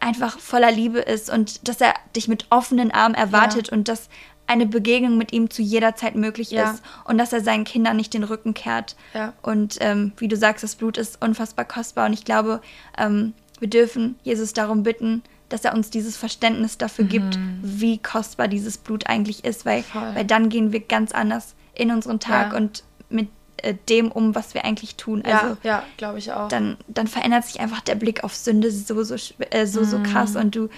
[0.00, 3.76] einfach voller Liebe ist und dass er dich mit offenen Armen erwartet ja.
[3.76, 4.08] und dass
[4.50, 6.72] eine Begegnung mit ihm zu jeder Zeit möglich ja.
[6.72, 8.96] ist und dass er seinen Kindern nicht den Rücken kehrt.
[9.14, 9.32] Ja.
[9.42, 12.60] Und ähm, wie du sagst, das Blut ist unfassbar kostbar und ich glaube,
[12.98, 17.08] ähm, wir dürfen Jesus darum bitten, dass er uns dieses Verständnis dafür mhm.
[17.08, 19.84] gibt, wie kostbar dieses Blut eigentlich ist, weil,
[20.14, 22.58] weil dann gehen wir ganz anders in unseren Tag ja.
[22.58, 23.28] und mit
[23.58, 25.22] äh, dem um, was wir eigentlich tun.
[25.24, 26.48] Also, ja, ja glaube ich auch.
[26.48, 30.02] Dann, dann verändert sich einfach der Blick auf Sünde so, so, äh, so, so mhm.
[30.02, 30.68] krass und du,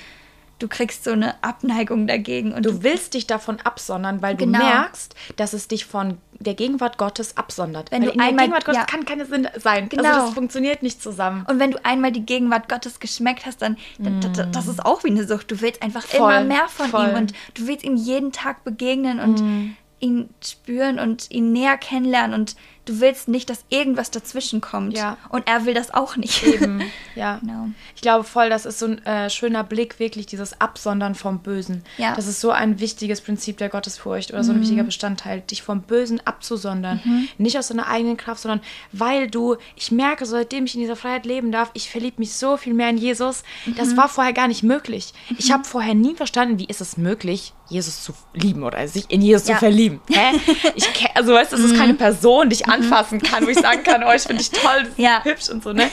[0.62, 2.52] du kriegst so eine Abneigung dagegen.
[2.52, 4.60] Und du, du willst dich davon absondern, weil genau.
[4.60, 7.90] du merkst, dass es dich von der Gegenwart Gottes absondert.
[7.90, 8.86] Wenn weil du in einmal, der Gegenwart Gottes ja.
[8.86, 9.84] kann keine Sinn sein.
[9.84, 10.08] Also genau.
[10.08, 11.44] Also das funktioniert nicht zusammen.
[11.48, 14.20] Und wenn du einmal die Gegenwart Gottes geschmeckt hast, dann, mm.
[14.20, 15.50] dann das ist auch wie eine Sucht.
[15.50, 16.18] Du willst einfach Voll.
[16.18, 17.08] immer mehr von Voll.
[17.08, 19.76] ihm und du willst ihm jeden Tag begegnen und mm.
[19.98, 24.96] ihn spüren und ihn näher kennenlernen und du willst nicht, dass irgendwas dazwischen kommt.
[24.96, 25.16] Ja.
[25.28, 26.42] Und er will das auch nicht.
[26.42, 26.82] Eben,
[27.14, 27.38] ja.
[27.38, 27.68] Genau.
[27.94, 31.84] Ich glaube voll, das ist so ein äh, schöner Blick, wirklich dieses Absondern vom Bösen.
[31.96, 32.14] Ja.
[32.14, 34.62] Das ist so ein wichtiges Prinzip der Gottesfurcht oder so ein mhm.
[34.62, 37.00] wichtiger Bestandteil, dich vom Bösen abzusondern.
[37.04, 37.28] Mhm.
[37.38, 38.60] Nicht aus deiner eigenen Kraft, sondern
[38.92, 42.56] weil du, ich merke, seitdem ich in dieser Freiheit leben darf, ich verliebe mich so
[42.56, 43.44] viel mehr in Jesus.
[43.66, 43.76] Mhm.
[43.76, 45.12] Das war vorher gar nicht möglich.
[45.38, 45.54] Ich mhm.
[45.54, 49.48] habe vorher nie verstanden, wie ist es möglich, Jesus zu lieben oder sich in Jesus
[49.48, 49.54] ja.
[49.54, 50.00] zu verlieben.
[50.10, 50.38] Hä?
[50.74, 51.98] Ich, also weißt du, das ist keine mhm.
[51.98, 55.22] Person, die ich anfassen kann, wo ich sagen kann, oh, ich finde dich toll, ja.
[55.24, 55.90] hübsch und so, ne?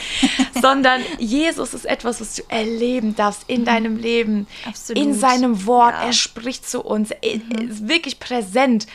[0.62, 5.02] Sondern Jesus ist etwas, was du erleben darfst in deinem Leben, Absolut.
[5.02, 5.94] in seinem Wort.
[5.94, 6.08] Ja.
[6.08, 8.88] Er spricht zu uns, er ist wirklich präsent.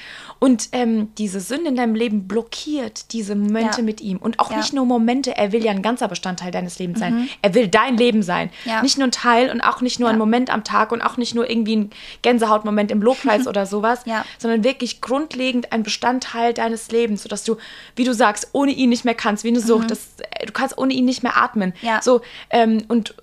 [0.45, 3.83] Und ähm, diese Sünde in deinem Leben blockiert diese Momente ja.
[3.83, 4.19] mit ihm.
[4.19, 4.59] Und auch ja.
[4.59, 7.15] nicht nur Momente, er will ja ein ganzer Bestandteil deines Lebens sein.
[7.15, 7.29] Mhm.
[7.41, 8.51] Er will dein Leben sein.
[8.67, 8.83] Ja.
[8.83, 11.35] Nicht nur ein Teil und auch nicht nur ein Moment am Tag und auch nicht
[11.35, 11.91] nur irgendwie ein
[12.21, 14.05] Gänsehautmoment im Lobpreis oder sowas,
[14.37, 17.57] sondern wirklich grundlegend ein Bestandteil deines Lebens, sodass du,
[17.97, 19.85] wie du sagst, ohne ihn nicht mehr kannst, wie eine Sucht.
[19.85, 19.89] Mhm.
[19.89, 21.73] Das, äh, du kannst ohne ihn nicht mehr atmen.
[22.03, 22.21] So,
[22.51, 23.15] ähm, und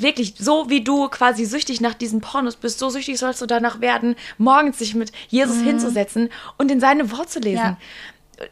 [0.00, 3.80] wirklich, so wie du quasi süchtig nach diesen Pornos bist, so süchtig sollst du danach
[3.80, 5.64] werden, morgens sich mit Jesus mhm.
[5.64, 7.56] hinzusetzen und in seinem Wort zu lesen.
[7.58, 7.76] Ja.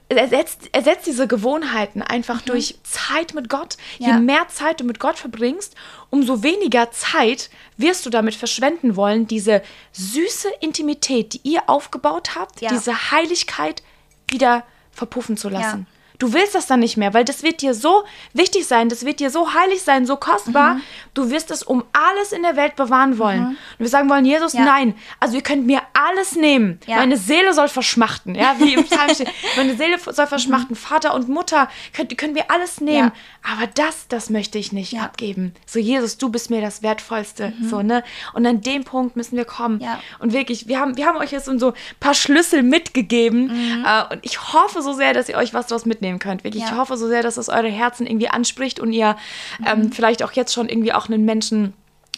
[0.08, 2.46] Ersetzt, ersetzt diese Gewohnheiten einfach mhm.
[2.46, 3.76] durch Zeit mit Gott.
[3.98, 4.08] Ja.
[4.08, 5.74] Je mehr Zeit du mit Gott verbringst,
[6.10, 9.62] umso weniger Zeit wirst du damit verschwenden wollen, diese
[9.92, 12.68] süße Intimität, die ihr aufgebaut habt, ja.
[12.70, 13.82] diese Heiligkeit
[14.28, 15.86] wieder verpuffen zu lassen.
[15.90, 15.99] Ja.
[16.20, 18.04] Du willst das dann nicht mehr, weil das wird dir so
[18.34, 20.74] wichtig sein, das wird dir so heilig sein, so kostbar.
[20.74, 20.82] Mhm.
[21.14, 23.40] Du wirst es um alles in der Welt bewahren wollen.
[23.40, 23.48] Mhm.
[23.48, 24.60] Und wir sagen wollen, Jesus, ja.
[24.60, 24.94] nein.
[25.18, 26.78] Also ihr könnt mir alles nehmen.
[26.86, 26.96] Ja.
[26.96, 28.34] Meine Seele soll verschmachten.
[28.34, 29.30] Ja, wie im Psalm steht.
[29.56, 30.74] Meine Seele soll verschmachten.
[30.74, 30.76] Mhm.
[30.76, 33.12] Vater und Mutter könnt, können wir alles nehmen.
[33.44, 33.52] Ja.
[33.54, 35.54] Aber das, das möchte ich nicht abgeben.
[35.64, 37.54] So, Jesus, du bist mir das Wertvollste.
[37.58, 37.68] Mhm.
[37.70, 38.04] So, ne?
[38.34, 39.82] Und an dem Punkt müssen wir kommen.
[40.18, 43.44] Und wirklich, wir haben, wir haben euch jetzt so ein paar Schlüssel mitgegeben.
[43.46, 43.84] Mhm.
[43.86, 46.44] Äh, und ich hoffe so sehr, dass ihr euch was daraus mitnehmt mitnehmen könnt.
[46.44, 46.70] Wirklich, ja.
[46.70, 49.16] ich hoffe so sehr, dass es eure Herzen irgendwie anspricht und ihr
[49.58, 49.66] mhm.
[49.66, 51.74] ähm, vielleicht auch jetzt schon irgendwie auch einen Menschen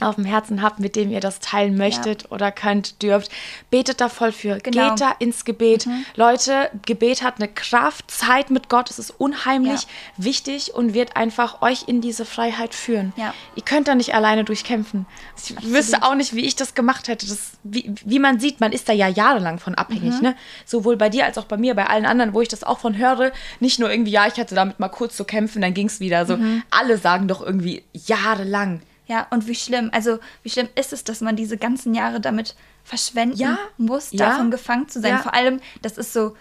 [0.09, 2.31] auf dem Herzen habt, mit dem ihr das teilen möchtet ja.
[2.31, 3.31] oder könnt, dürft.
[3.71, 4.59] Betet da voll für.
[4.59, 4.91] Genau.
[4.91, 5.87] Geht da ins Gebet.
[5.87, 6.05] Mhm.
[6.15, 8.11] Leute, Gebet hat eine Kraft.
[8.11, 10.25] Zeit mit Gott, es ist unheimlich ja.
[10.25, 13.13] wichtig und wird einfach euch in diese Freiheit führen.
[13.17, 13.35] Ja.
[13.57, 15.07] Ihr könnt da nicht alleine durchkämpfen.
[15.37, 15.75] Ich Absolut.
[15.75, 17.27] wüsste auch nicht, wie ich das gemacht hätte.
[17.27, 20.15] Das, wie, wie man sieht, man ist da ja jahrelang von abhängig.
[20.17, 20.23] Mhm.
[20.23, 20.37] Ne?
[20.65, 22.97] Sowohl bei dir als auch bei mir, bei allen anderen, wo ich das auch von
[22.97, 23.33] höre.
[23.61, 26.27] Nicht nur irgendwie, ja, ich hatte damit mal kurz zu kämpfen, dann ging es wieder.
[26.27, 26.63] So, mhm.
[26.71, 28.81] alle sagen doch irgendwie jahrelang.
[29.07, 32.55] Ja, und wie schlimm, also wie schlimm ist es, dass man diese ganzen Jahre damit
[32.85, 35.13] verschwenden ja, muss, ja, davon gefangen zu sein.
[35.13, 35.19] Ja.
[35.19, 36.37] Vor allem, das ist so,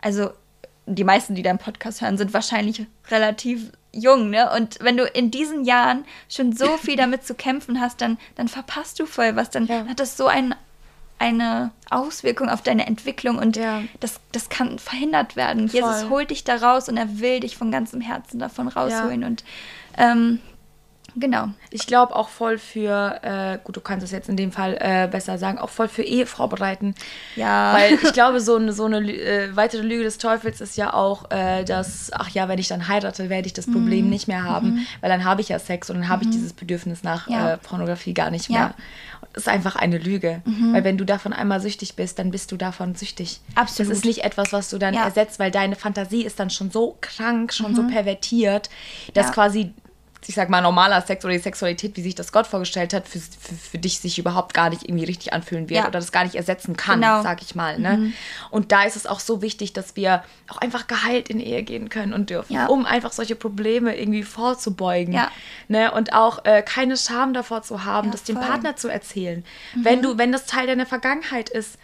[0.00, 0.30] also
[0.86, 4.50] die meisten, die deinen Podcast hören, sind wahrscheinlich relativ jung, ne?
[4.56, 8.48] Und wenn du in diesen Jahren schon so viel damit zu kämpfen hast, dann, dann
[8.48, 9.50] verpasst du voll was.
[9.50, 10.54] Dann hat das so ein,
[11.18, 13.82] eine Auswirkung auf deine Entwicklung und ja.
[14.00, 15.68] das, das kann verhindert werden.
[15.68, 15.80] Voll.
[15.80, 19.22] Jesus holt dich da raus und er will dich von ganzem Herzen davon rausholen.
[19.22, 19.26] Ja.
[19.28, 19.44] Und
[19.98, 20.40] ähm,
[21.14, 21.48] Genau.
[21.70, 25.08] Ich glaube auch voll für, äh, gut, du kannst es jetzt in dem Fall äh,
[25.10, 26.94] besser sagen, auch voll für Ehefrau bereiten.
[27.36, 27.74] Ja.
[27.74, 31.30] Weil ich glaube, so eine, so eine äh, weitere Lüge des Teufels ist ja auch,
[31.30, 34.10] äh, dass, ach ja, wenn ich dann heirate, werde ich das Problem mhm.
[34.10, 34.86] nicht mehr haben, mhm.
[35.00, 36.30] weil dann habe ich ja Sex und dann habe mhm.
[36.30, 37.52] ich dieses Bedürfnis nach ja.
[37.52, 38.58] Äh, Pornografie gar nicht mehr.
[38.58, 38.74] Ja.
[39.32, 40.42] Das ist einfach eine Lüge.
[40.44, 40.74] Mhm.
[40.74, 43.40] Weil wenn du davon einmal süchtig bist, dann bist du davon süchtig.
[43.54, 43.90] Absolut.
[43.90, 45.04] Das ist nicht etwas, was du dann ja.
[45.04, 47.88] ersetzt, weil deine Fantasie ist dann schon so krank, schon so mhm.
[47.88, 48.68] pervertiert,
[49.14, 49.72] dass quasi
[50.26, 53.18] ich sag mal, normaler Sex oder die Sexualität, wie sich das Gott vorgestellt hat, für,
[53.18, 55.88] für, für dich sich überhaupt gar nicht irgendwie richtig anfühlen wird ja.
[55.88, 57.22] oder das gar nicht ersetzen kann, genau.
[57.22, 57.78] sag ich mal.
[57.78, 57.96] Ne?
[57.96, 58.12] Mhm.
[58.50, 61.88] Und da ist es auch so wichtig, dass wir auch einfach geheilt in Ehe gehen
[61.88, 62.66] können und dürfen, ja.
[62.66, 65.14] um einfach solche Probleme irgendwie vorzubeugen.
[65.14, 65.30] Ja.
[65.68, 65.90] Ne?
[65.90, 69.44] Und auch äh, keine Scham davor zu haben, das dem Partner zu erzählen.
[69.74, 69.84] Mhm.
[69.84, 71.78] Wenn du, wenn das Teil deiner Vergangenheit ist,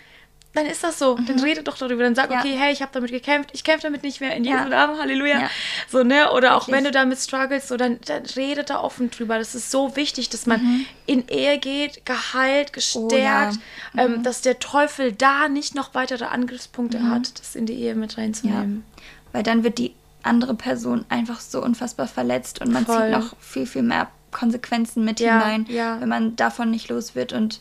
[0.54, 1.16] dann ist das so.
[1.16, 1.26] Mhm.
[1.26, 2.02] Dann redet doch darüber.
[2.02, 2.40] Dann sag, ja.
[2.40, 4.64] okay, hey, ich habe damit gekämpft, ich kämpfe damit nicht mehr in Jesu ja.
[4.64, 5.40] Namen, Halleluja.
[5.42, 5.50] Ja.
[5.88, 6.30] So, ne?
[6.30, 6.50] Oder Wirklich.
[6.50, 9.38] auch wenn du damit struggles, so, dann, dann redet da offen drüber.
[9.38, 10.86] Das ist so wichtig, dass man mhm.
[11.06, 13.58] in Ehe geht, geheilt, gestärkt,
[13.94, 14.22] oh, ähm, mhm.
[14.22, 17.10] dass der Teufel da nicht noch weitere Angriffspunkte mhm.
[17.10, 18.84] hat, das in die Ehe mit reinzunehmen.
[19.32, 22.96] Weil dann wird die andere Person einfach so unfassbar verletzt und man Voll.
[22.96, 27.60] zieht noch viel, viel mehr Konsequenzen mit hinein, wenn man davon nicht los wird und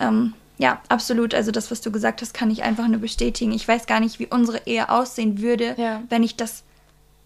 [0.00, 1.34] ähm, ja, absolut.
[1.34, 3.52] Also das, was du gesagt hast, kann ich einfach nur bestätigen.
[3.52, 6.02] Ich weiß gar nicht, wie unsere Ehe aussehen würde, ja.
[6.08, 6.64] wenn ich das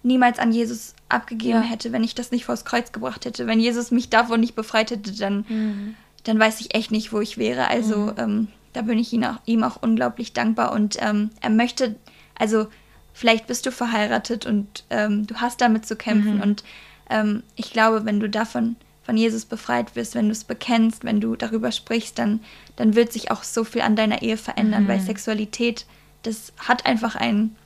[0.03, 1.69] niemals an Jesus abgegeben ja.
[1.69, 3.47] hätte, wenn ich das nicht vors Kreuz gebracht hätte.
[3.47, 5.95] Wenn Jesus mich davon nicht befreit hätte, dann, mhm.
[6.25, 7.69] dann weiß ich echt nicht, wo ich wäre.
[7.69, 8.15] Also mhm.
[8.17, 10.73] ähm, da bin ich ihm auch, ihm auch unglaublich dankbar.
[10.73, 11.97] Und ähm, er möchte,
[12.39, 12.69] also
[13.13, 16.37] vielleicht bist du verheiratet und ähm, du hast damit zu kämpfen.
[16.37, 16.43] Mhm.
[16.43, 16.65] Und
[17.11, 18.77] ähm, ich glaube, wenn du davon
[19.09, 22.41] von Jesus befreit wirst, wenn du es bekennst, wenn du darüber sprichst, dann,
[22.77, 24.89] dann wird sich auch so viel an deiner Ehe verändern, mhm.
[24.89, 25.87] weil Sexualität,
[26.25, 27.57] das hat einfach einen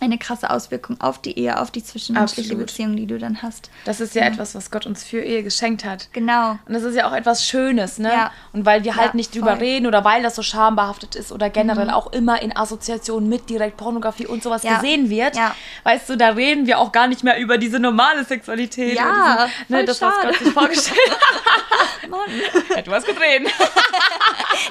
[0.00, 2.66] eine krasse Auswirkung auf die Ehe, auf die zwischenmenschliche Absolut.
[2.66, 3.70] Beziehung, die du dann hast.
[3.84, 6.08] Das ist ja, ja, etwas, was Gott uns für Ehe geschenkt hat.
[6.12, 6.58] Genau.
[6.66, 8.10] Und das ist ja auch etwas Schönes, ne?
[8.10, 8.30] Ja.
[8.52, 9.42] Und weil wir ja, halt nicht voll.
[9.42, 11.94] drüber reden oder weil das so schambehaftet ist oder generell mhm.
[11.94, 15.36] auch immer in Assoziation mit direkt Pornografie und sowas gesehen wird,
[15.84, 18.96] weißt du, da reden wir auch gar nicht mehr über diese normale Sexualität.
[18.96, 22.10] Ja, diesen, ne, das, was Gott sich vorgestellt hat.
[22.10, 22.84] Mann.
[22.84, 23.48] du hast gedreht.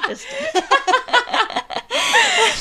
[0.08, 1.65] das stimmt.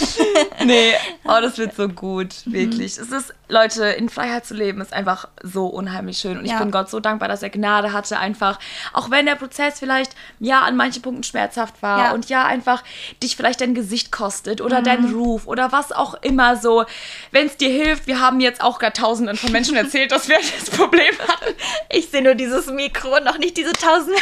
[0.66, 0.94] nee,
[1.24, 2.98] oh, das wird so gut, wirklich.
[2.98, 3.04] Mhm.
[3.04, 6.38] Es ist, Leute, in Freiheit zu leben, ist einfach so unheimlich schön.
[6.38, 6.54] Und ja.
[6.54, 8.60] ich bin Gott so dankbar, dass er Gnade hatte, einfach,
[8.94, 12.12] auch wenn der Prozess vielleicht, ja, an manchen Punkten schmerzhaft war ja.
[12.14, 12.84] und ja, einfach
[13.22, 14.86] dich vielleicht dein Gesicht kostet oder mhm.
[14.86, 16.86] dein Ruf oder was auch immer so.
[17.32, 20.38] Wenn es dir hilft, wir haben jetzt auch gerade tausenden von Menschen erzählt, dass wir
[20.60, 21.56] das Problem hatten.
[21.90, 24.20] Ich sehe nur dieses Mikro, noch nicht diese tausende.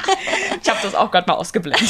[0.62, 1.88] ich habe das auch gerade mal ausgeblendet.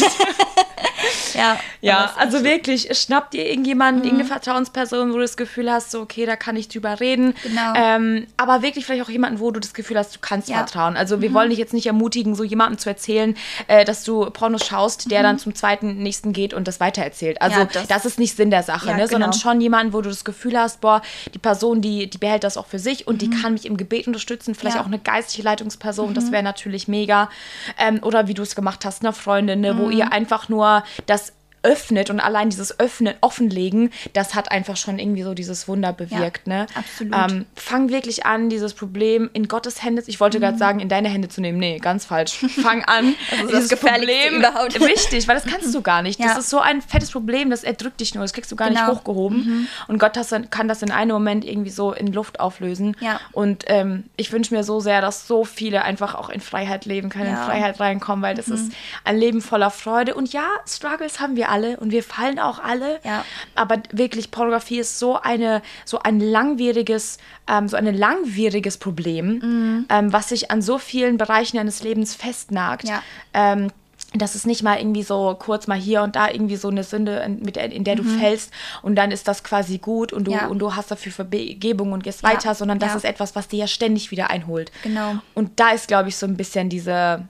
[1.34, 4.06] ja, ja also wirklich, schnapp dir irgendjemanden, mhm.
[4.06, 7.34] irgendeine Vertrauensperson, wo du das Gefühl hast, so, okay, da kann ich drüber reden.
[7.42, 7.72] Genau.
[7.74, 10.56] Ähm, aber wirklich vielleicht auch jemanden, wo du das Gefühl hast, du kannst ja.
[10.56, 10.96] vertrauen.
[10.96, 11.34] Also wir mhm.
[11.34, 13.36] wollen dich jetzt nicht ermutigen, so jemanden zu erzählen,
[13.66, 15.24] äh, dass du Pornos schaust, der mhm.
[15.24, 17.40] dann zum zweiten nächsten geht und das weitererzählt.
[17.42, 19.08] Also ja, das, das, ist nicht Sinn der Sache, ja, ne?
[19.08, 19.42] sondern genau.
[19.42, 21.02] schon jemanden, wo du das Gefühl hast, boah,
[21.34, 23.42] die Person, die, die behält das auch für sich und die mhm.
[23.42, 26.32] kann mich im Gebet unterstützen, vielleicht auch eine geistliche Leitungsperson, das mhm.
[26.32, 27.30] wäre natürlich mega.
[27.78, 29.92] Ähm, oder wie du es gemacht hast, eine Freundin, ne, wo mhm.
[29.92, 31.32] ihr einfach nur das
[31.66, 36.46] öffnet und allein dieses Öffnen, Offenlegen, das hat einfach schon irgendwie so dieses Wunder bewirkt.
[36.46, 36.66] Ja, ne?
[36.74, 37.14] Absolut.
[37.14, 40.42] Ähm, fang wirklich an, dieses Problem in Gottes Hände, ich wollte mhm.
[40.42, 41.58] gerade sagen, in deine Hände zu nehmen.
[41.58, 42.44] Nee, ganz falsch.
[42.62, 44.80] Fang an, also dieses das Problem überhaupt.
[44.80, 46.20] Richtig, weil das kannst du gar nicht.
[46.20, 46.28] Ja.
[46.28, 48.82] Das ist so ein fettes Problem, das erdrückt dich nur, das kriegst du gar genau.
[48.82, 49.38] nicht hochgehoben.
[49.38, 49.68] Mhm.
[49.88, 52.96] Und Gott das, kann das in einem Moment irgendwie so in Luft auflösen.
[53.00, 53.18] Ja.
[53.32, 57.08] Und ähm, ich wünsche mir so sehr, dass so viele einfach auch in Freiheit leben
[57.08, 58.54] können, in Freiheit reinkommen, weil das mhm.
[58.54, 60.14] ist ein Leben voller Freude.
[60.14, 63.00] Und ja, Struggles haben wir alle alle und wir fallen auch alle.
[63.02, 63.24] Ja.
[63.54, 69.86] Aber wirklich, Pornografie ist so eine, so ein langwieriges, ähm, so ein langwieriges Problem, mhm.
[69.88, 72.88] ähm, was sich an so vielen Bereichen deines Lebens festnagt.
[72.88, 73.02] Ja.
[73.32, 73.70] Ähm,
[74.14, 77.16] das ist nicht mal irgendwie so kurz mal hier und da irgendwie so eine Sünde,
[77.18, 78.18] in, mit, in der du mhm.
[78.18, 78.52] fällst
[78.82, 80.46] und dann ist das quasi gut und du, ja.
[80.46, 82.30] und du hast dafür Vergebung und gehst ja.
[82.30, 82.96] weiter, sondern das ja.
[82.96, 84.70] ist etwas, was dir ja ständig wieder einholt.
[84.82, 85.16] Genau.
[85.34, 87.26] Und da ist, glaube ich, so ein bisschen diese,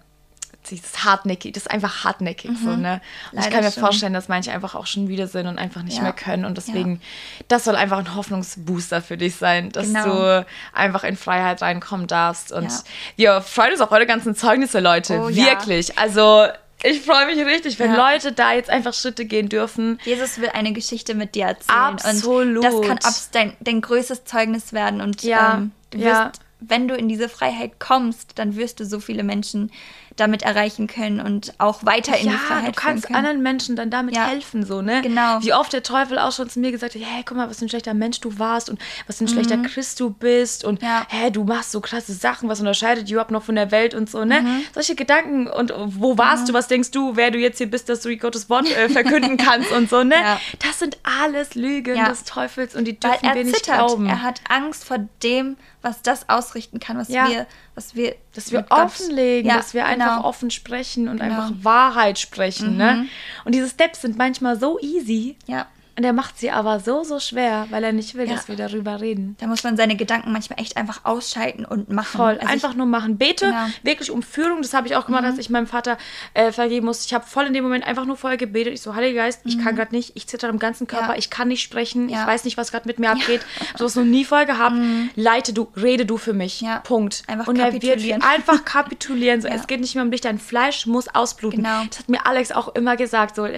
[0.70, 2.64] dieses hartnäckig, das ist einfach hartnäckig mhm.
[2.64, 3.00] so, ne?
[3.32, 3.82] Und ich kann mir schon.
[3.82, 6.02] vorstellen, dass manche einfach auch schon wieder sind und einfach nicht ja.
[6.02, 7.44] mehr können und deswegen, ja.
[7.48, 10.04] das soll einfach ein Hoffnungsbooster für dich sein, dass genau.
[10.04, 12.80] du einfach in Freiheit reinkommen darfst und ja.
[13.16, 16.46] wir freuen uns auf eure ganzen Zeugnisse, Leute, oh, wirklich, also
[16.82, 18.12] ich freue mich richtig, wenn ja.
[18.12, 19.98] Leute da jetzt einfach Schritte gehen dürfen.
[20.04, 21.78] Jesus will eine Geschichte mit dir erzählen.
[21.78, 22.64] Absolut.
[22.64, 22.98] Und das kann
[23.32, 25.00] dein, dein größtes Zeugnis werden.
[25.00, 25.54] Und ja.
[25.54, 26.32] ähm, du wirst, ja.
[26.60, 29.72] wenn du in diese Freiheit kommst, dann wirst du so viele Menschen
[30.16, 33.90] damit erreichen können und auch weiter in ja, die Freiheit du kannst anderen Menschen dann
[33.90, 34.26] damit ja.
[34.26, 35.02] helfen, so, ne?
[35.02, 35.42] Genau.
[35.42, 37.66] Wie oft der Teufel auch schon zu mir gesagt hat, hey, guck mal, was für
[37.66, 39.32] ein schlechter Mensch du warst und was für ein mhm.
[39.32, 41.06] schlechter Christ du bist und ja.
[41.08, 44.24] hey, du machst so krasse Sachen, was unterscheidet überhaupt noch von der Welt und so,
[44.24, 44.40] ne?
[44.40, 44.62] Mhm.
[44.72, 46.46] Solche Gedanken und wo warst mhm.
[46.48, 49.36] du, was denkst du, wer du jetzt hier bist, dass du Gottes Wort äh, verkünden
[49.36, 50.16] kannst und so, ne?
[50.26, 50.40] Ja.
[50.60, 54.06] Das sind alles Lügen des Teufels und die dürfen wir nicht glauben.
[54.06, 57.46] Er hat Angst vor dem, was das ausrichten kann, was wir
[57.76, 60.05] was wir, dass wir offenlegen, dass wir genau.
[60.06, 61.34] Einfach offen sprechen und genau.
[61.34, 62.76] einfach Wahrheit sprechen.
[62.76, 62.92] Ne?
[62.92, 63.00] Mhm.
[63.02, 63.08] Ne?
[63.44, 65.36] Und diese Steps sind manchmal so easy.
[65.46, 65.66] Ja.
[65.96, 68.34] Und er macht sie aber so, so schwer, weil er nicht will, ja.
[68.34, 69.34] dass wir darüber reden.
[69.40, 72.18] Da muss man seine Gedanken manchmal echt einfach ausschalten und machen.
[72.18, 73.16] Voll, also einfach ich, nur machen.
[73.16, 73.66] Bete genau.
[73.82, 74.60] wirklich um Führung.
[74.60, 75.30] Das habe ich auch gemacht, mhm.
[75.30, 75.96] als ich meinem Vater
[76.34, 77.06] äh, vergeben musste.
[77.06, 78.74] Ich habe voll in dem Moment einfach nur vorher gebetet.
[78.74, 79.52] Ich so, Heiliger Geist, mhm.
[79.52, 80.12] ich kann gerade nicht.
[80.16, 81.12] Ich zitter im ganzen Körper.
[81.12, 81.18] Ja.
[81.18, 82.10] Ich kann nicht sprechen.
[82.10, 82.20] Ja.
[82.20, 83.40] Ich weiß nicht, was gerade mit mir abgeht.
[83.58, 83.66] Ja.
[83.78, 84.76] So was noch nie vorher gehabt.
[84.76, 85.08] Mhm.
[85.14, 86.62] Leite du, rede du für mich.
[86.84, 87.22] Punkt.
[87.26, 89.40] Einfach und er wird einfach kapitulieren.
[89.40, 90.20] So, Es geht nicht mehr um dich.
[90.20, 91.62] Dein Fleisch muss ausbluten.
[91.62, 91.84] Genau.
[91.88, 93.36] Das hat mir Alex auch immer gesagt.
[93.36, 93.48] So,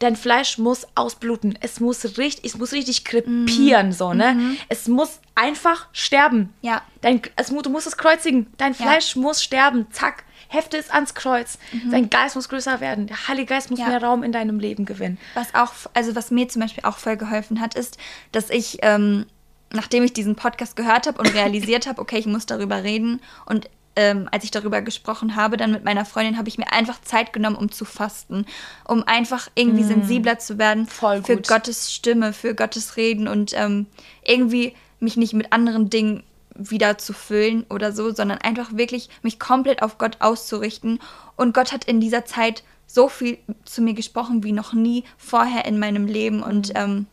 [0.00, 1.56] dein Fleisch muss ausbluten.
[1.60, 3.92] Es muss richtig, es muss richtig krepieren, mhm.
[3.92, 4.34] so, ne?
[4.34, 4.58] Mhm.
[4.68, 6.52] Es muss einfach sterben.
[6.62, 6.82] Ja.
[7.00, 8.46] Dein, es, du musst es kreuzigen.
[8.56, 9.22] Dein Fleisch ja.
[9.22, 9.86] muss sterben.
[9.90, 10.24] Zack.
[10.48, 11.58] Hefte es ans Kreuz.
[11.72, 11.90] Mhm.
[11.90, 13.06] Dein Geist muss größer werden.
[13.06, 13.88] Der Heilige Geist muss ja.
[13.88, 15.18] mehr Raum in deinem Leben gewinnen.
[15.34, 17.98] Was auch, also was mir zum Beispiel auch voll geholfen hat, ist,
[18.32, 19.26] dass ich, ähm,
[19.72, 23.68] nachdem ich diesen Podcast gehört habe und realisiert habe, okay, ich muss darüber reden und
[23.96, 27.32] ähm, als ich darüber gesprochen habe, dann mit meiner Freundin, habe ich mir einfach Zeit
[27.32, 28.46] genommen, um zu fasten,
[28.86, 29.88] um einfach irgendwie mm.
[29.88, 31.48] sensibler zu werden Voll für gut.
[31.48, 33.86] Gottes Stimme, für Gottes Reden und ähm,
[34.22, 36.22] irgendwie mich nicht mit anderen Dingen
[36.54, 41.00] wieder zu füllen oder so, sondern einfach wirklich mich komplett auf Gott auszurichten.
[41.36, 45.64] Und Gott hat in dieser Zeit so viel zu mir gesprochen wie noch nie vorher
[45.64, 46.42] in meinem Leben.
[46.42, 46.76] Und mhm.
[46.76, 47.06] ähm,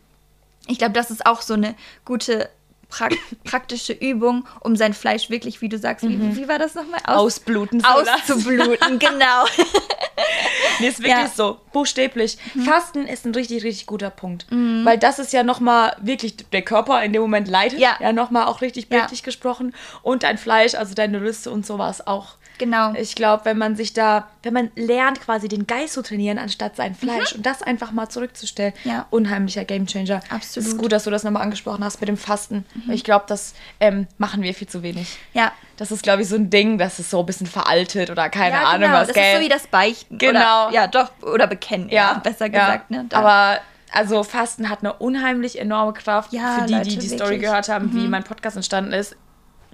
[0.66, 1.74] ich glaube, das ist auch so eine
[2.04, 2.48] gute
[2.88, 3.08] pra
[3.44, 6.36] praktische Übung, um sein Fleisch wirklich, wie du sagst, mhm.
[6.36, 7.00] wie, wie, war das nochmal?
[7.04, 7.84] Aus Ausbluten.
[7.84, 9.44] Auszubluten, genau.
[10.80, 11.28] nee, ist wirklich ja.
[11.34, 12.38] so, buchstäblich.
[12.54, 12.62] Mhm.
[12.62, 14.46] Fasten ist ein richtig, richtig guter Punkt.
[14.50, 14.84] Mhm.
[14.84, 18.46] Weil das ist ja nochmal wirklich, der Körper in dem Moment leidet, ja, ja nochmal
[18.46, 19.24] auch richtig bildlich ja.
[19.24, 19.74] gesprochen.
[20.02, 22.92] Und dein Fleisch, also deine Lüste und sowas auch Genau.
[22.94, 26.76] Ich glaube, wenn man sich da, wenn man lernt, quasi den Geist zu trainieren, anstatt
[26.76, 27.38] sein Fleisch mhm.
[27.38, 29.06] und das einfach mal zurückzustellen, ja.
[29.10, 30.20] unheimlicher Gamechanger.
[30.30, 30.66] Absolut.
[30.66, 32.64] Es ist gut, dass du das nochmal angesprochen hast mit dem Fasten.
[32.74, 32.92] Mhm.
[32.92, 35.18] Ich glaube, das ähm, machen wir viel zu wenig.
[35.32, 35.52] Ja.
[35.76, 38.54] Das ist, glaube ich, so ein Ding, das ist so ein bisschen veraltet oder keine
[38.54, 39.00] ja, Ahnung genau.
[39.00, 39.08] was.
[39.08, 39.24] Das gell?
[39.24, 40.18] ist so wie das Beichten.
[40.18, 40.68] Genau.
[40.68, 42.90] Oder, ja, doch, oder Bekennen, ja, ja besser gesagt.
[42.90, 43.06] Ne?
[43.12, 43.58] Aber
[43.92, 47.68] also Fasten hat eine unheimlich enorme Kraft ja, für die, Leute, die die Story gehört
[47.68, 47.94] haben, mhm.
[47.96, 49.16] wie mein Podcast entstanden ist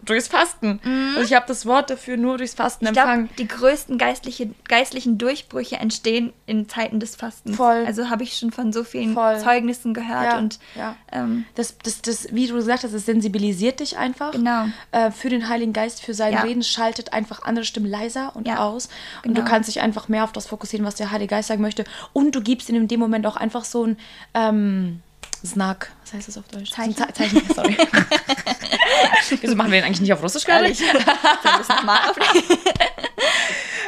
[0.04, 0.80] durchs Fasten.
[0.82, 1.14] Mhm.
[1.16, 3.26] Also ich habe das Wort dafür nur durchs Fasten ich empfangen.
[3.26, 7.56] Glaub, die größten geistliche, geistlichen Durchbrüche entstehen in Zeiten des Fastens.
[7.56, 7.84] Voll.
[7.86, 9.38] Also habe ich schon von so vielen Voll.
[9.38, 10.24] Zeugnissen gehört.
[10.24, 10.96] Ja, und ja.
[11.12, 14.66] Ähm, das, das, das, wie du gesagt hast, es sensibilisiert dich einfach genau.
[14.92, 16.42] Äh, für den Heiligen Geist, für sein ja.
[16.42, 18.88] Reden, schaltet einfach andere Stimmen leiser und aus.
[19.24, 19.40] Und genau.
[19.40, 21.84] du kannst dich einfach mehr auf das fokussieren, was der Heilige Geist sagen möchte.
[22.12, 23.98] Und du gibst in dem Moment auch einfach so ein
[24.34, 25.00] ähm,
[25.46, 25.90] Snack.
[26.02, 26.70] Was heißt das auf Deutsch?
[26.70, 26.96] Zeichen.
[26.96, 27.76] Ze Zeichen, sorry.
[29.40, 30.68] Wieso machen wir den eigentlich nicht auf Russisch gerade?
[30.68, 32.16] Ich auf.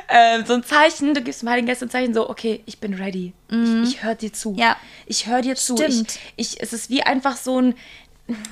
[0.09, 2.95] ähm, so ein Zeichen, du gibst dem Heiligen Geist ein Zeichen, so, okay, ich bin
[2.95, 3.33] ready.
[3.51, 3.85] Mhm.
[3.85, 4.55] Ich, ich höre dir zu.
[4.57, 4.77] Ja.
[5.07, 5.77] Ich höre dir zu.
[5.77, 6.19] Stimmt.
[6.37, 7.75] Ich, ich, es ist wie einfach so ein,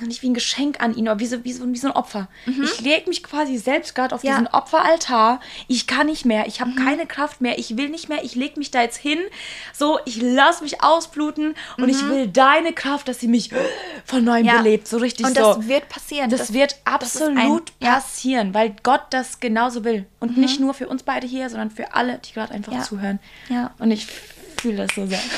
[0.01, 2.27] nicht wie ein Geschenk an ihn, aber wie so, wie so, wie so ein Opfer.
[2.45, 2.63] Mhm.
[2.63, 4.31] Ich lege mich quasi selbst gerade auf ja.
[4.31, 5.39] diesen Opferaltar.
[5.67, 6.75] Ich kann nicht mehr, ich habe mhm.
[6.75, 9.19] keine Kraft mehr, ich will nicht mehr, ich lege mich da jetzt hin.
[9.73, 12.09] So, ich lasse mich ausbluten und ich mhm.
[12.09, 13.49] will deine Kraft, dass sie mich
[14.05, 14.57] von neuem ja.
[14.57, 14.87] belebt.
[14.87, 15.47] So richtig und so.
[15.47, 16.29] Und das wird passieren.
[16.29, 18.53] Das, das wird absolut ein, passieren, ja.
[18.53, 20.05] weil Gott das genauso will.
[20.19, 20.65] Und nicht mhm.
[20.65, 23.19] nur für uns beide hier, sondern für alle, die gerade einfach zuhören.
[23.49, 23.73] Ja.
[23.79, 24.07] Und ich
[24.61, 25.19] fühle das so sehr.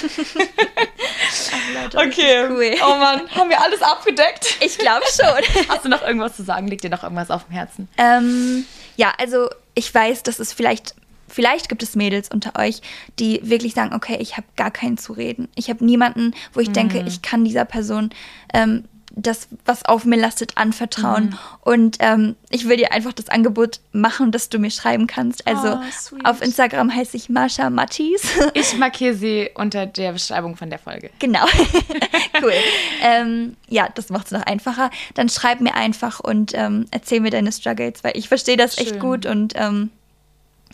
[1.51, 2.45] Ach, Leute, okay.
[2.49, 2.75] Cool.
[2.85, 4.57] Oh Mann, haben wir alles abgedeckt?
[4.59, 5.65] Ich glaube schon.
[5.69, 6.67] Hast du noch irgendwas zu sagen?
[6.67, 7.87] Liegt dir noch irgendwas auf dem Herzen?
[7.97, 8.65] Ähm,
[8.97, 10.95] ja, also ich weiß, dass es vielleicht
[11.29, 12.81] vielleicht gibt es Mädels unter euch,
[13.17, 15.47] die wirklich sagen, okay, ich habe gar keinen zu reden.
[15.55, 16.73] Ich habe niemanden, wo ich mhm.
[16.73, 18.11] denke, ich kann dieser Person
[18.53, 18.83] ähm,
[19.15, 21.25] das, was auf mir lastet, anvertrauen.
[21.25, 21.37] Mhm.
[21.61, 25.45] Und ähm, ich will dir einfach das Angebot machen, dass du mir schreiben kannst.
[25.47, 28.23] Also oh, auf Instagram heiße ich Marsha Mattis.
[28.55, 31.09] Ich markiere sie unter der Beschreibung von der Folge.
[31.19, 31.45] Genau.
[32.41, 32.53] cool.
[33.01, 34.89] ähm, ja, das macht es noch einfacher.
[35.15, 38.87] Dann schreib mir einfach und ähm, erzähl mir deine Struggles, weil ich verstehe das Schön.
[38.87, 39.89] echt gut und ähm,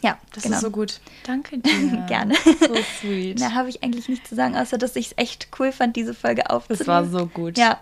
[0.01, 0.55] ja, das genau.
[0.55, 0.99] ist so gut.
[1.25, 2.05] Danke dir.
[2.07, 2.35] Gerne.
[2.35, 3.41] So sweet.
[3.41, 6.13] Da habe ich eigentlich nichts zu sagen, außer dass ich es echt cool fand, diese
[6.13, 6.79] Folge aufzunehmen.
[6.79, 7.57] Das war so gut.
[7.57, 7.79] Ja.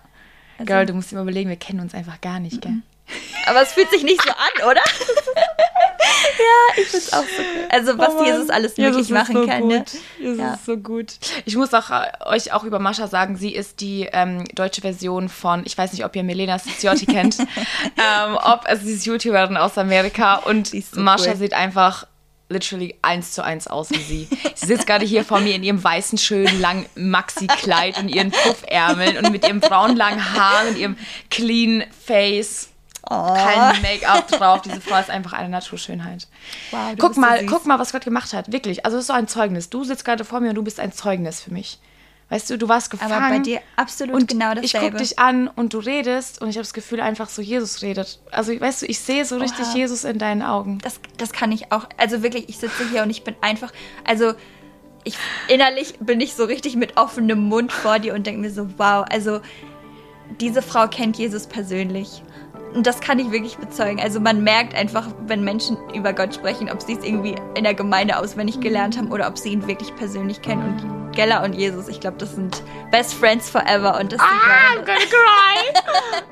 [0.58, 2.82] Also, Girl, du musst mal überlegen, wir kennen uns einfach gar nicht, gell?
[3.46, 4.82] Aber es fühlt sich nicht so an, oder?
[6.38, 7.68] ja, ich finde es auch so cool.
[7.70, 9.68] Also, was oh Jesus alles möglich machen so kann.
[9.68, 9.86] Ne?
[10.20, 10.54] Jesus ja.
[10.56, 11.14] ist so gut.
[11.46, 15.30] Ich muss auch, äh, euch auch über Mascha sagen, sie ist die ähm, deutsche Version
[15.30, 19.56] von, ich weiß nicht, ob ihr Milena Ciotti kennt, ähm, ob, also sie ist YouTuberin
[19.56, 21.38] aus Amerika und so Mascha cool.
[21.38, 22.06] sieht einfach
[22.50, 24.28] literally eins zu eins aus wie sie.
[24.56, 29.18] Sie sitzt gerade hier vor mir in ihrem weißen, schönen, langen Maxi-Kleid und ihren Puffärmeln
[29.18, 30.98] und mit ihrem braunen, langen Haar und ihrem
[31.30, 32.70] clean Face.
[33.10, 33.34] Oh.
[33.34, 34.62] Kein Make-up drauf.
[34.62, 36.28] Diese Frau ist einfach eine Naturschönheit.
[36.72, 38.52] Wow, guck mal, so guck mal, was Gott gemacht hat.
[38.52, 38.86] Wirklich.
[38.86, 39.70] Also, es ist so ein Zeugnis.
[39.70, 41.80] Du sitzt gerade vor mir und du bist ein Zeugnis für mich.
[42.30, 43.14] Weißt du, du warst gefangen.
[43.14, 44.66] Aber bei dir absolut und genau dasselbe.
[44.66, 47.82] Ich gucke dich an und du redest und ich habe das Gefühl einfach so, Jesus
[47.82, 48.20] redet.
[48.32, 49.76] Also, weißt du, ich sehe so richtig Oha.
[49.76, 50.80] Jesus in deinen Augen.
[50.80, 51.88] Das, das kann ich auch.
[51.96, 53.72] Also wirklich, ich sitze hier und ich bin einfach,
[54.04, 54.34] also
[55.06, 55.18] ich
[55.48, 59.06] innerlich bin ich so richtig mit offenem Mund vor dir und denke mir so, wow,
[59.10, 59.40] also
[60.42, 62.22] diese Frau kennt Jesus persönlich.
[62.74, 64.00] Und das kann ich wirklich bezeugen.
[64.00, 67.74] Also man merkt einfach, wenn Menschen über Gott sprechen, ob sie es irgendwie in der
[67.74, 70.62] Gemeinde auswendig gelernt haben oder ob sie ihn wirklich persönlich kennen.
[70.64, 74.00] Und Gella und Jesus, ich glaube, das sind Best Friends forever.
[74.00, 75.74] Und das ah, I'm gonna cry.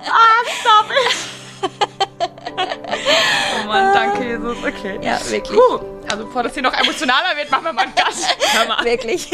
[0.07, 2.29] ah, stop it.
[2.57, 4.57] oh Mann, danke Jesus.
[4.59, 4.99] Okay.
[5.01, 5.57] Ja, wirklich.
[5.57, 5.95] Puh.
[6.11, 8.85] Also bevor das hier noch emotionaler wird, machen wir mal einen mal.
[8.85, 9.31] Wirklich.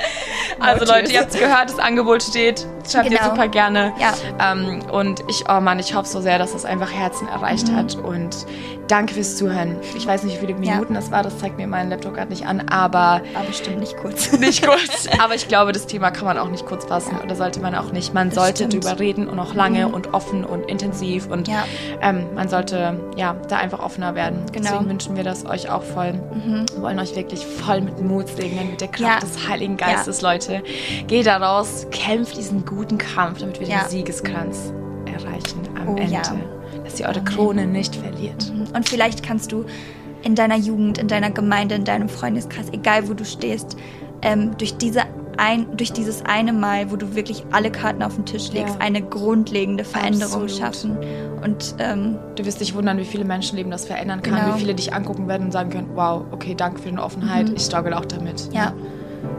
[0.60, 2.66] also Leute, ihr habt es gehört, das Angebot steht.
[2.90, 3.20] Schreibt genau.
[3.20, 3.92] ihr super gerne.
[3.98, 4.14] Ja.
[4.38, 7.76] Ähm, und ich, oh Mann, ich hoffe so sehr, dass das einfach Herzen erreicht mhm.
[7.76, 7.96] hat.
[7.96, 8.46] Und
[8.88, 9.78] danke fürs Zuhören.
[9.96, 11.00] Ich weiß nicht, wie viele Minuten ja.
[11.00, 13.22] das war, das zeigt mir mein Laptop gerade nicht an, aber...
[13.32, 14.32] War bestimmt nicht kurz.
[14.44, 15.08] Nicht kurz.
[15.18, 17.16] aber ich glaube, das Thema kann man auch nicht kurz fassen.
[17.16, 17.24] Ja.
[17.24, 18.12] Oder sollte man auch nicht.
[18.12, 18.84] Man das sollte stimmt.
[18.84, 19.94] drüber reden und auch lange mhm.
[19.94, 21.28] und offen und intensiv.
[21.28, 21.64] Und ja.
[22.02, 24.46] ähm, man sollte ja da einfach offener werden.
[24.52, 24.70] Genau.
[24.70, 26.12] Deswegen wünschen wir das euch auch voll.
[26.12, 26.66] Mhm.
[26.74, 30.62] Wir wollen euch wirklich voll mit Mut segnen, mit der Kraft des Heiligen Geistes, Leute.
[31.06, 34.72] Geht da raus, kämpft diesen guten Kampf, damit wir den Siegeskranz
[35.06, 36.20] erreichen am oh, Ende
[36.84, 38.52] dass ihr eure Krone nicht verliert.
[38.52, 38.66] Mhm.
[38.74, 39.64] Und vielleicht kannst du
[40.22, 43.76] in deiner Jugend, in deiner Gemeinde, in deinem Freundeskreis, egal wo du stehst,
[44.22, 45.02] ähm, durch, diese
[45.36, 48.80] ein, durch dieses eine Mal, wo du wirklich alle Karten auf den Tisch legst, ja.
[48.80, 50.50] eine grundlegende Veränderung Absolut.
[50.50, 50.98] schaffen.
[51.42, 54.54] Und ähm, du wirst dich wundern, wie viele Menschenleben das verändern kann, genau.
[54.54, 57.56] wie viele dich angucken werden und sagen können, wow, okay, danke für deine Offenheit, mhm.
[57.56, 58.48] ich struggle auch damit.
[58.52, 58.72] ja.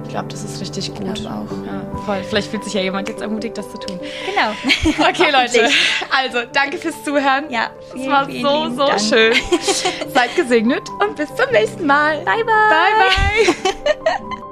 [0.04, 1.20] Ich glaube, das ist richtig gut.
[1.20, 1.46] Ich auch.
[1.66, 2.24] Ja, voll.
[2.24, 4.00] Vielleicht fühlt sich ja jemand jetzt ermutigt, das zu tun.
[4.26, 4.52] Genau.
[5.10, 5.70] Okay, Leute.
[6.16, 7.46] Also, danke fürs Zuhören.
[7.50, 9.02] Ja, es war so, so Dank.
[9.02, 9.34] schön.
[10.14, 12.18] Seid gesegnet und bis zum nächsten Mal.
[12.24, 12.54] Bye, bye.
[12.70, 13.56] Bye,
[14.04, 14.46] bye.